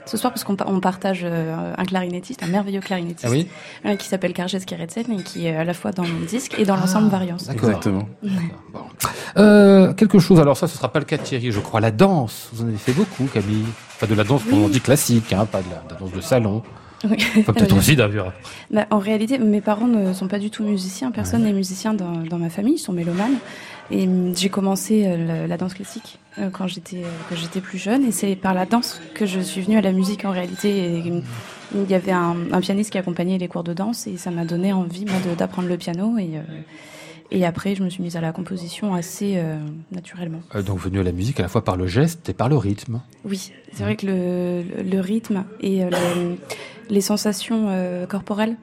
ce 0.06 0.16
soir 0.16 0.33
parce 0.33 0.44
qu'on 0.44 0.56
on 0.66 0.80
partage 0.80 1.20
euh, 1.24 1.74
un 1.76 1.85
clarinettiste, 1.85 2.42
un 2.42 2.46
merveilleux 2.46 2.80
clarinettiste, 2.80 3.48
ah 3.85 3.96
qui 3.96 4.09
s'appelle 4.09 4.33
Karjes 4.33 4.64
Keretsen 4.66 5.12
et 5.12 5.22
qui 5.22 5.46
à 5.61 5.64
la 5.64 5.75
fois 5.75 5.92
dans 5.92 6.03
mon 6.03 6.25
disque 6.27 6.55
et 6.59 6.64
dans 6.64 6.75
ah, 6.75 6.81
l'ensemble 6.81 7.09
Variance. 7.09 7.49
Exactement. 7.51 8.09
Euh, 9.37 9.92
quelque 9.94 10.18
chose, 10.18 10.40
alors 10.40 10.57
ça, 10.57 10.66
ce 10.66 10.77
sera 10.77 10.92
pas 10.92 10.99
le 10.99 11.05
cas 11.05 11.16
de 11.16 11.23
Thierry, 11.23 11.53
je 11.53 11.61
crois. 11.61 11.81
La 11.81 11.90
danse, 11.90 12.49
vous 12.53 12.64
en 12.64 12.68
avez 12.68 12.77
fait 12.77 12.92
beaucoup, 12.92 13.25
Camille. 13.33 13.64
Enfin, 13.94 14.07
de 14.07 14.14
la 14.14 14.25
danse, 14.25 14.42
on 14.53 14.68
dit 14.68 14.81
classique, 14.81 15.33
hein, 15.33 15.46
pas 15.46 15.61
de 15.61 15.66
la, 15.70 15.99
danse 15.99 16.12
de 16.12 16.20
salon. 16.20 16.62
Oui. 17.05 17.16
Enfin, 17.38 17.53
peut-être 17.53 17.77
aussi 17.77 17.96
d'ailleurs. 17.96 18.33
Bah, 18.70 18.87
en 18.90 18.99
réalité, 18.99 19.38
mes 19.38 19.61
parents 19.61 19.87
ne 19.87 20.12
sont 20.12 20.29
pas 20.29 20.38
du 20.38 20.51
tout 20.51 20.64
musiciens. 20.64 21.11
Personne 21.11 21.44
n'est 21.44 21.53
musicien 21.53 21.94
dans, 21.94 22.18
dans, 22.29 22.38
ma 22.38 22.51
famille. 22.51 22.75
Ils 22.75 22.79
sont 22.79 22.92
mélomanes. 22.92 23.37
Et 23.90 24.07
hum, 24.07 24.37
j'ai 24.37 24.48
commencé 24.48 25.05
euh, 25.07 25.46
la, 25.46 25.57
danse 25.57 25.74
classique 25.74 26.18
euh, 26.38 26.50
quand 26.50 26.66
j'étais 26.66 26.98
euh, 26.98 27.09
quand 27.29 27.37
j'étais 27.37 27.61
plus 27.61 27.79
jeune. 27.79 28.05
Et 28.05 28.12
c'est 28.12 28.37
par 28.37 28.55
la 28.55 28.66
danse 28.66 29.00
que 29.14 29.26
je 29.26 29.40
suis 29.40 29.61
venue 29.62 29.76
à 29.76 29.81
la 29.81 29.92
musique 29.92 30.24
en 30.24 30.31
réalité. 30.31 31.03
Hum, 31.07 31.22
il 31.74 31.90
y 31.90 31.94
avait 31.94 32.12
un, 32.12 32.37
un, 32.50 32.61
pianiste 32.61 32.90
qui 32.90 32.98
accompagnait 32.98 33.38
les 33.38 33.46
cours 33.46 33.62
de 33.62 33.72
danse 33.72 34.09
et 34.09 34.16
ça 34.16 34.33
m'a 34.33 34.44
donné 34.44 34.72
envie 34.72 35.07
d'apprendre 35.38 35.68
le 35.68 35.76
piano 35.76 36.18
et 36.18 36.31
et 37.33 37.46
après, 37.46 37.76
je 37.76 37.85
me 37.85 37.88
suis 37.90 38.03
mise 38.03 38.16
à 38.16 38.20
la 38.20 38.33
composition 38.33 38.92
assez 38.92 39.40
naturellement. 39.92 40.40
donc, 40.66 40.81
venue 40.81 40.98
à 40.98 41.05
la 41.05 41.12
musique 41.12 41.38
à 41.38 41.44
la 41.44 41.48
fois 41.48 41.62
par 41.62 41.76
le 41.76 41.87
geste 41.87 42.29
et 42.29 42.33
par 42.33 42.48
le 42.48 42.57
rythme. 42.57 43.00
Oui, 43.24 43.53
c'est 43.72 43.85
vrai 43.85 43.94
que 43.94 44.05
le, 44.05 44.83
le, 44.83 45.00
rythme 45.00 45.44
et 45.61 45.85
les 46.88 47.00
sensations 47.00 47.68
corporelles 48.09 48.57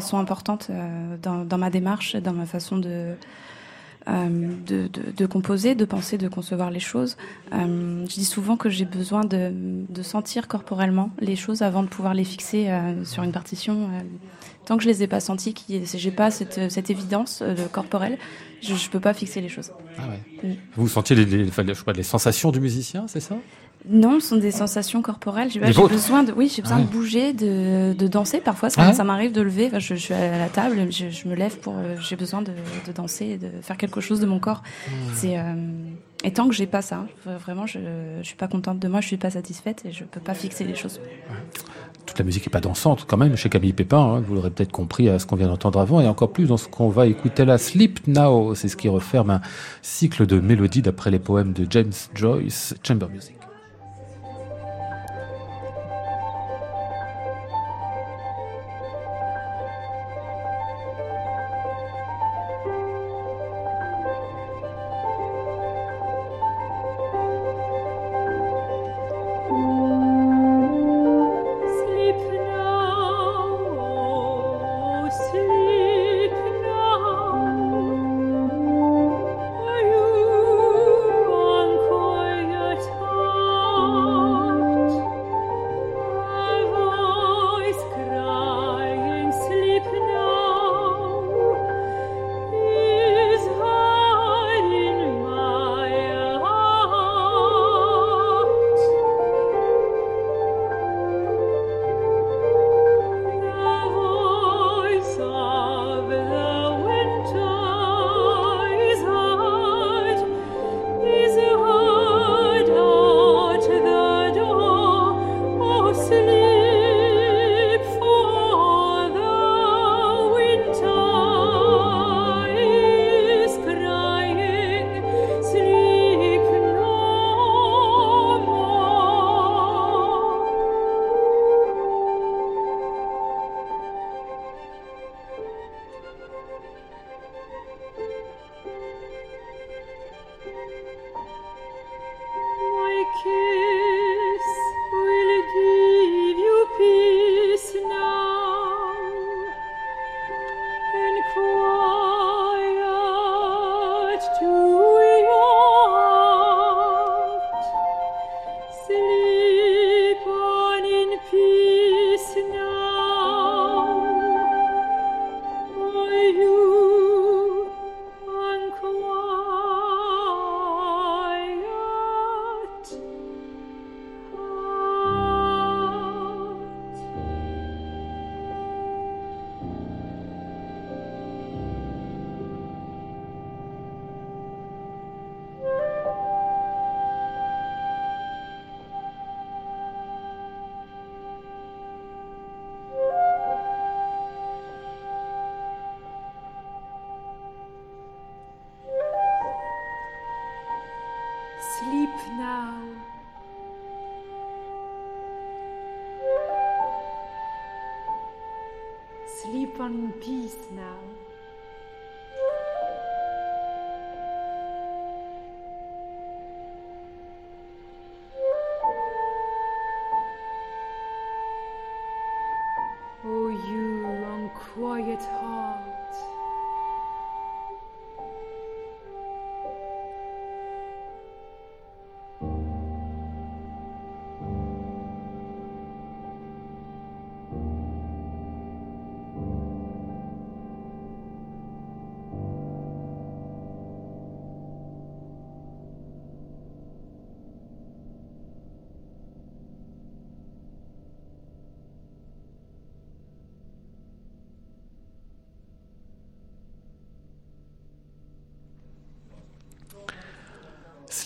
sont 0.00 0.16
importantes 0.16 0.70
dans, 1.22 1.44
dans, 1.44 1.58
ma 1.58 1.68
démarche, 1.68 2.16
dans 2.16 2.32
ma 2.32 2.46
façon 2.46 2.78
de, 2.78 3.16
de, 4.06 4.86
de, 4.88 5.02
de, 5.16 5.26
composer, 5.26 5.74
de 5.74 5.84
penser, 5.84 6.16
de 6.18 6.28
concevoir 6.28 6.70
les 6.70 6.80
choses. 6.80 7.16
Euh, 7.52 8.04
je 8.08 8.14
dis 8.14 8.24
souvent 8.24 8.56
que 8.56 8.70
j'ai 8.70 8.84
besoin 8.84 9.24
de, 9.24 9.50
de, 9.52 10.02
sentir 10.02 10.46
corporellement 10.46 11.10
les 11.20 11.36
choses 11.36 11.62
avant 11.62 11.82
de 11.82 11.88
pouvoir 11.88 12.14
les 12.14 12.24
fixer 12.24 12.68
euh, 12.68 13.04
sur 13.04 13.24
une 13.24 13.32
partition. 13.32 13.90
Euh, 13.92 14.00
tant 14.64 14.76
que 14.76 14.82
je 14.82 14.88
les 14.88 15.02
ai 15.02 15.06
pas 15.06 15.20
senties, 15.20 15.54
que 15.54 15.62
j'ai 15.68 16.10
pas 16.10 16.30
cette, 16.30 16.70
cette 16.70 16.90
évidence 16.90 17.42
euh, 17.42 17.54
corporelle, 17.72 18.18
je, 18.62 18.74
je 18.74 18.90
peux 18.90 19.00
pas 19.00 19.14
fixer 19.14 19.40
les 19.40 19.48
choses. 19.48 19.72
Ah 19.98 20.02
ouais. 20.08 20.50
Mm. 20.50 20.56
Vous 20.76 20.88
sentiez 20.88 21.16
les, 21.16 21.24
les, 21.24 21.44
les, 21.44 21.74
les 21.94 22.02
sensations 22.02 22.50
du 22.52 22.60
musicien, 22.60 23.06
c'est 23.08 23.20
ça? 23.20 23.36
Non, 23.88 24.20
ce 24.20 24.28
sont 24.28 24.36
des 24.36 24.50
sensations 24.50 25.02
corporelles. 25.02 25.50
J'ai 25.50 25.60
besoin 25.60 26.24
de, 26.24 26.32
oui, 26.32 26.52
j'ai 26.54 26.62
besoin 26.62 26.80
de 26.80 26.86
bouger, 26.86 27.32
de, 27.32 27.92
de, 27.92 28.08
danser. 28.08 28.40
Parfois, 28.40 28.70
ça, 28.70 28.92
ça 28.92 29.04
m'arrive 29.04 29.32
de 29.32 29.40
lever. 29.40 29.70
je, 29.74 29.78
je, 29.78 29.94
suis 29.94 30.14
à 30.14 30.38
la 30.38 30.48
table, 30.48 30.88
je, 30.90 31.10
je 31.10 31.28
me 31.28 31.34
lève 31.34 31.58
pour, 31.58 31.74
euh, 31.76 31.96
j'ai 32.00 32.16
besoin 32.16 32.42
de, 32.42 32.52
de, 32.86 32.92
danser, 32.92 33.38
de 33.38 33.48
faire 33.62 33.76
quelque 33.76 34.00
chose 34.00 34.20
de 34.20 34.26
mon 34.26 34.40
corps. 34.40 34.62
Mmh. 34.88 34.92
C'est, 35.14 35.38
euh, 35.38 35.54
et 36.24 36.32
tant 36.32 36.48
que 36.48 36.54
j'ai 36.54 36.66
pas 36.66 36.82
ça, 36.82 37.06
vraiment, 37.24 37.66
je, 37.66 37.78
je 38.20 38.26
suis 38.26 38.36
pas 38.36 38.48
contente 38.48 38.80
de 38.80 38.88
moi, 38.88 39.00
je 39.00 39.06
suis 39.06 39.16
pas 39.16 39.30
satisfaite 39.30 39.82
et 39.84 39.92
je 39.92 40.04
peux 40.04 40.20
pas 40.20 40.34
fixer 40.34 40.64
les 40.64 40.74
choses. 40.74 41.00
Toute 42.06 42.18
la 42.18 42.24
musique 42.24 42.46
est 42.46 42.50
pas 42.50 42.60
dansante 42.60 43.04
quand 43.06 43.16
même 43.16 43.36
chez 43.36 43.48
Camille 43.48 43.72
Pépin. 43.72 43.98
Hein, 43.98 44.20
vous 44.26 44.34
l'aurez 44.34 44.50
peut-être 44.50 44.72
compris 44.72 45.08
à 45.08 45.18
ce 45.18 45.26
qu'on 45.26 45.36
vient 45.36 45.48
d'entendre 45.48 45.78
avant 45.78 46.00
et 46.00 46.08
encore 46.08 46.32
plus 46.32 46.46
dans 46.46 46.56
ce 46.56 46.66
qu'on 46.66 46.88
va 46.88 47.06
écouter 47.06 47.44
là. 47.44 47.58
Sleep 47.58 48.06
Now, 48.08 48.54
c'est 48.54 48.68
ce 48.68 48.76
qui 48.76 48.88
referme 48.88 49.30
un 49.30 49.40
cycle 49.82 50.26
de 50.26 50.40
mélodies 50.40 50.82
d'après 50.82 51.10
les 51.10 51.18
poèmes 51.20 51.52
de 51.52 51.66
James 51.70 51.92
Joyce, 52.14 52.74
Chamber 52.82 53.08
Music. 53.08 53.36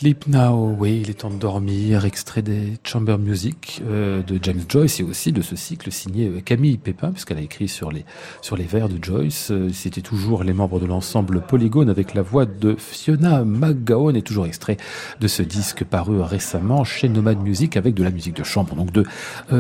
Sleep 0.01 0.29
Now, 0.29 0.77
oui, 0.79 1.03
il 1.03 1.11
est 1.11 1.21
temps 1.21 1.29
de 1.29 1.37
dormir, 1.37 2.07
extrait 2.07 2.41
des 2.41 2.79
Chamber 2.85 3.19
Music 3.19 3.83
euh, 3.87 4.23
de 4.23 4.39
James 4.43 4.63
Joyce 4.67 4.99
et 4.99 5.03
aussi 5.03 5.31
de 5.31 5.43
ce 5.43 5.57
cycle 5.57 5.93
signé 5.93 6.27
euh, 6.27 6.41
Camille 6.41 6.79
Pépin, 6.79 7.13
puisqu'elle 7.13 7.37
a 7.37 7.43
écrit 7.43 7.69
sur 7.69 7.93
les, 7.93 8.07
sur 8.41 8.57
les 8.57 8.65
vers 8.65 8.89
de 8.89 8.97
Joyce. 9.05 9.51
Euh, 9.51 9.69
C'était 9.75 10.01
toujours 10.01 10.43
les 10.43 10.55
membres 10.55 10.81
de 10.81 10.87
l'ensemble 10.87 11.43
Polygone 11.43 11.91
avec 11.91 12.15
la 12.15 12.23
voix 12.23 12.47
de 12.47 12.77
Fiona 12.77 13.45
McGowan 13.45 14.17
et 14.17 14.23
toujours 14.23 14.47
extrait 14.47 14.79
de 15.21 15.29
ce 15.29 15.43
disque 15.43 15.85
paru 15.85 16.23
récemment 16.23 16.83
chez 16.83 17.11
Nomad 17.11 17.39
Music 17.39 17.77
avec 17.77 17.93
de 17.93 18.03
la 18.03 18.11
musique 18.11 18.37
de 18.37 18.43
chambre, 18.43 18.75
donc 18.75 18.93
de 18.93 19.05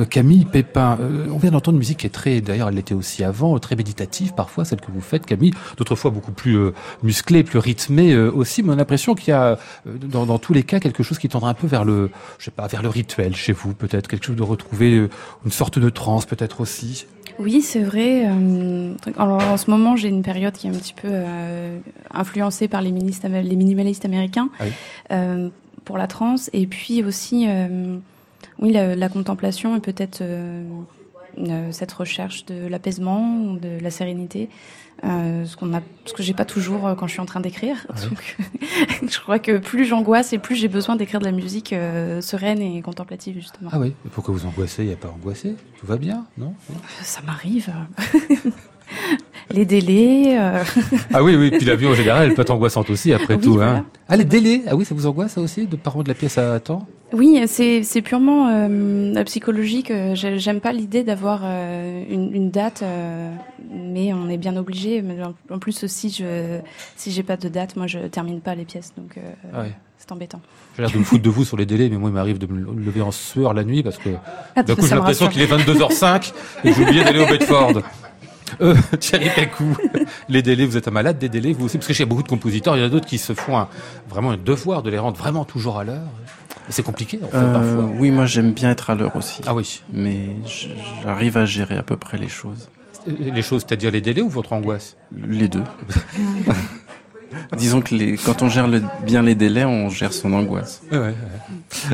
Camille 0.06 0.46
Pépin. 0.46 0.98
On 1.30 1.36
vient 1.36 1.50
d'entendre 1.50 1.74
une 1.74 1.80
musique 1.80 1.98
qui 1.98 2.06
est 2.06 2.10
très, 2.10 2.40
d'ailleurs 2.40 2.70
elle 2.70 2.76
l'était 2.76 2.94
aussi 2.94 3.24
avant, 3.24 3.58
très 3.58 3.76
méditative 3.76 4.32
parfois, 4.34 4.64
celle 4.64 4.80
que 4.80 4.90
vous 4.90 5.02
faites 5.02 5.26
Camille, 5.26 5.52
d'autres 5.76 5.96
fois 5.96 6.10
beaucoup 6.10 6.32
plus 6.32 6.58
musclée, 7.02 7.42
plus 7.42 7.58
rythmée 7.58 8.16
aussi, 8.16 8.62
mais 8.62 8.70
on 8.70 8.72
a 8.72 8.76
l'impression 8.76 9.14
qu'il 9.14 9.28
y 9.28 9.34
a 9.34 9.58
dans, 9.84 10.29
dans 10.30 10.38
tous 10.38 10.52
les 10.52 10.62
cas 10.62 10.78
quelque 10.78 11.02
chose 11.02 11.18
qui 11.18 11.28
tendra 11.28 11.50
un 11.50 11.54
peu 11.54 11.66
vers 11.66 11.84
le, 11.84 12.10
je 12.38 12.44
sais 12.44 12.50
pas, 12.52 12.66
vers 12.68 12.82
le 12.82 12.88
rituel 12.88 13.34
chez 13.34 13.52
vous, 13.52 13.74
peut-être 13.74 14.06
quelque 14.08 14.24
chose 14.24 14.36
de 14.36 14.42
retrouver 14.44 14.94
euh, 14.96 15.10
une 15.44 15.50
sorte 15.50 15.78
de 15.78 15.90
transe, 15.90 16.24
peut-être 16.24 16.60
aussi. 16.60 17.06
Oui, 17.40 17.62
c'est 17.62 17.82
vrai. 17.82 18.26
euh, 18.28 18.94
en, 19.18 19.56
ce 19.56 19.70
moment, 19.70 19.96
j'ai 19.96 20.08
une 20.08 20.22
période 20.22 20.54
qui 20.54 20.68
est 20.68 20.70
un 20.70 20.74
petit 20.74 20.94
peu 20.94 21.08
euh, 21.10 21.78
influencée 22.12 22.68
par 22.68 22.80
les, 22.80 22.92
minimalistes 22.92 24.04
américains 24.04 24.50
Ah 24.60 24.64
oui. 24.64 24.72
euh, 25.12 25.48
pour 25.84 25.98
la 25.98 26.06
trance, 26.06 26.48
et 26.52 26.66
puis 26.66 27.02
aussi, 27.02 27.46
euh, 27.48 27.96
oui, 28.60 28.70
la, 28.72 28.94
la 28.94 29.08
contemplation 29.08 29.74
et 29.76 29.80
peut-être 29.80 30.22
cette 31.70 31.92
recherche 31.92 32.44
de 32.46 32.66
l'apaisement, 32.66 33.54
de 33.54 33.78
la 33.80 33.90
sérénité, 33.90 34.48
euh, 35.04 35.46
ce 35.46 35.56
qu'on 35.56 35.72
a, 35.74 35.80
ce 36.04 36.12
que 36.12 36.22
j'ai 36.22 36.34
pas 36.34 36.44
toujours 36.44 36.86
euh, 36.86 36.94
quand 36.94 37.06
je 37.06 37.12
suis 37.12 37.20
en 37.20 37.26
train 37.26 37.40
d'écrire. 37.40 37.86
Donc, 38.08 38.36
je 39.08 39.18
crois 39.18 39.38
que 39.38 39.56
plus 39.56 39.86
j'angoisse 39.86 40.32
et 40.34 40.38
plus 40.38 40.56
j'ai 40.56 40.68
besoin 40.68 40.96
d'écrire 40.96 41.20
de 41.20 41.24
la 41.24 41.32
musique 41.32 41.72
euh, 41.72 42.20
sereine 42.20 42.60
et 42.60 42.82
contemplative 42.82 43.36
justement. 43.36 43.70
Ah 43.72 43.78
oui, 43.78 43.94
pourquoi 44.12 44.34
vous 44.34 44.44
angoissez? 44.44 44.82
Il 44.82 44.88
n'y 44.88 44.92
a 44.92 44.96
pas 44.96 45.08
angoissé? 45.08 45.56
Tout 45.78 45.86
va 45.86 45.96
bien, 45.96 46.26
non? 46.36 46.54
Ça 47.02 47.22
m'arrive. 47.22 47.72
les 49.52 49.64
délais. 49.64 50.36
euh, 50.38 50.62
Ah 51.14 51.22
oui, 51.22 51.34
oui, 51.36 51.50
puis 51.50 51.64
la 51.66 51.76
vie 51.76 51.86
en 51.86 51.94
général, 51.94 52.28
elle 52.28 52.34
peut 52.34 52.42
être 52.42 52.50
angoissante 52.50 52.90
aussi, 52.90 53.12
après 53.12 53.34
Oui, 53.34 53.40
tout. 53.40 53.54
voilà. 53.54 53.76
Hein. 53.78 53.86
Ah, 54.08 54.16
les 54.16 54.24
délais 54.24 54.62
Ah 54.68 54.76
oui, 54.76 54.84
ça 54.84 54.94
vous 54.94 55.06
angoisse, 55.06 55.32
ça 55.32 55.40
aussi, 55.40 55.66
de 55.66 55.76
pas 55.76 55.90
rendre 55.90 56.08
la 56.08 56.14
pièce 56.14 56.38
à 56.38 56.58
temps? 56.60 56.86
Oui, 57.12 57.42
c'est 57.48 58.02
purement 58.02 58.48
euh, 58.48 59.24
psychologique. 59.24 59.90
Euh, 59.90 60.14
j'ai- 60.14 60.38
J'aime 60.38 60.60
pas 60.60 60.72
l'idée 60.72 61.02
d'avoir 61.02 61.40
euh, 61.42 62.04
une, 62.08 62.32
une 62.32 62.50
date, 62.52 62.82
euh, 62.84 63.32
mais 63.72 64.12
on 64.12 64.28
est 64.28 64.36
bien 64.36 64.56
obligé. 64.56 65.02
Mais 65.02 65.16
en- 65.50 65.58
plus, 65.58 65.86
si 65.86 66.10
je 66.10 66.58
si 66.96 67.10
j'ai 67.10 67.24
pas 67.24 67.36
de 67.36 67.48
date, 67.48 67.74
moi 67.76 67.88
je 67.88 67.98
termine 67.98 68.40
pas 68.40 68.54
les 68.54 68.64
pièces, 68.64 68.92
donc 68.96 69.18
euh, 69.18 69.20
Ah 69.52 69.62
c'est 69.98 70.12
embêtant. 70.12 70.40
J'ai 70.76 70.82
l'air 70.82 70.90
de 70.92 70.98
me 70.98 71.04
foutre 71.04 71.22
de 71.24 71.28
vous 71.30 71.44
sur 71.44 71.56
les 71.56 71.66
délais, 71.66 71.88
mais 71.90 71.96
moi, 71.98 72.08
il 72.10 72.14
m'arrive 72.14 72.38
de 72.38 72.46
me 72.46 72.60
lever 72.80 73.02
en 73.02 73.10
sueur 73.10 73.52
la 73.54 73.64
nuit 73.64 73.82
parce 73.82 73.98
que 73.98 74.10
Ah, 74.56 74.62
d'un 74.62 74.74
coup, 74.76 74.86
j'ai 74.86 74.94
l'impression 74.94 75.26
qu'il 75.28 75.42
est 75.42 75.46
22h05 75.52 76.32
et 76.64 76.72
j'ai 76.72 76.82
oublié 76.82 77.02
d'aller 77.04 77.20
au 77.20 77.26
Bedford. 77.26 77.82
Euh, 78.60 78.74
Thierry 79.00 79.28
Pacou, 79.34 79.76
les 80.28 80.42
délais, 80.42 80.66
vous 80.66 80.76
êtes 80.76 80.88
un 80.88 80.92
malade 80.92 81.18
des 81.18 81.28
délais, 81.28 81.52
vous 81.52 81.66
aussi, 81.66 81.78
parce 81.78 81.88
que 81.88 81.94
chez 81.94 82.04
beaucoup 82.04 82.22
de 82.22 82.28
compositeurs, 82.28 82.76
il 82.76 82.80
y 82.80 82.82
en 82.82 82.86
a 82.86 82.90
d'autres 82.90 83.06
qui 83.06 83.18
se 83.18 83.32
font 83.34 83.56
un- 83.58 83.68
vraiment 84.08 84.30
un 84.32 84.36
devoir 84.36 84.82
de 84.82 84.90
les 84.90 84.98
rendre 84.98 85.16
vraiment 85.16 85.44
toujours 85.44 85.78
à 85.78 85.84
l'heure. 85.84 86.06
C'est 86.68 86.82
compliqué, 86.84 87.18
en 87.24 87.28
fait, 87.28 87.36
Euh, 87.36 87.52
parfois. 87.52 87.90
oui, 87.98 88.10
moi 88.10 88.26
j'aime 88.26 88.52
bien 88.52 88.70
être 88.70 88.90
à 88.90 88.94
l'heure 88.94 89.16
aussi. 89.16 89.40
Ah 89.46 89.54
oui. 89.54 89.82
Mais 89.92 90.36
j'arrive 91.02 91.36
à 91.36 91.44
gérer 91.44 91.76
à 91.76 91.82
peu 91.82 91.96
près 91.96 92.16
les 92.18 92.28
choses. 92.28 92.68
Les 93.18 93.42
choses, 93.42 93.64
c'est-à-dire 93.66 93.90
les 93.90 94.00
délais 94.02 94.20
ou 94.20 94.28
votre 94.28 94.52
angoisse? 94.52 94.96
Les 95.16 95.48
deux. 95.48 95.62
Disons 97.56 97.80
que 97.80 97.94
les, 97.94 98.16
quand 98.16 98.42
on 98.42 98.48
gère 98.48 98.66
le- 98.68 98.82
bien 99.04 99.22
les 99.22 99.34
délais, 99.34 99.64
on 99.64 99.88
gère 99.88 100.12
son 100.12 100.32
angoisse. 100.32 100.82
Ouais, 100.90 100.98
ouais, 100.98 101.04
ouais. 101.06 101.14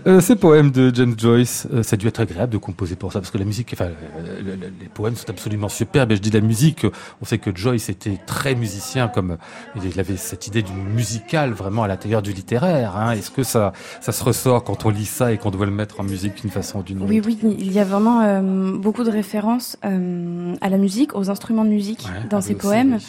Euh, 0.07 0.21
ces 0.21 0.37
poèmes 0.37 0.71
de 0.71 0.95
James 0.95 1.15
Joyce, 1.19 1.67
euh, 1.73 1.83
ça 1.83 1.95
a 1.95 1.97
dû 1.97 2.07
être 2.09 2.21
agréable 2.21 2.53
de 2.53 2.59
composer 2.59 2.97
pour 2.97 3.13
ça, 3.13 3.21
parce 3.21 3.31
que 3.31 3.39
la 3.39 3.45
musique, 3.45 3.71
enfin, 3.75 3.87
euh, 3.87 4.41
le- 4.43 4.53
le- 4.57 4.73
les 4.81 4.89
poèmes 4.89 5.15
sont 5.17 5.29
absolument 5.29 5.69
superbes. 5.69 6.13
Et 6.13 6.17
je 6.17 6.23
dis 6.23 6.31
la 6.31 6.41
musique, 6.41 6.87
on 7.21 7.25
sait 7.25 7.39
que 7.39 7.55
Joyce 7.55 7.89
était 7.89 8.19
très 8.27 8.55
musicien, 8.55 9.09
comme 9.09 9.37
il 9.83 10.01
avait 10.01 10.17
cette 10.17 10.47
idée 10.47 10.63
du 10.63 10.73
musical 10.73 11.53
vraiment 11.53 11.83
à 11.83 11.89
l'intérieur 11.89 12.23
du 12.23 12.33
littéraire. 12.33 12.97
Hein. 12.97 13.13
Est-ce 13.13 13.31
que 13.31 13.43
ça, 13.43 13.73
ça 14.01 14.13
se 14.13 14.25
ressort 14.25 14.65
quand 14.65 14.87
on 14.87 14.91
lit 14.91 15.05
ça 15.07 15.33
et 15.33 15.39
qu'on 15.39 15.51
doit 15.51 15.67
le 15.67 15.73
mettre 15.73 16.01
en 16.01 16.05
musique 16.05 16.41
d'une 16.41 16.51
façon 16.51 16.81
ou 16.81 16.83
d'une 16.83 16.99
autre? 17.03 17.09
Oui, 17.11 17.21
oui, 17.25 17.39
il 17.59 17.73
y 17.73 17.79
a 17.79 17.85
vraiment 17.85 18.21
euh, 18.23 18.77
beaucoup 18.77 19.05
de 19.05 19.11
références 19.11 19.77
euh, 19.85 20.55
à 20.61 20.69
la 20.69 20.79
musique, 20.79 21.15
aux 21.15 21.31
instruments 21.31 21.65
de 21.65 21.71
musique 21.71 22.05
Ouais, 22.07 22.29
dans 22.31 22.39
aussi, 22.39 22.55
poèmes. 22.55 22.95
oui. 22.99 23.07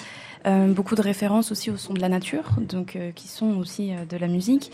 Euh, 0.47 0.71
beaucoup 0.71 0.95
de 0.95 1.01
références 1.01 1.51
aussi 1.51 1.69
au 1.71 1.77
son 1.77 1.93
de 1.93 1.99
la 1.99 2.07
nature, 2.07 2.45
donc 2.61 2.95
euh, 2.95 3.11
qui 3.11 3.27
sont 3.27 3.57
aussi 3.57 3.91
euh, 3.91 4.05
de 4.09 4.15
la 4.15 4.27
musique. 4.27 4.71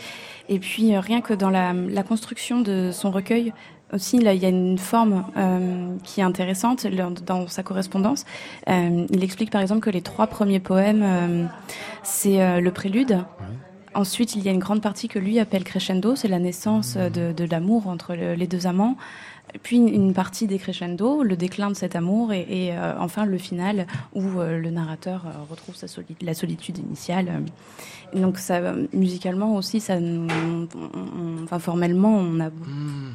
Et 0.48 0.60
puis 0.60 0.96
rien 0.96 1.20
que 1.20 1.34
dans 1.34 1.50
la, 1.50 1.72
la 1.72 2.02
construction 2.04 2.60
de 2.60 2.90
son 2.92 3.10
recueil 3.10 3.52
aussi, 3.92 4.20
là, 4.20 4.34
il 4.34 4.42
y 4.42 4.46
a 4.46 4.48
une 4.50 4.78
forme 4.78 5.24
qui 6.02 6.20
est 6.20 6.24
intéressante 6.24 6.86
dans 7.26 7.46
sa 7.46 7.62
correspondance. 7.62 8.24
Il 8.66 9.22
explique 9.22 9.50
par 9.50 9.60
exemple 9.60 9.82
que 9.82 9.90
les 9.90 10.00
trois 10.02 10.26
premiers 10.26 10.58
poèmes, 10.58 11.48
c'est 12.02 12.60
le 12.60 12.70
prélude. 12.72 13.24
Ensuite, 13.94 14.34
il 14.34 14.42
y 14.42 14.48
a 14.48 14.52
une 14.52 14.58
grande 14.58 14.82
partie 14.82 15.06
que 15.06 15.20
lui 15.20 15.38
appelle 15.38 15.62
crescendo, 15.62 16.16
c'est 16.16 16.26
la 16.26 16.40
naissance 16.40 16.96
de, 16.96 17.30
de 17.30 17.44
l'amour 17.48 17.86
entre 17.86 18.14
le- 18.16 18.34
les 18.34 18.48
deux 18.48 18.66
amants. 18.66 18.96
Puis 19.62 19.76
une- 19.76 20.12
partie 20.14 20.46
des 20.46 20.58
crescendo, 20.58 21.22
le 21.22 21.36
déclin 21.36 21.70
de 21.70 21.74
cet 21.76 21.94
amour, 21.96 22.32
et, 22.32 22.46
et, 22.48 22.72
euh, 22.72 22.92
enfin 22.98 23.24
le 23.24 23.38
final 23.38 23.86
où 24.14 24.22
euh, 24.40 24.58
le 24.58 24.70
narrateur 24.70 25.24
euh, 25.26 25.30
retrouve 25.50 25.76
sa 25.76 25.86
soli- 25.86 26.16
la 26.22 26.34
solitude 26.34 26.78
initiale. 26.78 27.42
Et 28.12 28.20
donc 28.20 28.38
ça, 28.38 28.60
musicalement 28.92 29.56
aussi, 29.56 29.80
ça, 29.80 29.98
nous- 29.98 30.28
on- 30.30 30.68
on- 30.76 31.44
enfin 31.44 31.58
formellement, 31.58 32.16
on 32.16 32.38
a 32.40 32.50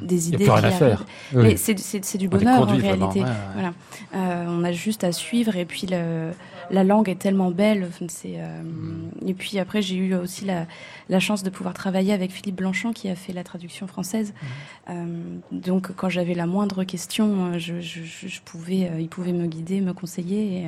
des 0.02 0.28
Il 0.28 0.30
n'y 0.30 0.34
a 0.34 0.36
idées. 0.36 0.44
plus 0.44 0.50
rien 0.52 0.64
à 0.64 0.70
faire. 0.70 1.04
Oui. 1.34 1.56
C'est 1.56 2.18
du 2.18 2.28
bonheur 2.28 2.62
en 2.62 2.64
réalité. 2.66 3.20
ouais, 3.20 3.26
ouais. 3.26 3.32
Voilà. 3.54 3.72
Euh, 4.14 4.44
on 4.48 4.64
a 4.64 4.72
juste 4.72 5.04
à 5.04 5.12
suivre 5.12 5.56
et 5.56 5.64
puis 5.64 5.86
le, 5.90 6.30
la 6.70 6.84
langue 6.84 7.08
est 7.08 7.18
tellement 7.18 7.50
belle. 7.50 7.84
Enfin, 7.88 8.06
c'est, 8.08 8.34
euh, 8.36 8.62
Mm. 8.62 9.28
Et 9.28 9.34
puis 9.34 9.58
après, 9.58 9.82
j'ai 9.82 9.96
eu 9.96 10.14
aussi 10.14 10.44
la, 10.44 10.66
la 11.08 11.20
chance 11.20 11.42
de 11.42 11.50
pouvoir 11.50 11.74
travailler 11.74 12.12
avec 12.12 12.30
Philippe 12.30 12.56
Blanchon 12.56 12.92
qui 12.92 13.08
a 13.08 13.14
fait 13.14 13.32
la 13.32 13.44
traduction 13.44 13.86
française. 13.86 14.32
Mm. 14.32 14.90
Euh, 14.90 15.14
donc 15.52 15.92
quand 15.96 16.08
j'avais 16.08 16.34
la 16.34 16.46
moindre 16.46 16.84
question, 16.84 17.46
euh, 17.46 17.58
je, 17.58 17.80
je, 17.80 18.02
je- 18.02 18.28
je 18.28 18.40
pouvais, 18.42 18.90
il 18.98 19.08
pouvait 19.08 19.32
me 19.32 19.46
guider, 19.46 19.80
me 19.80 19.92
conseiller. 19.92 20.62
Et, 20.62 20.66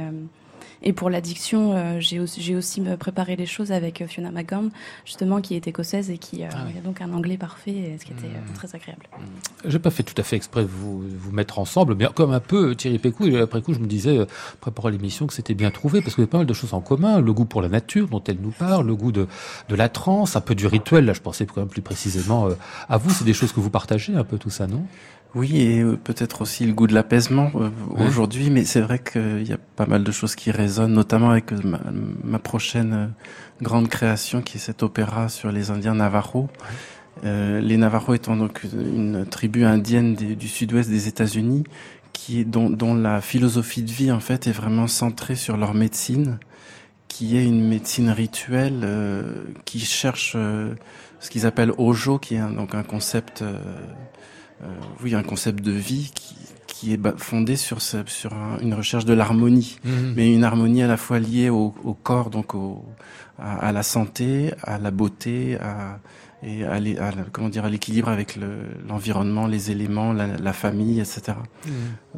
et 0.83 0.93
pour 0.93 1.11
l'addiction, 1.11 1.73
euh, 1.75 2.01
j'ai 2.01 2.19
aussi, 2.21 2.55
aussi 2.55 2.81
préparé 2.99 3.37
les 3.37 3.47
choses 3.47 3.73
avec 3.73 4.01
euh, 4.01 4.07
Fiona 4.07 4.31
McGowan, 4.31 4.71
justement, 5.05 5.41
qui 5.41 5.55
est 5.55 5.67
écossaise 5.67 6.11
et 6.11 6.19
qui 6.19 6.45
euh, 6.45 6.49
Ah 6.53 6.65
oui. 6.67 6.75
a 6.79 6.81
donc 6.81 7.01
un 7.01 7.13
anglais 7.13 7.37
parfait, 7.37 7.97
ce 8.01 8.05
qui 8.05 8.13
était 8.13 8.27
euh, 8.27 8.55
très 8.55 8.75
agréable. 8.75 9.07
J'ai 9.65 9.79
pas 9.79 9.91
fait 9.91 10.03
tout 10.03 10.15
à 10.17 10.23
fait 10.23 10.37
exprès 10.37 10.63
de 10.63 10.69
vous, 10.69 11.03
vous 11.19 11.33
mettre 11.33 11.59
ensemble, 11.59 11.95
mais 11.95 12.07
comme 12.15 12.33
un 12.33 12.41
peu 12.41 12.75
Thierry 12.75 12.99
Pécou, 12.99 13.27
et 13.27 13.41
après 13.41 13.63
coup 13.63 13.75
je 13.75 13.79
me 13.79 13.87
disais, 13.87 14.19
préparant 14.61 14.89
l'émission, 14.89 15.27
que 15.27 15.35
c'était 15.35 15.55
bien 15.55 15.71
trouvé, 15.71 16.01
parce 16.01 16.15
qu'il 16.15 16.25
y 16.25 16.27
a 16.27 16.31
pas 16.31 16.39
mal 16.39 16.47
de 16.47 16.55
choses 16.55 16.75
en 16.75 16.81
commun, 16.81 17.21
le 17.21 17.33
goût 17.33 17.45
pour 17.45 17.63
la 17.63 17.69
nature 17.69 18.09
dont 18.09 18.23
elle 18.27 18.39
nous 18.41 18.51
parle, 18.51 18.87
le 18.87 18.97
goût 18.97 19.13
de, 19.13 19.27
de 19.69 19.75
la 19.75 19.89
transe, 19.89 20.37
un 20.37 20.41
peu 20.41 20.55
du 20.55 20.67
rituel, 20.67 21.05
là 21.05 21.13
je 21.13 21.21
pensais 21.21 21.47
quand 21.47 21.61
même 21.61 21.69
plus 21.69 21.83
précisément 21.83 22.49
à 22.89 22.97
vous, 22.97 23.11
c'est 23.11 23.25
des 23.25 23.35
choses 23.35 23.53
que 23.53 23.61
vous 23.61 23.71
partagez 23.71 24.15
un 24.15 24.25
peu 24.25 24.39
tout 24.39 24.51
ça, 24.51 24.67
non? 24.67 24.83
Oui, 25.35 25.61
et 25.63 25.81
euh, 25.81 25.97
peut-être 25.97 26.43
aussi 26.43 26.67
le 26.67 26.73
goût 26.75 26.87
de 26.87 26.95
l'apaisement 26.95 27.51
euh, 27.55 27.71
Ouais. 27.91 28.07
aujourd'hui, 28.07 28.51
mais 28.51 28.65
c'est 28.65 28.81
vrai 28.83 28.99
qu'il 28.99 29.47
y 29.49 29.53
a 29.53 29.59
pas 29.77 29.87
mal 29.87 30.05
de 30.05 30.13
choses 30.13 30.35
qui 30.35 30.51
résonnent, 30.51 30.93
notamment 30.93 31.31
avec 31.31 31.53
euh, 31.53 31.59
ma, 31.65 31.81
ma 32.23 32.39
prochaine 32.39 33.13
grande 33.63 33.89
création, 33.89 34.43
qui 34.43 34.59
est 34.59 34.61
cet 34.61 34.83
opéra 34.83 35.29
sur 35.31 35.51
les 35.51 35.71
Indiens 35.71 35.95
Navajo. 35.95 36.49
Euh, 37.25 37.61
les 37.61 37.77
Navajos 37.77 38.15
étant 38.15 38.37
donc 38.37 38.63
une 38.73 39.25
tribu 39.27 39.65
indienne 39.65 40.15
des- 40.15 40.35
du 40.37 40.49
sud-ouest 40.49 40.91
des 40.91 41.09
États-Unis, 41.09 41.65
qui 42.13 42.41
est 42.41 42.45
dont, 42.45 42.69
dont 42.69 42.95
la 42.95 43.21
philosophie 43.21 43.83
de 43.83 43.91
vie 43.91 44.13
en 44.13 44.21
fait 44.21 44.47
est 44.47 44.53
vraiment 44.53 44.87
centrée 44.87 45.37
sur 45.37 45.57
leur 45.57 45.73
médecine, 45.73 46.39
qui 47.09 47.37
est 47.39 47.45
une 47.45 47.69
médecine 47.69 48.11
rituelle 48.11 48.81
euh, 48.85 49.33
qui 49.65 49.81
cherche 49.81 50.35
euh, 50.37 50.75
ce 51.21 51.31
qu'ils 51.31 51.47
appellent 51.47 51.73
Ojo, 51.79 52.19
qui 52.19 52.35
est 52.35 52.39
un, 52.39 52.51
donc 52.51 52.75
un 52.75 52.83
concept, 52.83 53.43
oui, 55.03 55.15
un 55.15 55.23
concept 55.23 55.63
de 55.65 55.73
vie 55.73 56.11
qui, 56.15 56.37
qui 56.67 56.93
est 56.95 57.01
fondé 57.19 57.57
sur, 57.57 57.81
ce- 57.83 58.05
sur 58.07 58.33
un- 58.35 58.59
une 58.61 58.75
recherche 58.75 59.05
de 59.05 59.13
l'harmonie 59.15 59.79
Mhm. 59.85 60.15
mais 60.17 60.33
une 60.35 60.45
harmonie 60.45 60.83
à 60.83 60.87
la 60.89 60.97
fois 60.97 61.19
liée 61.19 61.49
au, 61.51 61.75
au 61.85 61.95
corps, 61.95 62.31
donc 62.31 62.55
au, 62.55 62.85
à, 63.39 63.69
à 63.69 63.73
la 63.73 63.83
santé, 63.83 64.53
à 64.63 64.79
la 64.79 64.91
beauté, 64.91 65.59
à, 65.61 65.99
et 66.45 66.65
à, 66.65 66.81
l'é- 66.81 66.99
à 66.99 67.13
la- 67.13 67.23
comment 67.31 67.49
dire, 67.49 67.65
à 67.65 67.71
l'équilibre 67.71 68.09
avec 68.09 68.35
le- 68.35 68.67
l'environnement, 68.89 69.47
les 69.47 69.71
éléments, 69.71 70.13
la, 70.13 70.27
la 70.27 70.53
famille, 70.53 70.99
etc. 70.99 71.35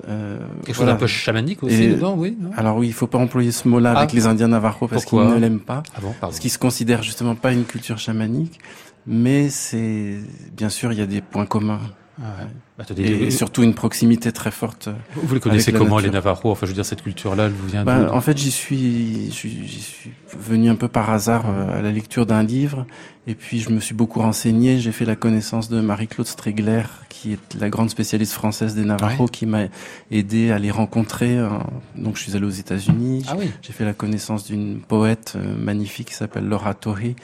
Euh, 0.09 0.39
Quelque 0.65 0.77
chose 0.77 0.87
d'un 0.87 0.97
peu 0.97 1.07
chamanique 1.07 1.63
aussi 1.63 1.83
Et- 1.85 1.89
dedans, 1.95 2.15
oui. 2.17 2.37
non? 2.41 2.51
Alors 2.57 2.77
oui, 2.79 2.87
il 2.87 2.93
faut 2.95 3.07
pas 3.07 3.19
employer 3.19 3.53
ce 3.53 3.69
mot-là 3.69 3.93
Ah. 3.95 3.99
avec 4.01 4.13
les 4.13 4.27
Indiens 4.27 4.49
Navajos 4.49 4.89
parce 4.89 5.05
qu'ils 5.05 5.19
ne 5.19 5.37
l'aiment 5.37 5.61
pas, 5.61 5.83
Ah 5.95 6.01
bon, 6.01 6.15
parce 6.21 6.39
qu'ils 6.39 6.51
se 6.51 6.59
considèrent 6.59 7.03
justement 7.03 7.35
pas 7.35 7.53
une 7.53 7.65
culture 7.65 7.99
chamanique. 7.99 8.59
Mais 9.07 9.51
c'est 9.51 10.21
bien 10.57 10.71
sûr, 10.71 10.91
il 10.93 10.99
y 10.99 11.03
a 11.03 11.07
des 11.07 11.21
points 11.21 11.45
communs 11.45 11.81
Ah 12.21 12.27
ouais. 12.41 12.49
Bah, 12.79 12.85
et, 12.97 13.31
surtout 13.31 13.63
une 13.63 13.75
proximité 13.75 14.31
très 14.33 14.51
forte. 14.51 14.89
vous 15.15 15.35
les 15.35 15.41
connaissez 15.41 15.73
la 15.73 15.79
comment 15.79 15.97
nature. 15.97 16.11
les 16.11 16.15
Navajos 16.15 16.51
Enfin, 16.51 16.67
je 16.67 16.71
veux 16.71 16.75
dire, 16.75 16.85
cette 16.85 17.03
culture-là, 17.03 17.47
elle 17.47 17.53
vous 17.53 17.67
vient 17.67 17.85
Bah, 17.85 18.13
en 18.13 18.21
fait, 18.21 18.37
j'y 18.39 18.51
suis, 18.51 19.31
j'y 19.33 19.67
j'y 19.67 19.81
suis 19.81 20.11
venu 20.39 20.69
un 20.71 20.75
peu 20.77 20.89
par 20.89 21.11
hasard 21.11 21.45
euh, 21.49 21.79
à 21.79 21.83
la 21.83 21.91
lecture 21.93 22.27
d'un 22.27 22.43
livre, 22.43 22.87
et 23.27 23.35
puis 23.35 23.61
je 23.61 23.71
me 23.71 23.81
suis 23.81 23.95
beaucoup 23.95 24.21
renseigné. 24.21 24.79
J'ai 24.79 24.93
fait 24.93 25.05
la 25.05 25.17
connaissance 25.17 25.69
de 25.69 25.81
Marie-Claude 25.81 26.27
Stregler, 26.27 26.83
qui 27.09 27.33
est 27.33 27.55
la 27.59 27.69
grande 27.69 27.91
spécialiste 27.91 28.33
française 28.33 28.75
des 28.75 28.85
Navajos, 28.85 29.27
qui 29.27 29.47
m'a 29.47 29.65
aidé 30.11 30.51
à 30.53 30.59
les 30.59 30.71
rencontrer. 30.71 31.37
euh, 31.39 31.49
Donc, 31.97 32.17
je 32.17 32.23
suis 32.23 32.37
allé 32.37 32.47
aux 32.47 32.51
États-Unis. 32.51 33.25
Ah 33.29 33.35
oui. 33.39 33.51
J'ai 33.63 33.73
fait 33.73 33.85
la 33.85 33.95
connaissance 33.95 34.45
d'une 34.47 34.81
poète 34.81 35.35
euh, 35.37 35.57
magnifique 35.57 36.09
qui 36.09 36.15
s'appelle 36.15 36.47
Laura 36.49 36.75
Torrey, 36.75 37.17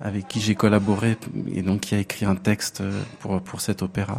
avec 0.00 0.28
qui 0.28 0.40
j'ai 0.40 0.54
collaboré 0.54 1.16
et 1.54 1.62
donc 1.62 1.80
qui 1.80 1.94
a 1.94 1.98
écrit 1.98 2.26
un 2.26 2.34
texte 2.36 2.82
pour 3.20 3.40
pour 3.40 3.60
cet 3.62 3.82
opéra. 3.82 4.18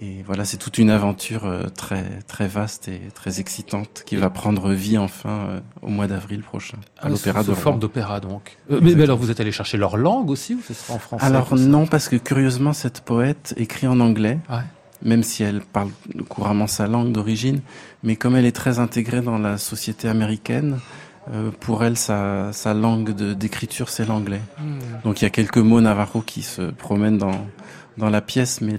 Et 0.00 0.22
voilà, 0.26 0.44
c'est 0.44 0.56
toute 0.56 0.78
une 0.78 0.88
aventure 0.90 1.44
euh, 1.44 1.64
très 1.68 2.04
très 2.26 2.48
vaste 2.48 2.88
et 2.88 3.00
très 3.14 3.40
excitante 3.40 4.02
qui 4.06 4.16
va 4.16 4.30
prendre 4.30 4.70
vie 4.72 4.96
enfin 4.96 5.46
euh, 5.48 5.60
au 5.82 5.88
mois 5.88 6.06
d'avril 6.06 6.42
prochain 6.42 6.78
à 6.98 7.02
Ah, 7.06 7.08
l'opéra 7.10 7.44
sous, 7.44 7.50
de 7.50 7.54
forme 7.54 7.78
d'opéra, 7.78 8.18
donc. 8.18 8.56
Euh, 8.70 8.80
mais, 8.82 8.94
mais 8.94 9.02
alors, 9.04 9.18
vous 9.18 9.30
êtes 9.30 9.40
allé 9.40 9.52
chercher 9.52 9.76
leur 9.76 9.98
langue 9.98 10.30
aussi, 10.30 10.54
ou 10.54 10.60
ce 10.66 10.72
sera 10.72 10.94
en 10.94 10.98
français 10.98 11.24
Alors 11.24 11.54
non, 11.56 11.86
parce 11.86 12.08
que 12.08 12.16
curieusement, 12.16 12.72
cette 12.72 13.02
poète 13.02 13.54
écrit 13.58 13.86
en 13.86 14.00
anglais, 14.00 14.38
Ouais. 14.48 14.62
même 15.02 15.22
si 15.22 15.42
elle 15.42 15.60
parle 15.60 15.90
couramment 16.28 16.66
sa 16.66 16.86
langue 16.86 17.12
d'origine, 17.12 17.60
mais 18.02 18.16
comme 18.16 18.34
elle 18.34 18.46
est 18.46 18.56
très 18.56 18.78
intégrée 18.78 19.20
dans 19.20 19.38
la 19.38 19.58
société 19.58 20.08
américaine, 20.08 20.78
euh, 21.32 21.50
pour 21.60 21.84
elle, 21.84 21.96
sa, 21.96 22.52
sa 22.52 22.74
langue 22.74 23.12
d'écriture, 23.12 23.90
c'est 23.90 24.06
l'anglais. 24.06 24.40
Hmm. 24.58 24.78
Donc 25.04 25.20
il 25.20 25.24
y 25.24 25.26
a 25.26 25.30
quelques 25.30 25.58
mots 25.58 25.80
navajo 25.80 26.20
qui 26.20 26.42
se 26.42 26.62
promènent 26.62 27.18
dans, 27.18 27.46
dans 27.98 28.08
la 28.10 28.20
pièce, 28.20 28.60
mais 28.60 28.76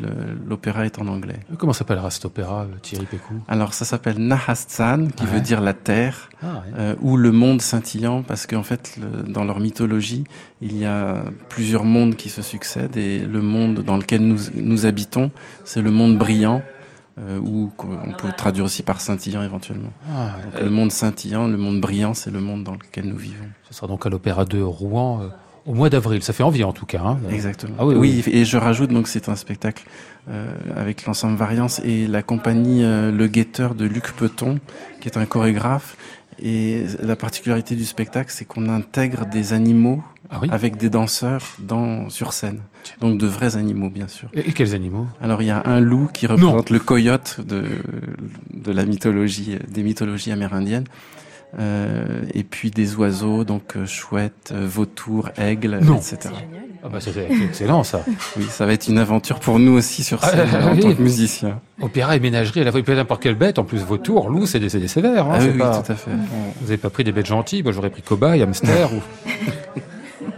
l'opéra 0.48 0.86
est 0.86 1.00
en 1.00 1.08
anglais. 1.08 1.40
Comment 1.58 1.74
s'appellera 1.74 2.10
cet 2.12 2.26
opéra, 2.26 2.62
euh, 2.64 2.76
Thierry 2.82 3.06
Pécou? 3.06 3.36
Alors 3.48 3.74
ça 3.74 3.86
s'appelle 3.86 4.18
Nahastan, 4.18 5.08
qui 5.16 5.24
Ouais. 5.26 5.30
veut 5.32 5.42
dire 5.42 5.62
la 5.62 5.74
terre, 5.74 6.30
Ah, 6.42 6.46
ouais. 6.46 6.54
euh, 6.80 6.96
ou 7.02 7.18
le 7.18 7.32
monde 7.32 7.62
scintillant, 7.62 8.24
parce 8.24 8.48
qu'en 8.48 8.64
fait, 8.64 8.98
le- 9.00 9.24
dans 9.32 9.44
leur 9.44 9.60
mythologie, 9.60 10.24
il 10.62 10.78
y 10.78 10.86
a 10.86 11.24
plusieurs 11.50 11.84
mondes 11.86 12.16
qui 12.16 12.30
se 12.30 12.42
succèdent, 12.42 12.98
et 12.98 13.20
le 13.20 13.42
monde 13.42 13.82
dans 13.84 13.98
lequel 13.98 14.22
nous, 14.22 14.38
nous 14.56 14.86
habitons, 14.86 15.32
c'est 15.64 15.82
le 15.82 15.92
monde 15.92 16.18
brillant, 16.18 16.62
euh, 17.20 17.38
ou 17.38 17.72
qu'on 17.78 18.12
peut 18.18 18.32
traduire 18.36 18.66
aussi 18.66 18.82
par 18.82 19.00
scintillant 19.00 19.44
éventuellement. 19.44 19.94
Ah, 20.12 20.32
Donc, 20.44 20.56
euh, 20.62 20.64
le 20.66 20.72
monde 20.72 20.92
scintillant, 20.92 21.48
le 21.48 21.58
monde 21.58 21.80
brillant, 21.80 22.16
c'est 22.16 22.32
le 22.32 22.40
monde 22.42 22.64
dans 22.64 22.74
lequel 22.74 23.06
nous 23.06 23.18
vivons. 23.18 23.46
ce 23.70 23.76
sera 23.76 23.86
donc 23.88 24.06
à 24.08 24.10
l'opéra 24.10 24.46
de 24.46 24.60
Rouen 24.62 25.22
au 25.66 25.74
mois 25.74 25.90
d'avril. 25.90 26.22
Ça 26.24 26.34
fait 26.34 26.44
envie, 26.44 26.64
en 26.64 26.74
tout 26.74 26.86
cas. 26.86 27.02
Hein. 27.02 27.20
Exactement. 27.32 27.76
Ah 27.80 27.86
oui, 27.86 27.96
oui, 27.96 28.24
et 28.28 28.46
je 28.46 28.58
rajoute 28.58 28.92
donc 28.92 29.08
c'est 29.08 29.30
un 29.30 29.36
spectacle 29.36 29.84
euh, 30.30 30.52
avec 30.76 31.06
l'ensemble 31.06 31.38
Variance 31.38 31.80
et 31.84 32.08
la 32.08 32.22
compagnie 32.22 32.84
euh, 32.84 33.12
Le 33.12 33.28
Guetteur 33.28 33.76
de 33.76 33.86
Luc 33.86 34.12
Peton, 34.14 34.60
qui 35.00 35.08
est 35.10 35.18
un 35.18 35.26
chorégraphe. 35.26 35.96
Et 36.42 36.86
la 37.02 37.16
particularité 37.16 37.76
du 37.76 37.86
spectacle, 37.86 38.32
c'est 38.34 38.44
qu'on 38.44 38.68
intègre 38.68 39.28
des 39.28 39.54
animaux 39.54 40.04
Ah 40.32 40.40
oui 40.42 40.50
avec 40.52 40.78
des 40.78 40.90
danseurs 40.90 41.44
dans 41.60 42.10
sur 42.10 42.34
scène. 42.34 42.60
Donc 43.00 43.20
de 43.20 43.28
vrais 43.28 43.56
animaux, 43.56 43.90
bien 43.90 44.08
sûr. 44.08 44.30
Et, 44.34 44.50
et 44.50 44.52
quels 44.52 44.74
animaux? 44.74 45.08
Alors 45.22 45.44
il 45.44 45.46
y 45.46 45.52
a 45.52 45.62
un 45.66 45.80
loup 45.80 46.10
qui 46.12 46.26
représente 46.26 46.72
le 46.72 46.80
coyote 46.80 47.40
de, 47.48 47.66
de 48.52 48.72
la 48.72 48.86
mythologie, 48.86 49.60
des 49.70 49.84
mythologies 49.84 50.32
amérindiennes. 50.32 50.86
Euh, 51.60 52.22
et 52.34 52.44
puis 52.44 52.72
des 52.72 52.96
oiseaux, 52.96 53.44
donc 53.44 53.76
euh, 53.78 53.86
chouettes, 53.86 54.52
euh, 54.52 54.66
vautours, 54.68 55.30
aigles, 55.38 55.78
Non. 55.84 55.98
etc. 55.98 56.18
ah 56.84 56.90
bah, 56.90 56.98
C'est 57.00 57.14
excellent, 57.44 57.84
ça. 57.84 58.04
Oui, 58.38 58.46
ça 58.50 58.66
va 58.66 58.74
être 58.74 58.88
une 58.88 58.98
aventure 58.98 59.40
pour 59.40 59.60
nous 59.60 59.74
aussi 59.74 60.04
sur 60.04 60.18
Ah, 60.24 60.30
scène 60.30 60.48
ah, 60.52 60.68
en 60.70 60.74
oui. 60.74 60.80
tant 60.80 60.94
que 60.96 61.02
musicien. 61.02 61.60
Opéra 61.80 62.16
et 62.16 62.20
ménagerie, 62.20 62.62
à 62.62 62.64
la 62.64 62.72
fois, 62.72 62.80
il 62.80 62.84
peut 62.84 62.96
n'importe 62.96 63.22
quelle 63.22 63.36
bête. 63.36 63.60
En 63.60 63.66
plus, 63.66 63.78
vautour, 63.84 64.30
loup, 64.30 64.48
c'est 64.48 64.60
des, 64.60 64.70
sévères. 64.88 65.28
Hein, 65.28 65.34
ah 65.36 65.42
c'est 65.42 65.52
oui, 65.52 65.58
pas- 65.60 65.78
oui, 65.78 65.84
tout 65.86 65.92
à 65.92 65.96
fait. 65.96 66.12
Vous 66.62 66.68
avez 66.72 66.78
pas 66.78 66.90
pris 66.90 67.04
des 67.04 67.12
bêtes 67.12 67.28
gentilles 67.28 67.62
Moi, 67.62 67.72
j'aurais 67.72 67.92
pris 67.92 68.02
cobaye, 68.02 68.42
hamster 68.42 68.90
ou... 68.94 69.02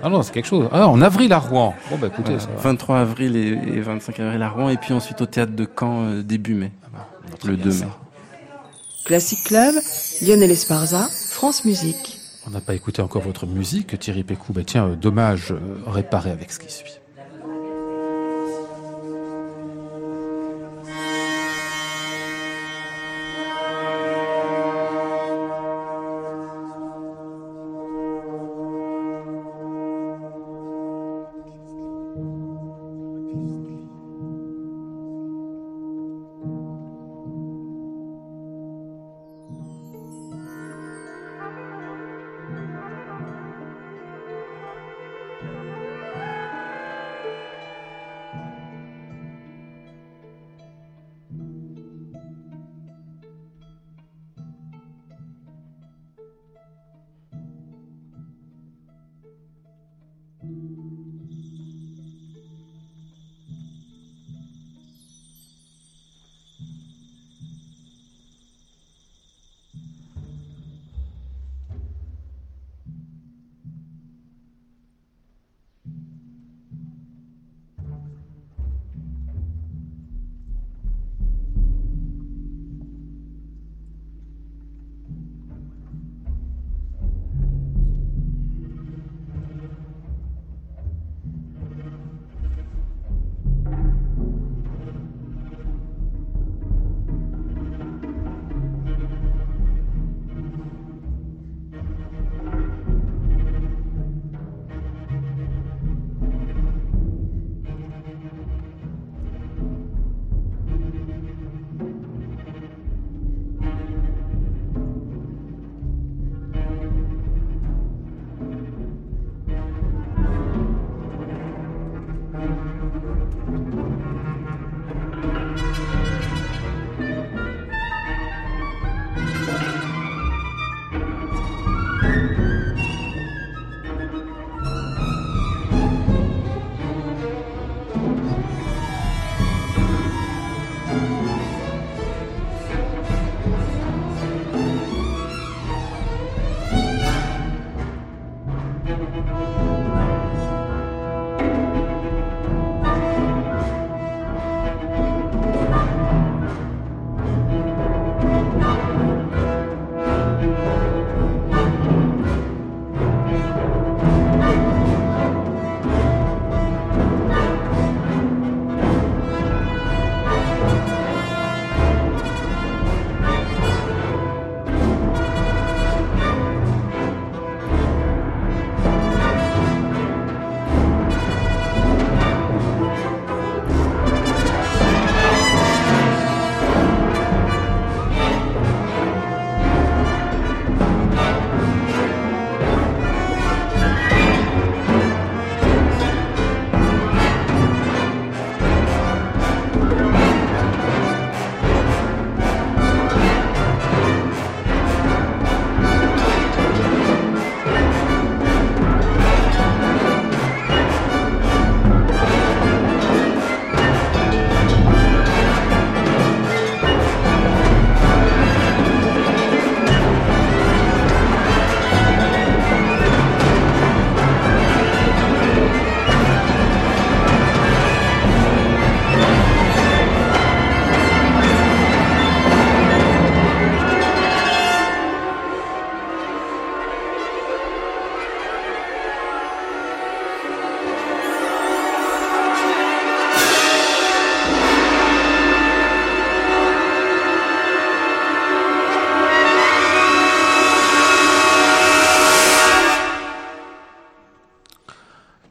Ah 0.04 0.10
non, 0.10 0.22
c'est 0.22 0.34
quelque 0.34 0.48
chose. 0.48 0.68
Ah, 0.72 0.88
en 0.88 1.02
avril 1.02 1.32
à 1.34 1.40
Rouen. 1.40 1.74
Bon, 1.90 1.98
bah 1.98 2.08
écoutez, 2.08 2.34
Voilà, 2.34 2.40
ça 2.40 2.48
va. 2.56 2.62
23 2.70 3.00
avril 3.00 3.36
et, 3.36 3.48
et 3.78 3.80
25 3.80 4.20
avril 4.20 4.42
à 4.44 4.50
Rouen, 4.50 4.70
et 4.70 4.78
puis 4.78 4.94
ensuite 4.94 5.20
au 5.22 5.26
théâtre 5.26 5.54
de 5.54 5.66
Caen 5.80 6.04
euh, 6.04 6.22
début 6.22 6.54
mai, 6.54 6.72
Très 7.40 7.50
le 7.50 7.56
bien, 7.56 7.66
2 7.66 7.72
ça. 7.72 7.86
Classic 9.06 9.44
Club, 9.44 9.76
Lionel 10.24 10.50
Esparza, 10.50 11.08
France 11.30 11.64
Musique. 11.64 12.20
On 12.48 12.50
n'a 12.50 12.60
pas 12.60 12.74
écouté 12.74 13.04
encore 13.04 13.22
votre 13.22 13.46
musique, 13.46 14.00
Thierry 14.00 14.24
Pécou. 14.24 14.52
Bah 14.52 14.62
tiens, 14.66 14.88
euh, 14.88 14.96
dommage, 14.96 15.52
euh, 15.52 15.60
réparé 15.86 16.32
avec 16.32 16.52
ce 16.52 16.58
qui 16.58 16.74
suit. 16.74 17.00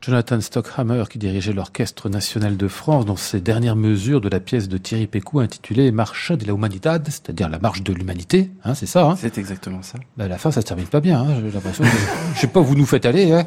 Jonathan 0.04 0.40
Stockhammer 0.40 1.04
qui 1.08 1.18
dirigeait 1.18 1.52
l'Orchestre 1.52 2.08
national 2.08 2.56
de 2.56 2.68
France 2.68 3.06
dans 3.06 3.16
ses 3.16 3.40
dernières 3.40 3.76
mesures 3.76 4.20
de 4.20 4.28
la 4.28 4.38
pièce 4.40 4.68
de 4.68 4.76
Thierry 4.76 5.06
Pécou 5.06 5.40
intitulée 5.40 5.90
Marcha 5.92 6.36
de 6.36 6.46
la 6.46 6.52
Humanidad, 6.52 7.02
c'est-à-dire 7.06 7.48
la 7.48 7.58
marche 7.58 7.82
de 7.82 7.92
l'humanité, 7.92 8.50
hein, 8.64 8.74
c'est 8.74 8.86
ça 8.86 9.06
hein? 9.06 9.16
C'est 9.18 9.38
exactement 9.38 9.82
ça. 9.82 9.98
bah, 10.16 10.24
À 10.24 10.28
la 10.28 10.36
fin, 10.38 10.50
ça 10.50 10.60
se 10.60 10.66
termine 10.66 10.86
pas 10.86 11.00
bien, 11.00 11.20
hein, 11.20 11.36
j'ai 11.44 11.50
l'impression 11.50 11.84
que... 11.84 11.90
je 12.34 12.40
sais 12.40 12.46
pas 12.48 12.60
où 12.60 12.64
vous 12.64 12.74
nous 12.76 12.86
faites 12.86 13.06
aller, 13.06 13.32
hein 13.32 13.46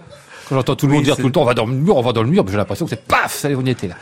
quand 0.50 0.56
j'entends 0.56 0.76
tout 0.78 0.86
le 0.88 0.92
Oui, 0.94 0.98
monde 1.00 1.06
dire 1.06 1.18
tout 1.18 1.26
le 1.26 1.32
temps 1.32 1.42
on 1.42 1.46
va 1.46 1.54
dans 1.54 1.66
le 1.66 1.74
mur, 1.74 1.98
on 1.98 2.02
va 2.02 2.14
dans 2.14 2.24
le 2.24 2.30
mur, 2.30 2.46
j'ai 2.48 2.56
l'impression 2.58 2.86
que 2.86 2.92
c'est 2.92 3.04
paf, 3.06 3.34
ça 3.36 3.50
y 3.50 3.52
est, 3.52 3.56
on 3.56 3.66
y 3.66 3.70
était 3.70 3.90
là. 3.90 3.96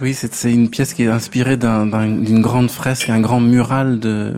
Oui, 0.00 0.14
c'est 0.14 0.50
une 0.52 0.70
pièce 0.70 0.94
qui 0.94 1.02
est 1.04 1.08
inspirée 1.08 1.56
d'un- 1.56 1.86
d'un- 1.86 2.08
d'une 2.08 2.40
grande 2.40 2.70
fresque, 2.70 3.10
un 3.10 3.20
grand 3.20 3.40
mural 3.40 4.00
de 4.00 4.34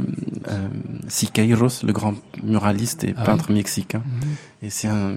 euh, 0.49 0.69
Siqueiros, 1.09 1.69
le 1.85 1.93
grand 1.93 2.15
muraliste 2.43 3.05
et 3.05 3.15
Ah 3.17 3.23
peintre 3.25 3.51
mexicain. 3.53 4.03
Et 4.63 4.69
c'est 4.69 4.89
un- 4.89 5.15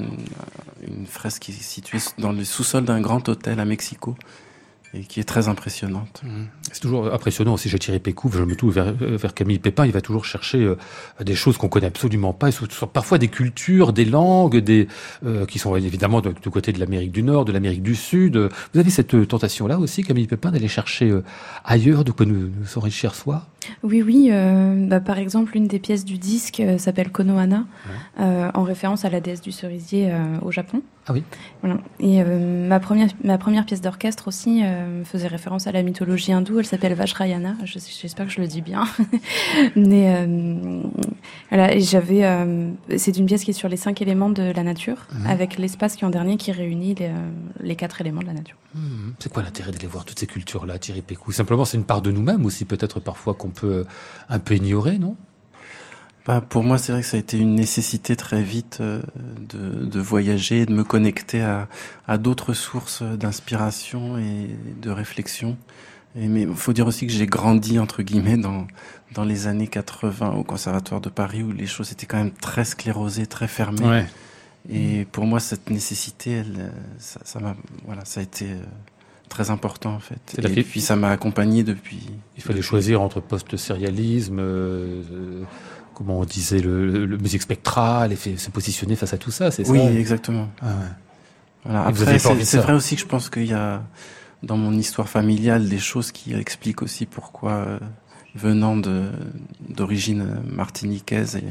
une 0.88 1.06
fresque 1.06 1.44
qui 1.44 1.52
est 1.52 1.56
située 1.56 2.00
dans 2.18 2.32
le 2.32 2.44
sous-sol 2.44 2.86
d'un 2.86 3.02
grand 3.02 3.28
hôtel 3.30 3.60
à 3.60 3.66
Mexico 3.66 4.16
et 4.94 5.02
qui 5.02 5.20
est 5.20 5.24
très 5.26 5.48
impressionnante. 5.50 6.22
C'est 6.72 6.80
toujours 6.80 7.14
impressionnant 7.14 7.54
aussi 7.54 7.70
chez 7.70 7.78
Thierry 7.78 8.00
Pécou, 8.00 8.30
je 8.34 8.42
me 8.44 8.56
tourne 8.56 8.72
vers, 8.72 8.88
euh, 9.02 9.18
vers 9.18 9.34
Camille 9.34 9.60
Pépin, 9.60 9.86
il 9.86 9.92
va 9.92 10.02
toujours 10.02 10.26
chercher 10.26 10.64
euh, 10.64 10.78
des 11.24 11.36
choses 11.36 11.58
qu'on 11.58 11.68
connaît 11.70 11.88
absolument 11.88 12.34
pas, 12.34 12.50
et 12.50 12.52
ce 12.52 12.66
sont 12.70 12.88
parfois 12.88 13.18
des 13.18 13.28
cultures, 13.28 13.92
des 13.94 14.06
langues, 14.06 14.58
des 14.58 14.88
euh, 15.26 15.46
qui 15.46 15.60
sont 15.60 15.76
évidemment 15.76 16.22
de- 16.22 16.34
du 16.42 16.50
côté 16.50 16.72
de 16.72 16.80
l'Amérique 16.80 17.12
du 17.12 17.22
Nord, 17.24 17.46
de 17.46 17.52
l'Amérique 17.52 17.84
du 17.84 17.96
Sud. 17.96 18.38
Vous 18.74 18.80
avez 18.80 18.90
cette 18.90 19.14
euh, 19.14 19.26
tentation-là 19.26 19.78
aussi, 19.78 20.04
Camille 20.04 20.28
Pépin, 20.28 20.52
d'aller 20.52 20.68
chercher 20.70 21.10
euh, 21.10 21.24
ailleurs 21.66 22.04
de 22.04 22.12
quoi 22.12 22.26
nous, 22.26 22.50
nous 22.58 22.66
s'enrichir 22.66 23.14
soi? 23.14 23.46
Oui, 23.84 24.02
oui. 24.02 24.30
euh, 24.32 24.88
bah, 24.88 25.00
par 25.02 25.18
exemple, 25.18 25.58
une 25.58 25.68
des 25.68 25.80
pièces 25.80 26.06
du 26.06 26.18
disque 26.18 26.60
euh, 26.62 26.78
s'appelle 26.78 27.12
Konohana, 27.12 27.66
euh, 28.20 28.50
en 28.54 28.64
référence 28.64 29.04
à 29.06 29.10
la 29.10 29.20
déesse 29.20 29.42
du 29.42 29.52
cerisier 29.52 30.10
euh, 30.12 30.40
au 30.42 30.52
Japon. 30.52 30.82
Ah 31.10 31.14
oui. 31.14 31.24
Voilà. 31.62 31.78
Et 32.02 32.22
euh, 32.22 32.68
ma 32.68 32.80
première 32.82 33.08
ma 33.24 33.38
première 33.38 33.66
pièce 33.66 33.80
d'orchestre 33.82 34.28
aussi 34.28 34.62
euh, 34.64 35.04
faisait 35.06 35.28
référence 35.28 35.66
à 35.66 35.72
la 35.72 35.82
mythologie 35.82 36.34
hindoue. 36.34 36.60
Elle 36.60 36.66
s'appelle 36.66 36.94
Vajrayana. 36.94 37.56
Je- 37.64 37.80
J'espère 37.80 38.26
que 38.28 38.32
je 38.34 38.42
le 38.42 38.48
dis 38.48 38.62
bien. 38.62 38.84
Mais 39.76 40.16
euh, 40.18 40.82
voilà. 41.50 41.78
J'avais. 41.80 42.24
C'est 42.98 43.18
une 43.18 43.26
pièce 43.26 43.44
qui 43.44 43.52
est 43.52 43.54
sur 43.54 43.70
les 43.70 43.78
cinq 43.78 44.02
éléments 44.02 44.30
de 44.30 44.44
la 44.52 44.64
nature, 44.64 45.08
avec 45.28 45.58
l'espace 45.58 45.96
qui 45.96 46.04
est 46.04 46.08
en 46.08 46.10
dernier 46.12 46.38
qui 46.38 46.52
réunit 46.52 46.96
les, 46.96 47.12
les 47.62 47.76
quatre 47.76 48.02
éléments 48.02 48.22
de 48.22 48.28
la 48.28 48.34
nature. 48.34 48.58
Hmm, 48.76 49.12
C'est 49.20 49.32
quoi 49.32 49.44
l'intérêt 49.44 49.72
d'aller 49.72 49.88
voir 49.88 50.04
toutes 50.06 50.20
ces 50.20 50.28
cultures-là, 50.28 50.78
Thierry 50.78 51.02
Pécou? 51.02 51.32
Simplement, 51.32 51.64
c'est 51.66 51.78
une 51.78 51.86
part 51.86 52.02
de 52.02 52.12
nous-mêmes 52.12 52.46
aussi, 52.46 52.66
peut-être 52.66 53.00
parfois 53.00 53.34
qu'on 53.34 53.50
peut 53.50 53.86
un 54.30 54.40
peu 54.40 54.56
ignorer, 54.56 54.98
non? 55.00 55.16
Bah, 56.28 56.42
pour 56.42 56.64
moi, 56.64 56.78
c'est 56.78 56.92
vrai 56.92 57.02
que 57.02 57.08
ça 57.08 57.16
a 57.16 57.20
été 57.22 57.38
une 57.38 57.56
nécessité 57.56 58.18
très 58.18 58.44
vite 58.44 58.80
euh, 58.82 59.02
de, 59.50 59.86
de 59.86 60.00
voyager, 60.02 60.66
de 60.66 60.74
me 60.74 60.84
connecter 60.84 61.42
à, 61.42 61.70
à 62.06 62.18
d'autres 62.18 62.54
sources 62.54 63.02
d'inspiration 63.02 64.18
et 64.18 64.50
de 64.82 64.90
réflexion. 64.90 65.56
Et, 66.20 66.28
mais 66.28 66.42
il 66.42 66.54
faut 66.54 66.74
dire 66.74 66.86
aussi 66.86 67.08
que 67.08 67.14
j'ai 67.14 67.28
grandi, 67.28 67.80
entre 67.80 68.04
guillemets, 68.04 68.36
dans, 68.36 68.68
dans 69.14 69.24
les 69.24 69.48
années 69.48 69.68
80 69.68 70.32
au 70.32 70.44
Conservatoire 70.44 71.00
de 71.00 71.10
Paris 71.10 71.44
où 71.44 71.54
les 71.54 71.66
choses 71.66 71.94
étaient 71.94 72.06
quand 72.06 72.18
même 72.18 72.32
très 72.32 72.66
sclérosées, 72.66 73.26
très 73.26 73.48
fermées. 73.48 74.04
Et 74.70 75.06
pour 75.12 75.26
moi, 75.26 75.40
cette 75.40 75.70
nécessité, 75.70 76.32
elle, 76.32 76.56
euh, 76.60 76.70
ça, 77.00 77.22
ça 77.24 77.40
m'a, 77.40 77.56
voilà, 77.86 78.04
ça 78.04 78.20
a 78.20 78.24
été 78.24 78.48
euh, 78.48 78.58
très 79.30 79.50
important 79.50 79.94
en 79.94 80.00
fait. 80.00 80.20
Et 80.38 80.64
puis 80.64 80.82
ça 80.82 80.96
m'a 80.96 81.10
accompagné 81.10 81.64
depuis. 81.64 82.10
Il 82.36 82.44
fallait 82.44 82.62
choisir 82.62 83.02
entre 83.02 83.22
post-sérialisme, 83.22 84.40
euh, 84.40 85.44
comment 85.98 86.20
on 86.20 86.26
disait, 86.26 86.60
le, 86.60 86.88
le- 86.88 87.06
le 87.08 87.18
musique 87.18 87.42
spectrale, 87.42 88.12
et 88.12 88.16
fait- 88.16 88.38
se 88.38 88.52
positionner 88.52 88.96
face 88.96 89.14
à 89.14 89.18
tout 89.18 89.32
ça, 89.32 89.50
c'est 89.50 89.68
Oui, 89.68 89.80
ça 89.80 89.92
exactement. 89.94 90.48
Ah 90.62 90.66
ouais. 90.68 90.72
Voilà. 91.66 91.86
Après, 91.86 92.20
c'est 92.20 92.58
vrai 92.60 92.74
aussi 92.74 92.96
que 92.96 93.02
je 93.02 93.08
pense 93.08 93.30
qu'il 93.32 93.48
y 93.48 93.54
a 93.54 93.82
dans 94.44 94.58
mon 94.58 94.74
histoire 94.74 95.10
familiale 95.10 95.68
des 95.68 95.80
choses 95.80 96.12
qui 96.12 96.34
expliquent 96.36 96.84
aussi 96.84 97.06
pourquoi, 97.08 97.52
euh, 97.54 97.80
venant 98.36 98.78
d'origine 99.70 100.24
martiniquaise 100.46 101.36
et 101.38 101.44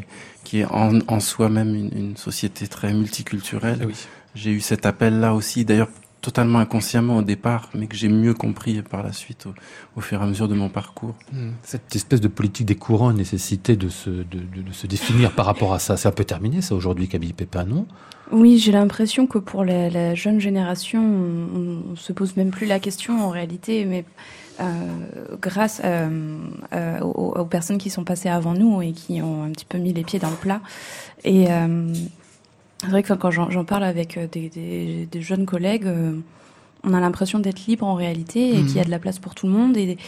qui 0.44 0.60
est 0.60 0.64
en, 0.66 1.00
en 1.08 1.18
soi-même 1.20 1.74
une, 1.74 1.90
une 1.98 2.16
société 2.16 2.68
très 2.68 2.92
multiculturelle, 2.92 3.80
Ah 3.82 3.86
oui. 3.86 3.94
j'ai 4.36 4.52
eu 4.52 4.60
cet 4.60 4.86
appel-là 4.86 5.34
aussi, 5.34 5.64
d'ailleurs 5.64 5.88
totalement 6.26 6.58
inconsciemment 6.58 7.16
au 7.18 7.22
départ, 7.22 7.64
mais 7.74 7.86
que 7.86 7.96
j'ai 8.00 8.08
mieux 8.08 8.34
compris 8.34 8.82
par 8.82 9.02
la 9.08 9.12
suite 9.12 9.46
au, 9.46 9.54
au 9.96 10.00
fur 10.00 10.20
et 10.20 10.24
à 10.24 10.26
mesure 10.26 10.48
de 10.48 10.56
mon 10.62 10.68
parcours. 10.80 11.14
Hmm. 11.32 11.52
Cette 11.62 11.94
espèce 11.94 12.20
de 12.20 12.28
politique 12.38 12.66
des 12.66 12.74
courants, 12.74 13.12
nécessité 13.12 13.76
de 13.76 13.88
se, 13.88 14.10
de, 14.10 14.24
de- 14.54 14.62
de 14.68 14.72
se 14.72 14.86
définir 14.88 15.28
par 15.38 15.46
rapport 15.46 15.72
à 15.72 15.78
ça, 15.78 15.96
c'est 15.96 16.08
un 16.08 16.16
peu 16.20 16.24
terminé 16.24 16.62
ça 16.62 16.74
aujourd'hui, 16.74 17.06
Camille 17.06 17.32
Pépin, 17.32 17.64
non? 17.64 17.86
Oui, 18.32 18.58
j'ai 18.58 18.72
l'impression 18.72 19.28
que 19.28 19.38
pour 19.38 19.64
la, 19.64 19.88
la 19.88 20.16
jeune 20.16 20.40
génération, 20.40 21.00
on, 21.00 21.92
on 21.92 21.96
se 21.96 22.12
pose 22.12 22.36
même 22.36 22.50
plus 22.50 22.66
la 22.66 22.80
question 22.80 23.12
en 23.24 23.30
réalité, 23.30 23.84
mais 23.84 24.04
euh, 24.58 24.64
grâce 25.40 25.80
euh, 25.84 26.38
euh, 26.72 26.98
aux, 27.02 27.38
aux 27.40 27.44
personnes 27.44 27.78
qui 27.78 27.90
sont 27.90 28.02
passées 28.02 28.28
avant 28.28 28.54
nous 28.54 28.82
et 28.82 28.90
qui 28.90 29.22
ont 29.22 29.44
un 29.44 29.50
petit 29.50 29.64
peu 29.64 29.78
mis 29.78 29.92
les 29.92 30.02
pieds 30.02 30.18
dans 30.18 30.30
le 30.36 30.40
plat. 30.46 30.60
Et 31.22 31.46
euh, 31.50 31.92
c'est 32.86 32.90
vrai 32.92 33.02
que 33.02 33.12
quand 33.12 33.30
j'en 33.30 33.64
parle 33.64 33.84
avec 33.84 34.16
euh, 34.16 34.26
des, 34.30 34.48
des- 34.48 35.06
des 35.10 35.20
jeunes 35.20 35.44
collègues, 35.46 35.86
euh, 35.86 36.14
on 36.84 36.94
a 36.94 37.00
l'impression 37.00 37.38
d'être 37.38 37.66
libre 37.66 37.86
en 37.86 37.94
réalité 37.94 38.52
et 38.58 38.62
qu'il 38.64 38.76
y 38.76 38.80
a 38.80 38.84
de 38.84 38.90
la 38.90 38.98
place 38.98 39.18
pour 39.18 39.34
tout 39.34 39.46
le 39.46 39.52
monde. 39.52 39.76
Et, 39.76 39.98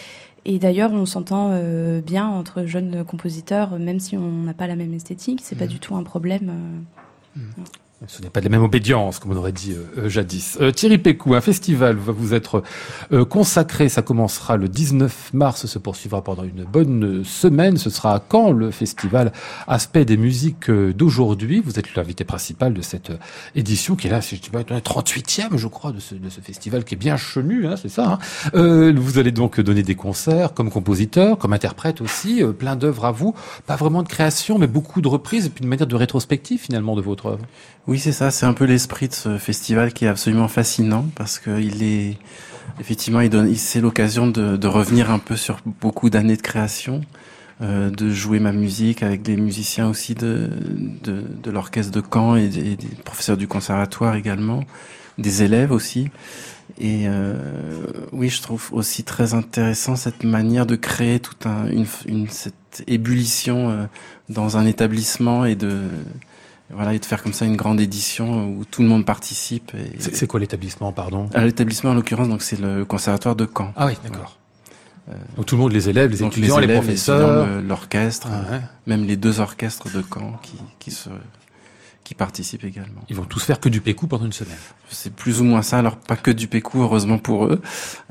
et 0.45 0.59
d'ailleurs, 0.59 0.93
on 0.93 1.05
s'entend 1.07 1.51
euh, 1.53 2.01
bien 2.01 2.27
entre 2.27 2.65
jeunes 2.65 3.05
compositeurs, 3.05 3.79
même 3.79 4.01
si 4.01 4.17
on 4.17 4.31
n'a 4.45 4.55
pas 4.55 4.67
la 4.67 4.77
même 4.77 4.95
esthétique. 4.95 5.41
C'est 5.43 5.57
pas 5.57 5.67
du 5.67 5.79
tout 5.81 5.97
un 5.97 6.03
problème. 6.05 6.51
euh, 6.51 7.39
Ce 8.07 8.23
n'est 8.23 8.31
pas 8.31 8.41
la 8.41 8.49
même 8.49 8.63
obédience, 8.63 9.19
comme 9.19 9.33
on 9.33 9.37
aurait 9.37 9.51
dit 9.51 9.73
euh, 9.73 10.05
euh, 10.05 10.09
jadis. 10.09 10.57
Euh, 10.61 10.71
Thierry 10.71 10.99
Pécou, 10.99 11.35
un 11.35 11.41
festival 11.41 11.97
va 11.97 12.13
vous 12.13 12.33
être 12.33 12.63
consacré. 13.29 13.89
Ça 13.89 14.03
commencera 14.03 14.57
le 14.57 14.69
19 14.69 15.33
mars, 15.35 15.67
se 15.67 15.79
poursuivra 15.81 16.23
pendant 16.23 16.45
une 16.45 16.63
bonne 16.65 17.25
semaine. 17.25 17.77
Ce 17.77 17.91
sera 17.91 18.15
à 18.15 18.23
Caen, 18.31 18.53
le 18.53 18.71
festival 18.71 19.33
Aspect 19.67 20.05
des 20.05 20.17
musiques 20.17 20.71
d'aujourd'hui. 20.71 21.61
Vous 21.65 21.81
êtes 21.81 21.97
l'invité 21.97 22.23
principal 22.23 22.73
de 22.73 22.83
cette 22.83 23.11
édition, 23.57 23.97
qui 23.97 24.07
est 24.07 24.11
là, 24.11 24.21
si 24.21 24.37
je 24.37 24.43
dis 24.43 24.51
pas, 24.51 24.63
la 24.69 24.81
38e, 24.81 25.57
je 25.57 25.67
crois, 25.67 25.91
de 25.91 25.99
ce, 25.99 26.15
festival, 26.41 26.85
qui 26.85 26.95
est 26.95 26.99
bien 26.99 27.17
chenu, 27.17 27.67
hein, 27.67 27.75
c'est 27.77 27.89
ça. 27.89 28.19
hein. 28.55 28.93
Vous 28.95 29.19
allez 29.19 29.33
donc 29.33 29.61
donner 29.61 29.83
des 29.83 29.97
concerts 29.97 30.55
comme 30.55 30.71
compositeur, 30.71 31.37
comme 31.39 31.53
interprète 31.53 32.01
aussi, 32.01 32.43
plein 32.59 32.77
d'œuvres 32.77 33.07
à 33.07 33.13
vous. 33.13 33.35
Pas 33.67 33.77
vraiment 33.77 34.05
de 34.05 34.09
création, 34.09 34.59
mais 34.59 34.69
beaucoup 34.69 35.01
de 35.01 35.09
reprises, 35.09 35.47
et 35.47 35.51
puis 35.51 35.65
une 35.65 35.71
manière 35.71 35.87
de 35.89 35.97
rétrospective, 35.97 36.61
finalement, 36.61 36.95
de 36.95 37.03
votre 37.03 37.27
œuvre. 37.27 37.45
Oui, 37.89 37.99
c'est 37.99 38.13
ça. 38.13 38.31
C'est 38.31 38.45
un 38.45 38.53
peu 38.53 38.67
l'esprit 38.67 39.09
de 39.09 39.15
ce 39.15 39.39
festival 39.39 39.95
qui 39.95 40.05
est 40.05 40.09
absolument 40.09 40.47
fascinant 40.49 41.07
parce 41.15 41.39
que 41.39 41.59
il 41.59 41.83
est 41.83 42.19
effectivement, 42.81 43.23
il 43.23 43.31
donne, 43.31 43.55
c'est 43.57 43.81
l'occasion 43.81 44.27
de, 44.27 44.59
de 44.59 44.67
revenir 44.69 45.11
un 45.11 45.19
peu 45.19 45.37
sur 45.37 45.59
beaucoup 45.81 46.11
d'années 46.11 46.37
de 46.37 46.43
création, 46.43 47.01
euh, 47.63 47.89
de 47.89 48.11
jouer 48.11 48.41
ma 48.41 48.53
musique 48.53 49.03
avec 49.03 49.23
des 49.23 49.39
musiciens 49.39 49.89
aussi 49.89 50.15
de 50.15 50.51
de, 51.03 51.25
de 51.43 51.51
l'orchestre 51.51 51.91
de 51.91 52.03
Caen 52.13 52.37
et 52.37 52.49
des, 52.49 52.77
des 52.77 52.95
professeurs 53.07 53.39
du 53.39 53.49
conservatoire 53.49 54.17
également, 54.17 54.65
des 55.17 55.43
élèves 55.43 55.73
aussi. 55.73 56.11
Et 56.79 57.05
euh, 57.09 57.35
oui, 58.13 58.29
je 58.29 58.43
trouve 58.43 58.69
aussi 58.73 59.03
très 59.03 59.33
intéressant 59.33 59.97
cette 59.97 60.25
manière 60.25 60.67
de 60.67 60.77
créer 60.77 61.21
toute 61.21 61.47
un, 61.47 61.67
une, 61.71 61.87
une 62.07 62.29
cette 62.29 62.85
ébullition 62.87 63.71
euh, 63.71 63.87
dans 64.29 64.59
un 64.59 64.67
établissement 64.67 65.47
et 65.47 65.55
de 65.57 65.85
voilà 66.71 66.95
et 66.95 66.99
de 66.99 67.05
faire 67.05 67.23
comme 67.23 67.33
ça 67.33 67.45
une 67.47 67.57
grande 67.57 67.81
édition 67.81 68.49
où 68.49 68.65
tout 68.65 68.83
le 68.83 68.89
monde 68.89 69.05
participe. 69.07 69.73
Et, 69.75 70.01
C'est 70.01 70.27
quoi 70.27 70.39
l'établissement, 70.41 70.93
pardon? 70.93 71.29
À 71.35 71.45
l'établissement 71.45 71.91
en 71.91 71.95
l'occurrence, 71.95 72.29
donc 72.29 72.43
c'est 72.43 72.61
le 72.61 72.85
conservatoire 72.85 73.37
de 73.37 73.47
Caen. 73.57 73.73
Ah 73.77 73.87
oui, 73.87 73.95
d'accord. 74.05 74.37
Donc 75.37 75.47
tout 75.47 75.57
le 75.57 75.63
monde, 75.63 75.73
les 75.73 75.89
élèves, 75.89 76.11
les 76.11 76.23
étudiants, 76.23 76.59
les, 76.59 76.65
élèves, 76.65 76.83
professeurs. 76.83 77.39
étudiants, 77.45 77.57
le- 77.63 77.67
l'orchestre, 77.67 78.29
Ah 78.31 78.53
ouais. 78.53 78.61
même 78.87 79.05
les 79.07 79.17
deux 79.17 79.41
orchestres 79.41 79.91
de 79.91 80.03
Caen 80.13 80.39
qui, 80.43 80.57
qui 80.79 80.91
se 80.91 81.09
qui 82.09 82.15
participent 82.15 82.65
également. 82.65 83.03
Ils 83.11 83.17
vont 83.17 83.27
tous 83.27 83.45
faire 83.45 83.61
que 83.61 83.69
du 83.69 83.83
pécou 83.83 84.07
pendant 84.07 84.25
une 84.25 84.33
semaine. 84.33 84.57
C'est 84.89 85.13
plus 85.13 85.43
ou 85.43 85.45
moins 85.45 85.61
ça. 85.61 85.79
Alors 85.79 85.97
pas 85.99 86.17
que 86.17 86.31
du 86.31 86.49
pécou, 86.49 86.81
heureusement 86.81 87.19
pour 87.19 87.45
eux. 87.45 87.61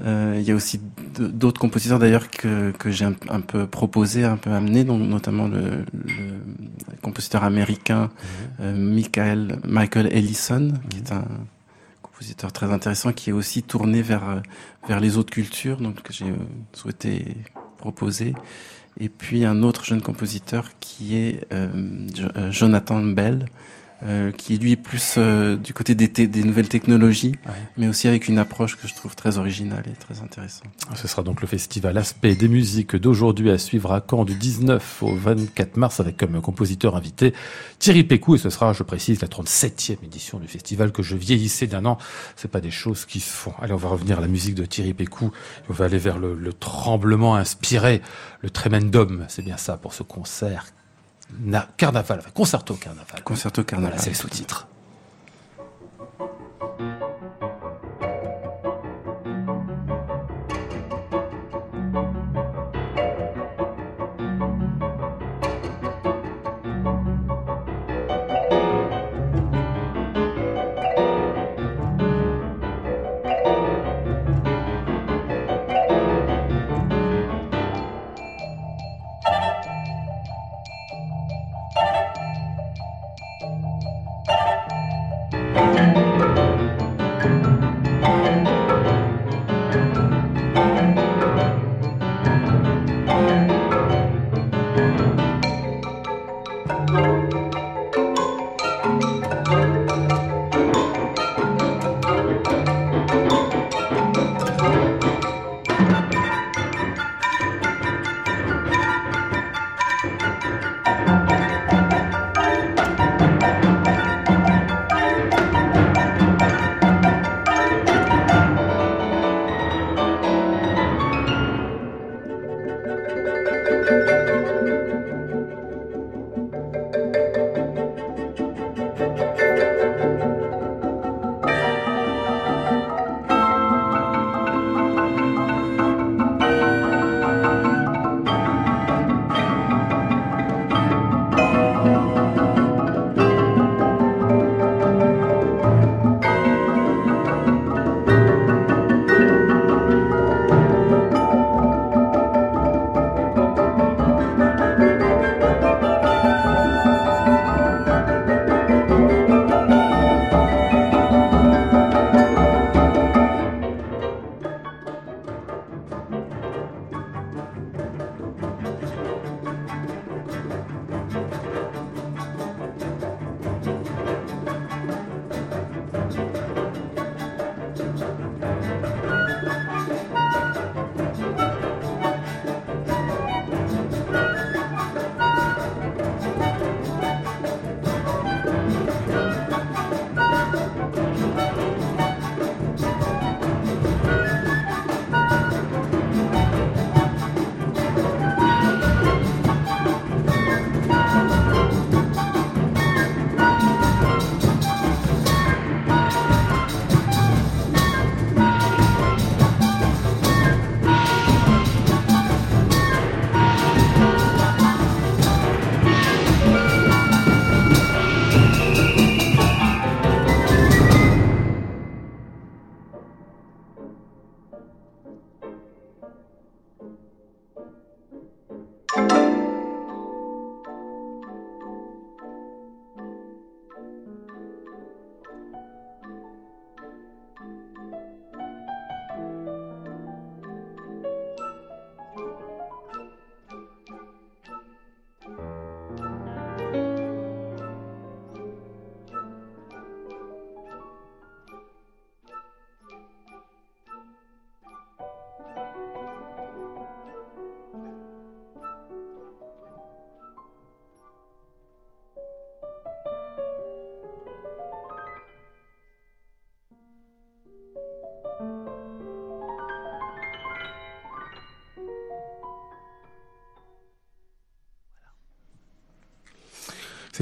Euh, 0.05 0.35
il 0.39 0.43
y 0.47 0.51
a 0.51 0.55
aussi 0.55 0.79
d'autres 1.17 1.59
compositeurs 1.59 1.97
d'ailleurs 1.97 2.29
que, 2.29 2.69
que 2.77 2.91
j'ai 2.91 3.05
un, 3.05 3.15
un 3.29 3.41
peu 3.41 3.65
proposé, 3.65 4.23
un 4.23 4.37
peu 4.37 4.51
amené, 4.51 4.83
donc 4.83 5.01
notamment 5.01 5.47
le, 5.47 5.83
le 5.93 6.95
compositeur 7.01 7.43
américain 7.43 8.11
euh, 8.59 8.71
Michael 8.75 9.59
Michael 9.65 10.09
Ellison, 10.13 10.73
qui 10.91 10.97
est 10.97 11.11
un 11.11 11.25
compositeur 12.03 12.51
très 12.51 12.71
intéressant, 12.71 13.13
qui 13.13 13.31
est 13.31 13.33
aussi 13.33 13.63
tourné 13.63 14.03
vers 14.03 14.29
euh, 14.29 14.39
vers 14.87 14.99
les 14.99 15.17
autres 15.17 15.31
cultures, 15.33 15.77
donc 15.81 16.03
que 16.03 16.13
j'ai 16.13 16.31
souhaité 16.73 17.35
proposer. 17.79 18.35
Et 18.99 19.09
puis 19.09 19.43
un 19.43 19.63
autre 19.63 19.85
jeune 19.85 20.01
compositeur 20.03 20.69
qui 20.79 21.15
est 21.17 21.47
Jo- 21.51 22.27
euh, 22.35 22.51
Jonathan 22.51 23.01
Bell, 23.03 23.45
euh, 24.03 24.31
qui 24.31 24.57
lui 24.57 24.73
est 24.73 24.75
plus 24.77 25.15
euh, 25.17 25.55
du 25.57 25.73
côté 25.73 25.95
des, 25.95 26.07
des 26.07 26.43
nouvelles 26.43 26.69
technologies, 26.69 27.33
Ouais. 27.47 27.53
mais 27.77 27.87
aussi 27.87 28.07
avec 28.07 28.27
une 28.27 28.37
approche 28.37 28.77
que 28.77 28.87
je 28.87 28.93
trouve 28.93 29.15
très 29.15 29.37
originale 29.39 29.83
et 29.87 29.93
très 29.95 30.21
intéressante. 30.21 30.67
Ce 30.95 31.07
sera 31.07 31.23
donc 31.23 31.41
le 31.41 31.47
festival 31.47 31.97
Aspect 31.97 32.35
des 32.35 32.47
musiques 32.47 32.95
d'aujourd'hui 32.95 33.49
à 33.49 33.57
suivre 33.57 33.91
à 33.91 34.03
Caen 34.07 34.23
du 34.25 34.35
19 34.35 35.03
au 35.03 35.15
24 35.15 35.77
mars 35.77 35.99
avec 35.99 36.17
comme 36.17 36.39
compositeur 36.41 36.95
invité 36.95 37.33
Thierry 37.79 38.03
Pécou 38.03 38.35
et 38.35 38.37
ce 38.37 38.49
sera, 38.49 38.73
je 38.73 38.83
précise, 38.83 39.21
la 39.21 39.27
37e 39.27 39.97
édition 40.03 40.39
du 40.39 40.47
festival 40.47 40.91
que 40.91 41.01
je 41.03 41.15
vieillissais 41.15 41.67
d'un 41.67 41.85
an. 41.85 41.97
C'est 42.35 42.51
pas 42.51 42.61
des 42.61 42.71
choses 42.71 43.05
qui 43.05 43.19
se 43.19 43.29
font. 43.31 43.53
Allez, 43.61 43.73
on 43.73 43.77
va 43.77 43.89
revenir 43.89 44.19
à 44.19 44.21
la 44.21 44.27
musique 44.27 44.55
de 44.55 44.65
Thierry 44.65 44.93
Pécou. 44.93 45.31
On 45.69 45.73
va 45.73 45.85
aller 45.85 45.97
vers 45.97 46.19
le, 46.19 46.35
le 46.35 46.53
tremblement 46.53 47.35
inspiré, 47.35 48.01
le 48.41 48.49
tremendum. 48.51 49.25
C'est 49.27 49.43
bien 49.43 49.57
ça 49.57 49.77
pour 49.77 49.93
ce 49.93 50.03
concert. 50.03 50.65
Na- 51.39 51.67
carnaval, 51.77 52.19
enfin, 52.19 52.29
concerto 52.33 52.75
carnaval. 52.75 53.23
Concerto 53.23 53.63
Carnaval. 53.63 53.91
Voilà, 53.97 54.03
c'est 54.03 54.11
le 54.11 54.15
sous-titre. 54.15 54.67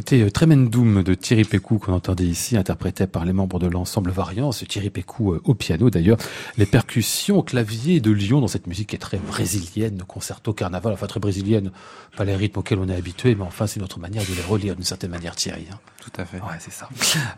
C'était 0.07 0.21
euh, 0.21 0.29
Tremendum 0.29 1.01
de 1.01 1.15
Thierry 1.15 1.45
Pécou 1.45 1.79
qu'on 1.79 1.93
entendait 1.93 2.25
ici, 2.25 2.55
interprété 2.57 3.07
par 3.07 3.25
les 3.25 3.33
membres 3.33 3.57
de 3.57 3.65
l'ensemble 3.65 4.11
Variance. 4.11 4.63
Thierry 4.67 4.91
Pécou 4.91 5.33
euh, 5.33 5.41
au 5.45 5.55
piano 5.55 5.89
d'ailleurs. 5.89 6.19
Les 6.59 6.67
percussions 6.67 7.41
clavier 7.41 7.99
de 8.01 8.11
Lyon 8.11 8.39
dans 8.39 8.47
cette 8.47 8.67
musique 8.67 8.89
qui 8.89 8.95
est 8.95 8.99
très 8.99 9.17
brésilienne, 9.17 10.03
concerto 10.07 10.53
carnaval, 10.53 10.93
enfin 10.93 11.07
très 11.07 11.19
brésilienne, 11.19 11.71
pas 12.15 12.23
les 12.23 12.35
rythmes 12.35 12.59
auxquels 12.59 12.77
on 12.77 12.87
est 12.87 12.95
habitué, 12.95 13.33
mais 13.33 13.41
enfin 13.45 13.65
c'est 13.65 13.79
notre 13.79 13.99
manière 13.99 14.21
de 14.21 14.35
les 14.35 14.43
relire 14.43 14.75
d'une 14.75 14.85
certaine 14.85 15.09
manière 15.09 15.35
Thierry. 15.35 15.65
hein. 15.73 15.79
Tout 16.03 16.21
à 16.21 16.25
fait. 16.25 16.37
Ouais, 16.37 16.59
c'est 16.59 16.71
ça. 16.71 16.87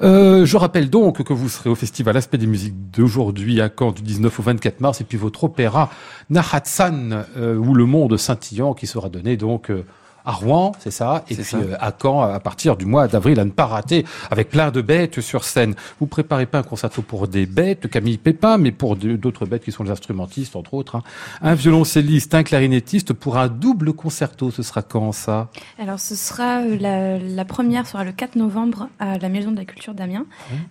Euh, 0.02 0.46
je 0.46 0.58
rappelle 0.58 0.90
donc 0.90 1.24
que 1.24 1.32
vous 1.32 1.48
serez 1.48 1.70
au 1.70 1.76
festival 1.76 2.18
Aspect 2.18 2.38
des 2.38 2.48
musiques 2.48 2.92
d'aujourd'hui 2.92 3.62
à 3.62 3.70
Caen 3.74 3.94
du 3.94 4.02
19 4.02 4.38
au 4.38 4.44
24 4.44 4.82
mars 4.82 5.00
et 5.00 5.06
puis 5.06 5.18
votre 5.18 5.46
opéra 5.46 5.90
Nahatsan 6.30 7.26
euh, 7.38 7.56
ou 7.56 7.74
le 7.74 7.86
monde 7.86 8.18
scintillant 8.18 8.74
qui 8.74 8.86
sera 8.86 9.08
donné 9.08 9.38
donc 9.38 9.72
euh, 9.72 9.86
à 10.28 10.32
Rouen, 10.34 10.74
c'est 10.80 10.92
ça, 10.92 11.24
et 11.30 11.36
puis 11.36 11.44
ça. 11.44 11.58
euh, 11.58 11.76
à 11.80 11.92
Caen 12.00 12.22
à 12.22 12.40
partir 12.40 12.76
du 12.78 12.86
mois 12.86 13.08
d'avril, 13.08 13.40
à 13.40 13.46
ne 13.46 13.50
pas 13.50 13.66
rater, 13.66 14.06
avec 14.30 14.50
plein 14.50 14.70
de 14.72 14.82
bêtes 14.82 15.22
sur 15.22 15.44
scène. 15.44 15.74
Vous 16.00 16.06
préparez 16.06 16.46
pas 16.46 16.60
un 16.60 16.64
concerto 16.64 17.02
pour 17.02 17.28
des 17.28 17.46
bêtes, 17.46 17.88
Camille 17.88 18.18
Pépin, 18.18 18.58
mais 18.58 18.72
pour 18.72 18.96
d'autres 18.96 19.46
bêtes 19.46 19.64
qui 19.64 19.72
sont 19.72 19.84
les 19.84 19.90
instrumentistes, 19.92 20.56
entre 20.56 20.74
autres. 20.76 20.96
hein. 20.98 21.04
Un 21.42 21.56
violoncelliste, 21.56 22.36
un 22.36 22.44
clarinettiste 22.44 23.14
pour 23.14 23.38
un 23.38 23.48
double 23.48 23.94
concerto. 23.94 24.52
Ce 24.52 24.62
sera 24.64 24.82
quand 24.82 25.12
ça? 25.14 25.50
Alors 25.80 26.00
ce 26.00 26.16
sera 26.16 26.60
euh, 26.62 26.78
la, 26.80 27.18
la 27.18 27.46
première 27.46 27.88
sera 27.88 28.04
le 28.04 28.12
4 28.12 28.36
novembre 28.36 28.90
à 29.00 29.18
la 29.18 29.30
Maison 29.30 29.52
de 29.52 29.58
la 29.58 29.66
Culture 29.66 29.94
d'Amiens 29.94 30.26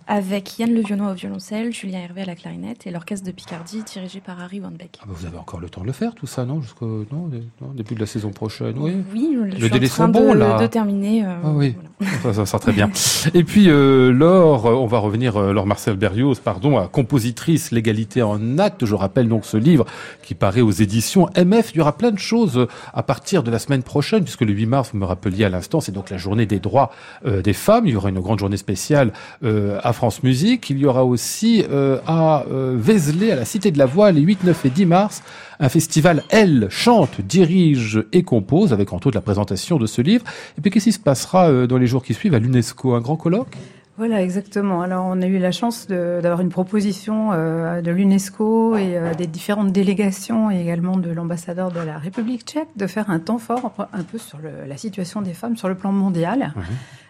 avec 0.07 0.59
Yann 0.59 0.73
Levionnois 0.73 1.11
au 1.11 1.15
violoncelle, 1.15 1.73
Julien 1.73 1.99
Hervé 1.99 2.21
à 2.21 2.25
la 2.25 2.35
clarinette 2.35 2.85
et 2.87 2.91
l'orchestre 2.91 3.25
de 3.25 3.31
Picardie 3.31 3.83
dirigé 3.83 4.19
par 4.19 4.39
Harry 4.41 4.59
Van 4.59 4.69
Beck. 4.71 4.99
Ah 5.01 5.05
bah, 5.07 5.13
Vous 5.17 5.25
avez 5.25 5.37
encore 5.37 5.59
le 5.59 5.69
temps 5.69 5.81
de 5.81 5.87
le 5.87 5.93
faire, 5.93 6.13
tout 6.15 6.27
ça, 6.27 6.45
non? 6.45 6.61
Jusqu'au 6.61 7.05
non, 7.11 7.27
dé- 7.27 7.43
non, 7.61 7.69
début 7.73 7.95
de 7.95 7.99
la 7.99 8.05
saison 8.05 8.29
prochaine, 8.31 8.75
oui. 8.77 8.97
Oui, 9.13 9.35
je 9.55 9.61
suis 9.61 9.69
délais 9.69 9.87
sont 9.87 10.07
bons, 10.07 10.33
de, 10.33 10.39
là. 10.39 10.59
de 10.59 10.67
terminer. 10.67 11.23
euh, 11.25 11.35
Ah 11.43 11.49
oui. 11.53 11.75
voilà. 11.75 11.87
Ça, 12.21 12.33
ça 12.33 12.45
sera 12.45 12.59
très 12.59 12.73
bien. 12.73 12.91
Et 13.33 13.43
puis, 13.43 13.69
euh, 13.69 14.11
Laure, 14.11 14.67
euh, 14.67 14.73
on 14.73 14.85
va 14.85 14.99
revenir, 14.99 15.35
euh, 15.37 15.51
Laure 15.51 15.65
Marcel 15.65 15.95
Berrios, 15.95 16.35
pardon, 16.35 16.77
à 16.77 16.87
compositrice, 16.87 17.71
l'égalité 17.71 18.21
en 18.21 18.59
acte. 18.59 18.85
Je 18.85 18.93
rappelle 18.93 19.27
donc 19.27 19.45
ce 19.45 19.57
livre 19.57 19.85
qui 20.21 20.35
paraît 20.35 20.61
aux 20.61 20.69
éditions 20.71 21.27
MF. 21.35 21.71
Il 21.73 21.77
y 21.77 21.81
aura 21.81 21.97
plein 21.97 22.11
de 22.11 22.19
choses 22.19 22.67
à 22.93 23.01
partir 23.01 23.41
de 23.41 23.49
la 23.49 23.57
semaine 23.57 23.81
prochaine, 23.81 24.23
puisque 24.23 24.41
le 24.41 24.53
8 24.53 24.65
mars, 24.67 24.89
vous 24.93 24.99
me 24.99 25.05
rappeliez 25.05 25.45
à 25.45 25.49
l'instant, 25.49 25.81
c'est 25.81 25.91
donc 25.91 26.09
la 26.11 26.17
journée 26.17 26.45
des 26.45 26.59
droits 26.59 26.91
euh, 27.25 27.41
des 27.41 27.53
femmes. 27.53 27.87
Il 27.87 27.93
y 27.93 27.95
aura 27.95 28.09
une 28.09 28.19
grande 28.19 28.39
journée 28.39 28.57
spéciale 28.57 29.11
euh, 29.43 29.79
à 29.83 29.91
France 29.93 30.21
Musique. 30.21 30.69
Il 30.69 30.77
y 30.77 30.85
aura 30.85 31.03
aussi 31.03 31.63
euh, 31.71 31.97
à 32.05 32.43
euh, 32.51 32.75
Vézelay, 32.77 33.31
à 33.31 33.35
la 33.35 33.45
Cité 33.45 33.71
de 33.71 33.79
la 33.79 33.87
Voix, 33.87 34.11
les 34.11 34.21
8, 34.21 34.43
9 34.43 34.65
et 34.65 34.69
10 34.69 34.85
mars, 34.85 35.23
un 35.59 35.69
festival 35.69 36.23
Elle 36.29 36.67
chante, 36.69 37.21
dirige 37.21 38.03
et 38.13 38.23
compose, 38.23 38.73
avec 38.73 38.93
entre 38.93 39.07
autres 39.07 39.17
la 39.17 39.21
présentation 39.21 39.77
de 39.77 39.85
ce 39.85 40.01
livre. 40.01 40.23
Et 40.57 40.61
puis 40.61 40.71
qu'est-ce 40.71 40.85
qui 40.85 40.91
se 40.91 40.99
passera 40.99 41.49
euh, 41.49 41.67
dans 41.67 41.77
les 41.77 41.87
jours 41.87 42.03
qui 42.03 42.13
suivent 42.13 42.33
à 42.35 42.39
l'UNESCO? 42.39 42.93
Un 42.93 43.01
grand 43.01 43.15
colloque? 43.15 43.55
Voilà, 43.97 44.21
exactement. 44.21 44.83
Alors, 44.83 45.05
on 45.07 45.19
a 45.23 45.25
eu 45.25 45.39
la 45.39 45.51
chance 45.51 45.87
d'avoir 45.87 46.39
une 46.41 46.49
proposition 46.49 47.31
euh, 47.33 47.81
de 47.81 47.89
l'UNESCO 47.89 48.77
et 48.77 48.95
euh, 48.95 49.15
des 49.15 49.25
différentes 49.25 49.71
délégations 49.71 50.51
et 50.51 50.61
également 50.61 50.97
de 50.97 51.09
l'ambassadeur 51.09 51.71
de 51.71 51.79
la 51.79 51.97
République 51.97 52.43
tchèque 52.43 52.67
de 52.75 52.85
faire 52.85 53.09
un 53.09 53.17
temps 53.17 53.39
fort 53.39 53.73
un 53.93 54.03
peu 54.03 54.19
sur 54.19 54.37
le- 54.37 54.69
la 54.69 54.77
situation 54.77 55.23
des 55.23 55.33
femmes 55.33 55.57
sur 55.57 55.67
le 55.67 55.73
plan 55.73 55.91
mondial. 55.91 56.53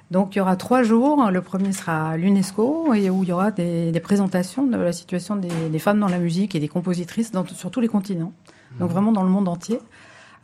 Donc, 0.09 0.35
il 0.35 0.39
y 0.39 0.41
aura 0.41 0.55
trois 0.55 0.83
jours. 0.83 1.29
Le 1.31 1.41
premier 1.41 1.73
sera 1.73 2.11
à 2.11 2.17
l'UNESCO 2.17 2.93
et 2.93 3.09
où 3.09 3.23
il 3.23 3.29
y 3.29 3.33
aura 3.33 3.51
des, 3.51 3.91
des 3.91 3.99
présentations 3.99 4.65
de 4.65 4.77
la 4.77 4.93
situation 4.93 5.35
des, 5.35 5.49
des 5.69 5.79
femmes 5.79 5.99
dans 5.99 6.07
la 6.07 6.19
musique 6.19 6.55
et 6.55 6.59
des 6.59 6.69
compositrices 6.69 7.31
dans, 7.31 7.45
sur 7.45 7.71
tous 7.71 7.81
les 7.81 7.89
continents. 7.89 8.31
Donc, 8.79 8.89
vraiment 8.89 9.11
dans 9.11 9.23
le 9.23 9.29
monde 9.29 9.47
entier. 9.49 9.79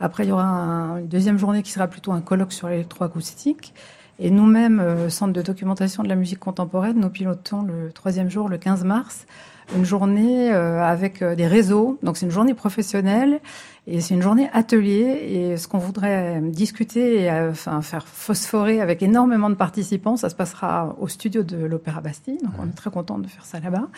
Après, 0.00 0.24
il 0.24 0.28
y 0.28 0.32
aura 0.32 0.44
un- 0.44 0.98
une 0.98 1.08
deuxième 1.08 1.38
journée 1.38 1.62
qui 1.62 1.70
sera 1.72 1.86
plutôt 1.86 2.12
un 2.12 2.20
colloque 2.20 2.52
sur 2.52 2.68
l'électroacoustique. 2.68 3.72
Et 4.20 4.30
nous-mêmes, 4.30 4.80
euh, 4.80 5.08
Centre 5.08 5.32
de 5.32 5.42
documentation 5.42 6.02
de 6.02 6.08
la 6.08 6.14
musique 6.14 6.38
contemporaine, 6.38 7.00
nous 7.00 7.08
pilotons 7.08 7.62
le 7.62 7.90
troisième 7.90 8.30
jour, 8.30 8.48
le 8.48 8.58
15 8.58 8.84
mars, 8.84 9.26
une 9.74 9.84
journée 9.84 10.52
euh, 10.52 10.82
avec 10.84 11.20
euh, 11.22 11.34
des 11.34 11.46
réseaux. 11.48 11.98
Donc 12.02 12.16
c'est 12.16 12.26
une 12.26 12.30
journée 12.32 12.54
professionnelle 12.54 13.40
et 13.86 14.00
c'est 14.00 14.14
une 14.14 14.22
journée 14.22 14.48
atelier. 14.52 15.02
Et 15.28 15.56
ce 15.56 15.68
qu'on 15.68 15.78
voudrait 15.78 16.40
discuter 16.40 17.22
et 17.22 17.30
euh, 17.30 17.50
enfin, 17.50 17.82
faire 17.82 18.06
phosphorer 18.06 18.80
avec 18.80 19.02
énormément 19.02 19.50
de 19.50 19.54
participants, 19.54 20.16
ça 20.16 20.30
se 20.30 20.34
passera 20.34 20.96
au 21.00 21.08
studio 21.08 21.42
de 21.42 21.56
l'Opéra 21.56 22.00
Bastille. 22.00 22.38
Donc 22.42 22.52
on 22.58 22.66
est 22.66 22.76
très 22.76 22.90
content 22.90 23.18
de 23.18 23.26
faire 23.26 23.44
ça 23.44 23.60
là-bas. 23.60 23.88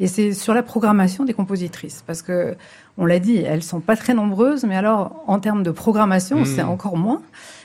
Et 0.00 0.06
c'est 0.06 0.32
sur 0.32 0.54
la 0.54 0.62
programmation 0.62 1.24
des 1.24 1.34
compositrices, 1.34 2.02
parce 2.06 2.22
que 2.22 2.56
on 2.98 3.06
l'a 3.06 3.20
dit, 3.20 3.36
elles 3.36 3.62
sont 3.62 3.80
pas 3.80 3.96
très 3.96 4.14
nombreuses, 4.14 4.64
mais 4.64 4.76
alors 4.76 5.22
en 5.26 5.38
termes 5.38 5.62
de 5.62 5.70
programmation, 5.70 6.42
Mmh. 6.42 6.46
c'est 6.46 6.62
encore 6.62 6.96
moins. 6.96 7.22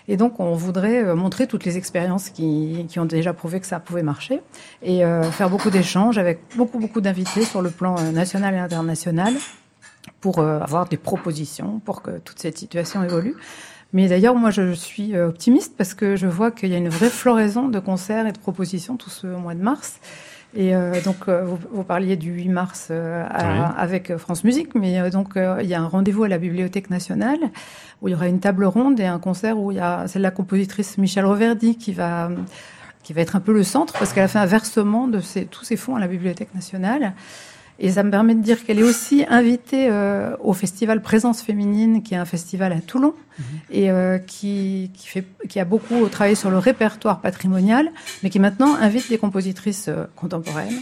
Et 0.08 0.18
donc, 0.18 0.40
on 0.40 0.54
voudrait 0.54 1.04
euh, 1.04 1.16
montrer 1.16 1.48
toutes 1.48 1.66
les 1.66 1.78
expériences 1.78 2.30
qui, 2.30 2.86
qui 2.88 3.00
ont 3.00 3.06
déjà 3.06 3.34
prouvé 3.34 3.60
que 3.60 3.68
ça 3.68 3.80
pouvait 3.80 4.04
marcher 4.04 4.42
et 4.82 5.04
euh, 5.04 5.24
faire 5.24 5.50
beaucoup 5.50 5.70
d'échanges 5.70 6.18
avec 6.18 6.40
beaucoup, 6.56 6.80
beaucoup 6.80 7.02
d'invités 7.02 7.44
sur 7.44 7.62
le 7.62 7.70
plan 7.70 7.96
euh, 8.00 8.12
national 8.12 8.56
et 8.56 8.60
international 8.60 9.34
pour 10.22 10.40
euh, 10.40 10.60
avoir 10.60 10.88
des 10.88 10.98
propositions 10.98 11.80
pour 11.86 12.02
que 12.02 12.12
toute 12.20 12.40
cette 12.40 12.58
situation 12.58 13.04
évolue. 13.04 13.36
Mais 13.94 14.08
d'ailleurs, 14.08 14.36
moi, 14.36 14.50
je 14.52 14.74
suis 14.74 15.16
euh, 15.16 15.30
optimiste 15.30 15.74
parce 15.78 15.94
que 15.94 16.16
je 16.16 16.28
vois 16.28 16.52
qu'il 16.52 16.70
y 16.70 16.76
a 16.76 16.78
une 16.78 16.90
vraie 16.90 17.10
floraison 17.10 17.70
de 17.70 17.80
concerts 17.80 18.28
et 18.28 18.32
de 18.34 18.38
propositions 18.40 18.98
tout 18.98 19.10
ce 19.10 19.28
mois 19.28 19.56
de 19.56 19.62
mars. 19.62 20.00
Et 20.56 20.76
euh, 20.76 21.00
donc, 21.02 21.28
vous, 21.30 21.58
vous 21.72 21.84
parliez 21.84 22.16
du 22.16 22.32
8 22.32 22.50
mars 22.50 22.88
euh, 22.90 23.24
à- 23.30 23.44
Oui. 23.70 23.74
avec 23.78 24.18
France 24.18 24.44
Musique, 24.44 24.76
mais 24.76 25.00
euh, 25.00 25.10
donc 25.10 25.34
il 25.36 25.68
y 25.68 25.74
a 25.74 25.82
un 25.82 25.88
rendez-vous 25.88 26.24
à 26.24 26.28
la 26.30 26.38
Bibliothèque 26.38 26.90
nationale 26.90 27.38
où 28.02 28.08
il 28.08 28.12
y 28.12 28.16
aura 28.16 28.28
une 28.28 28.40
table 28.40 28.66
ronde 28.66 29.00
et 29.00 29.06
un 29.06 29.20
concert 29.20 29.58
où 29.60 29.72
il 29.72 29.78
y 29.78 29.80
a 29.82 30.06
c'est 30.08 30.20
la 30.20 30.32
compositrice 30.32 30.98
Michel 30.98 31.26
Reverdy 31.26 31.78
qui 31.78 31.92
va 31.94 32.30
qui 33.04 33.14
va 33.14 33.22
être 33.22 33.36
un 33.36 33.40
peu 33.42 33.54
le 33.54 33.64
centre 33.64 33.94
parce 33.94 34.14
qu'elle 34.14 34.24
a 34.24 34.28
fait 34.28 34.40
un 34.40 34.46
versement 34.46 35.08
de 35.08 35.20
tous 35.50 35.64
ses 35.64 35.76
fonds 35.78 35.96
à 35.96 36.00
la 36.00 36.08
Bibliothèque 36.08 36.54
nationale. 36.56 37.14
Et 37.80 37.92
ça 37.92 38.04
me 38.04 38.10
permet 38.10 38.34
de 38.34 38.42
dire 38.42 38.66
qu'elle 38.66 38.80
est 38.80 38.84
aussi 38.84 39.26
invitée 39.30 39.88
euh, 39.90 40.36
au 40.40 40.54
festival 40.54 41.02
Présence 41.02 41.42
féminine, 41.42 42.02
qui 42.02 42.16
est 42.16 42.18
un 42.18 42.26
festival 42.26 42.74
à 42.74 42.82
Toulon 42.82 43.14
et 43.70 43.92
euh, 43.92 44.18
qui, 44.18 44.90
qui, 44.96 45.08
fait, 45.08 45.26
qui 45.48 45.60
a 45.60 45.66
beaucoup 45.66 46.08
travaillé 46.10 46.36
sur 46.36 46.50
le 46.50 46.58
répertoire 46.58 47.22
patrimonial, 47.22 47.92
mais 48.24 48.32
qui 48.32 48.40
maintenant 48.40 48.76
invite 48.76 49.10
des 49.10 49.20
compositrices 49.20 49.90
euh, 49.90 50.06
contemporaines. 50.16 50.80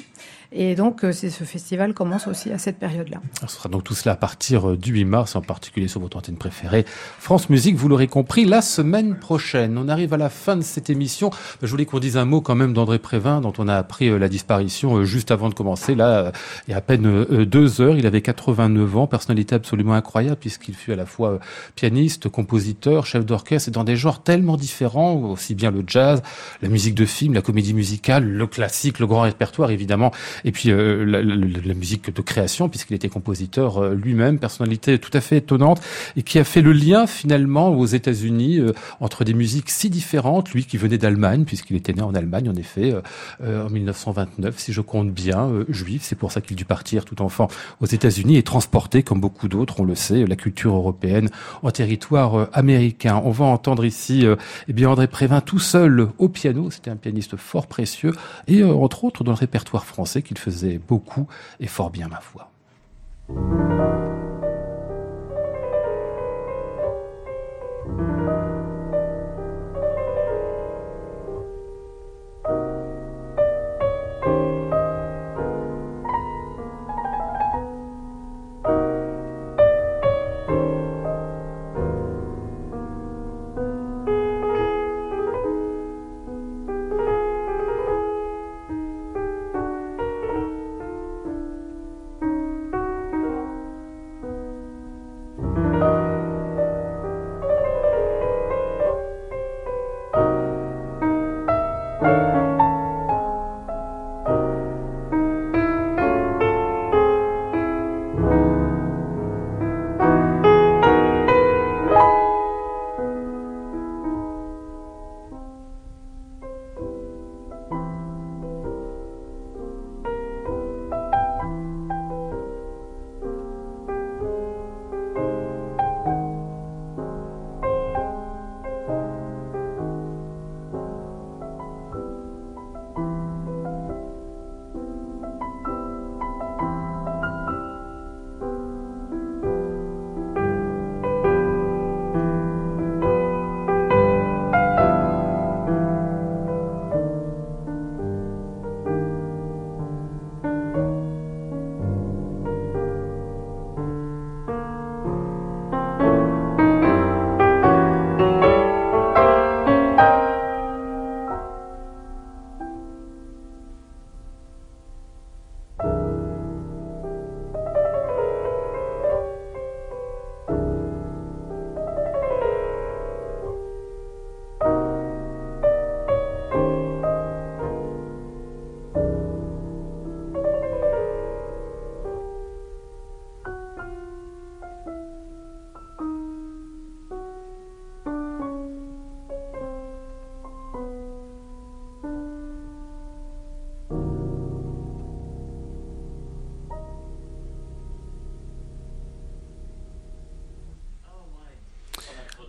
Et 0.58 0.74
donc, 0.76 1.04
euh, 1.04 1.12
ce 1.12 1.44
festival 1.44 1.94
commence 1.94 2.28
aussi 2.28 2.50
à 2.50 2.58
cette 2.58 2.80
période-là. 2.80 3.18
Ce 3.42 3.48
sera 3.48 3.68
donc 3.68 3.84
tout 3.84 3.94
cela 3.94 4.14
à 4.14 4.16
partir 4.16 4.70
euh, 4.70 4.78
du 4.78 4.94
8 4.94 5.04
mars, 5.04 5.36
en 5.36 5.42
particulier 5.42 5.90
sur 5.90 6.00
votre 6.00 6.16
antenne 6.16 6.38
préférée. 6.38 6.86
France 7.20 7.50
Musique, 7.50 7.76
vous 7.76 7.90
l'aurez 7.90 8.08
compris, 8.08 8.46
la 8.46 8.62
semaine 8.62 9.20
prochaine. 9.20 9.78
On 9.78 9.90
arrive 9.90 10.14
à 10.14 10.18
la 10.18 10.30
fin 10.30 10.56
de 10.56 10.62
cette 10.62 10.90
émission. 10.90 11.30
Je 11.62 11.68
voulais 11.68 11.86
qu'on 11.86 12.00
dise 12.00 12.16
un 12.16 12.24
mot 12.24 12.40
quand 12.40 12.56
même 12.56 12.72
d'André 12.72 13.00
Prévin, 13.00 13.42
dont 13.42 13.52
on 13.58 13.68
a 13.68 13.76
appris 13.76 14.08
euh, 14.08 14.18
la 14.18 14.30
disparition 14.30 15.04
juste 15.04 15.30
avant 15.30 15.50
de 15.50 15.54
commencer. 15.54 15.94
Là, 15.94 16.32
il 16.68 16.72
y 16.72 16.74
a 16.74 16.78
à 16.78 16.82
peine 16.82 17.26
deux 17.44 17.82
heures. 17.82 17.98
Il 17.98 18.08
avait 18.08 18.22
89 18.22 18.96
ans, 18.96 19.08
personnalité 19.08 19.56
absolument 19.56 19.94
incroyable, 19.94 20.38
puisqu'il 20.38 20.74
fut 20.74 20.94
à 20.94 20.96
la 20.96 21.06
fois 21.06 21.40
pianiste, 21.76 22.30
compositeur, 22.30 23.06
chef 23.06 23.26
d'orchestre, 23.26 23.68
et 23.68 23.72
dans 23.74 23.84
des 23.84 23.98
genres 23.98 24.24
tellement 24.24 24.56
différents, 24.56 25.16
aussi 25.16 25.54
bien 25.54 25.70
le 25.70 25.84
jazz, 25.86 26.22
la 26.62 26.70
musique 26.70 26.96
de 26.96 27.06
film, 27.06 27.34
la 27.34 27.42
comédie 27.42 27.74
musicale, 27.74 28.24
le 28.24 28.48
classique, 28.48 29.00
le 29.00 29.08
grand 29.08 29.22
répertoire, 29.22 29.70
évidemment, 29.70 30.12
et 30.46 30.52
puis 30.54 30.72
euh, 30.72 31.04
la, 31.04 31.22
la- 31.22 31.36
la 31.36 31.74
musique 31.74 32.14
de 32.16 32.22
création, 32.22 32.70
puisqu'il 32.70 32.94
était 32.94 33.10
compositeur 33.10 33.80
euh, 33.80 33.94
lui-même, 33.96 34.40
personnalité 34.40 34.98
tout 35.00 35.12
à 35.14 35.20
fait 35.20 35.38
étonnante, 35.38 35.82
et 36.16 36.24
qui 36.24 36.40
a 36.40 36.46
fait 36.46 36.62
le 36.62 36.72
lien 36.72 37.08
finalement 37.08 37.70
aux 37.70 37.86
États-Unis 37.86 38.60
euh, 38.60 38.72
entre 39.02 39.26
des 39.26 39.34
musiques 39.34 39.70
si 39.70 39.90
différentes, 39.90 40.52
lui 40.52 40.64
qui 40.66 40.78
venait 40.78 40.98
d'Allemagne, 40.98 41.44
puisqu'il 41.44 41.76
était 41.76 41.92
né 41.94 42.02
en 42.02 42.16
Allemagne, 42.16 42.50
en 42.50 42.56
effet, 42.56 42.94
euh, 42.94 43.02
euh, 43.44 43.66
en 43.66 43.70
1929, 43.70 44.58
si 44.58 44.72
je 44.72 44.82
compte 44.82 45.12
bien, 45.12 45.50
euh, 45.50 45.66
juif, 45.70 46.04
c'est 46.06 46.16
pour 46.18 46.32
ça 46.32 46.40
qu'il 46.40 46.56
dut 46.56 46.64
partir 46.66 47.04
tout 47.06 47.22
enfant 47.22 47.48
aux 47.82 47.86
États-Unis 47.88 48.38
et 48.38 48.44
transporter, 48.44 49.04
comme 49.04 49.20
beaucoup 49.20 49.48
d'autres, 49.48 49.80
on 49.82 49.84
le 49.84 49.96
sait, 49.96 50.26
la 50.26 50.36
culture 50.36 50.76
européenne 50.76 51.30
en 51.64 51.72
territoire 51.72 52.48
américain. 52.54 53.22
On 53.26 53.32
va 53.32 53.46
entendre 53.46 53.84
ici 53.84 54.26
eh 54.68 54.74
bien 54.74 54.90
André 54.90 55.08
Prévin 55.08 55.42
tout 55.42 55.60
seul 55.60 56.08
au 56.20 56.30
piano, 56.30 56.70
c'était 56.70 56.92
un 56.92 56.96
pianiste 56.96 57.36
fort 57.36 57.66
précieux, 57.68 58.14
et 58.48 58.64
entre 58.64 59.04
autres 59.04 59.24
dans 59.24 59.32
le 59.32 59.38
répertoire 59.38 59.86
français 59.86 60.22
faisait 60.38 60.78
beaucoup 60.78 61.28
et 61.60 61.68
fort 61.68 61.90
bien 61.90 62.08
ma 62.08 62.22
foi. 62.22 62.52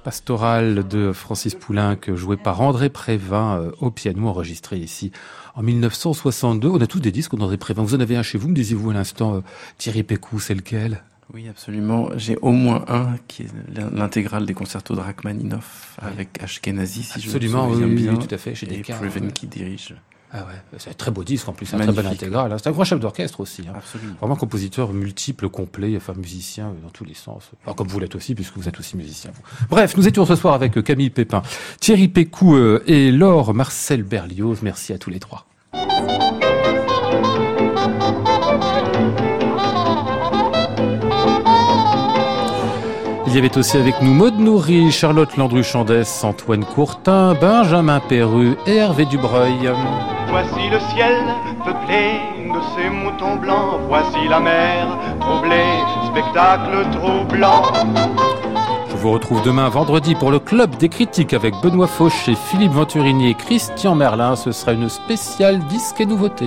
Pastorale 0.06 0.86
de 0.86 1.10
Francis 1.10 1.56
Poulenc, 1.56 1.96
joué 2.14 2.36
par 2.36 2.60
André 2.60 2.90
Prévin 2.90 3.58
euh, 3.58 3.72
au 3.80 3.90
piano, 3.90 4.28
enregistré 4.28 4.78
ici 4.78 5.10
en 5.56 5.64
1962. 5.64 6.68
On 6.68 6.80
a 6.80 6.86
tous 6.86 7.00
des 7.00 7.10
disques 7.10 7.34
d'André 7.34 7.56
Prévin. 7.56 7.82
Vous 7.82 7.96
en 7.96 7.98
avez 7.98 8.14
un 8.14 8.22
chez 8.22 8.38
vous, 8.38 8.46
me 8.46 8.54
disiez-vous 8.54 8.90
à 8.90 8.94
l'instant, 8.94 9.34
euh, 9.34 9.40
Thierry 9.78 10.04
Pécou, 10.04 10.38
c'est 10.38 10.54
lequel? 10.54 11.02
Oui, 11.34 11.48
absolument. 11.48 12.10
J'ai 12.14 12.36
au 12.36 12.52
moins 12.52 12.84
un 12.86 13.16
qui 13.26 13.42
est 13.42 13.48
l'intégrale 13.92 14.46
des 14.46 14.54
concertos 14.54 14.94
de 14.94 15.00
Rachmaninoff 15.00 15.96
avec 16.00 16.40
Ashkenazi, 16.40 17.02
si 17.02 17.18
Absolument, 17.18 17.64
je 17.64 17.70
me 17.70 17.74
souviens 17.74 17.88
oui, 17.88 17.94
bien. 17.96 18.12
oui, 18.12 18.28
tout 18.28 18.32
à 18.32 18.38
fait, 18.38 18.54
chez 18.54 18.72
et 18.72 18.76
Descartes. 18.76 19.00
Préven 19.00 19.32
qui 19.32 19.48
dirige. 19.48 19.96
Ah 20.32 20.38
ouais, 20.40 20.78
c'est 20.78 20.90
un 20.90 20.94
très 20.94 21.10
beau 21.10 21.22
disque 21.24 21.48
en 21.48 21.52
plus, 21.52 21.66
c'est 21.66 21.76
un 21.76 21.78
très 21.78 21.92
bon 21.92 22.06
intégral. 22.06 22.52
hein. 22.52 22.56
C'est 22.58 22.68
un 22.68 22.72
grand 22.72 22.84
chef 22.84 22.98
d'orchestre 23.00 23.40
aussi. 23.40 23.62
hein. 23.68 23.72
Absolument. 23.76 24.14
Vraiment 24.20 24.36
compositeur 24.36 24.92
multiple, 24.92 25.48
complet, 25.48 25.94
enfin 25.96 26.14
musicien 26.14 26.66
euh, 26.68 26.82
dans 26.82 26.90
tous 26.90 27.04
les 27.04 27.14
sens. 27.14 27.50
Alors, 27.64 27.76
comme 27.76 27.86
vous 27.86 27.98
l'êtes 28.00 28.14
aussi, 28.16 28.34
puisque 28.34 28.56
vous 28.56 28.68
êtes 28.68 28.78
aussi 28.78 28.96
musicien. 28.96 29.30
vous. 29.34 29.66
Bref, 29.70 29.96
nous 29.96 30.06
étions 30.06 30.26
ce 30.26 30.34
soir 30.36 30.54
avec 30.54 30.76
euh, 30.76 30.82
Camille 30.82 31.10
Pépin, 31.10 31.42
Thierry 31.80 32.08
Pécou 32.08 32.56
euh, 32.56 32.82
et 32.86 33.12
Laure 33.12 33.54
Marcel 33.54 34.02
Berlioz. 34.02 34.58
Merci 34.62 34.92
à 34.92 34.98
tous 34.98 35.10
les 35.10 35.20
trois. 35.20 35.46
Il 43.28 43.34
y 43.34 43.38
avait 43.38 43.58
aussi 43.58 43.76
avec 43.76 44.00
nous 44.02 44.14
Maude 44.14 44.38
Nourri, 44.38 44.92
Charlotte 44.92 45.36
Landru-Chandès, 45.36 46.22
Antoine 46.22 46.64
Courtin, 46.64 47.34
Benjamin 47.34 47.98
Perru 47.98 48.56
et 48.66 48.76
Hervé 48.76 49.04
Dubreuil. 49.04 49.72
Voici 50.28 50.70
le 50.70 50.78
ciel 50.94 51.24
peuplé 51.64 52.20
de 52.36 52.60
ces 52.76 52.88
moutons 52.88 53.36
blancs. 53.36 53.80
Voici 53.88 54.28
la 54.28 54.38
mer 54.38 54.86
troublée, 55.20 55.80
spectacle 56.06 56.86
troublant. 56.92 57.62
Je 58.88 58.96
vous 58.96 59.10
retrouve 59.10 59.42
demain 59.42 59.68
vendredi 59.68 60.14
pour 60.14 60.30
le 60.30 60.38
Club 60.38 60.76
des 60.76 60.88
critiques 60.88 61.34
avec 61.34 61.54
Benoît 61.62 61.88
Fauché, 61.88 62.34
Philippe 62.34 62.72
Venturini 62.72 63.30
et 63.30 63.34
Christian 63.34 63.96
Merlin. 63.96 64.36
Ce 64.36 64.52
sera 64.52 64.72
une 64.72 64.88
spéciale 64.88 65.58
disque 65.66 66.00
et 66.00 66.06
nouveauté. 66.06 66.46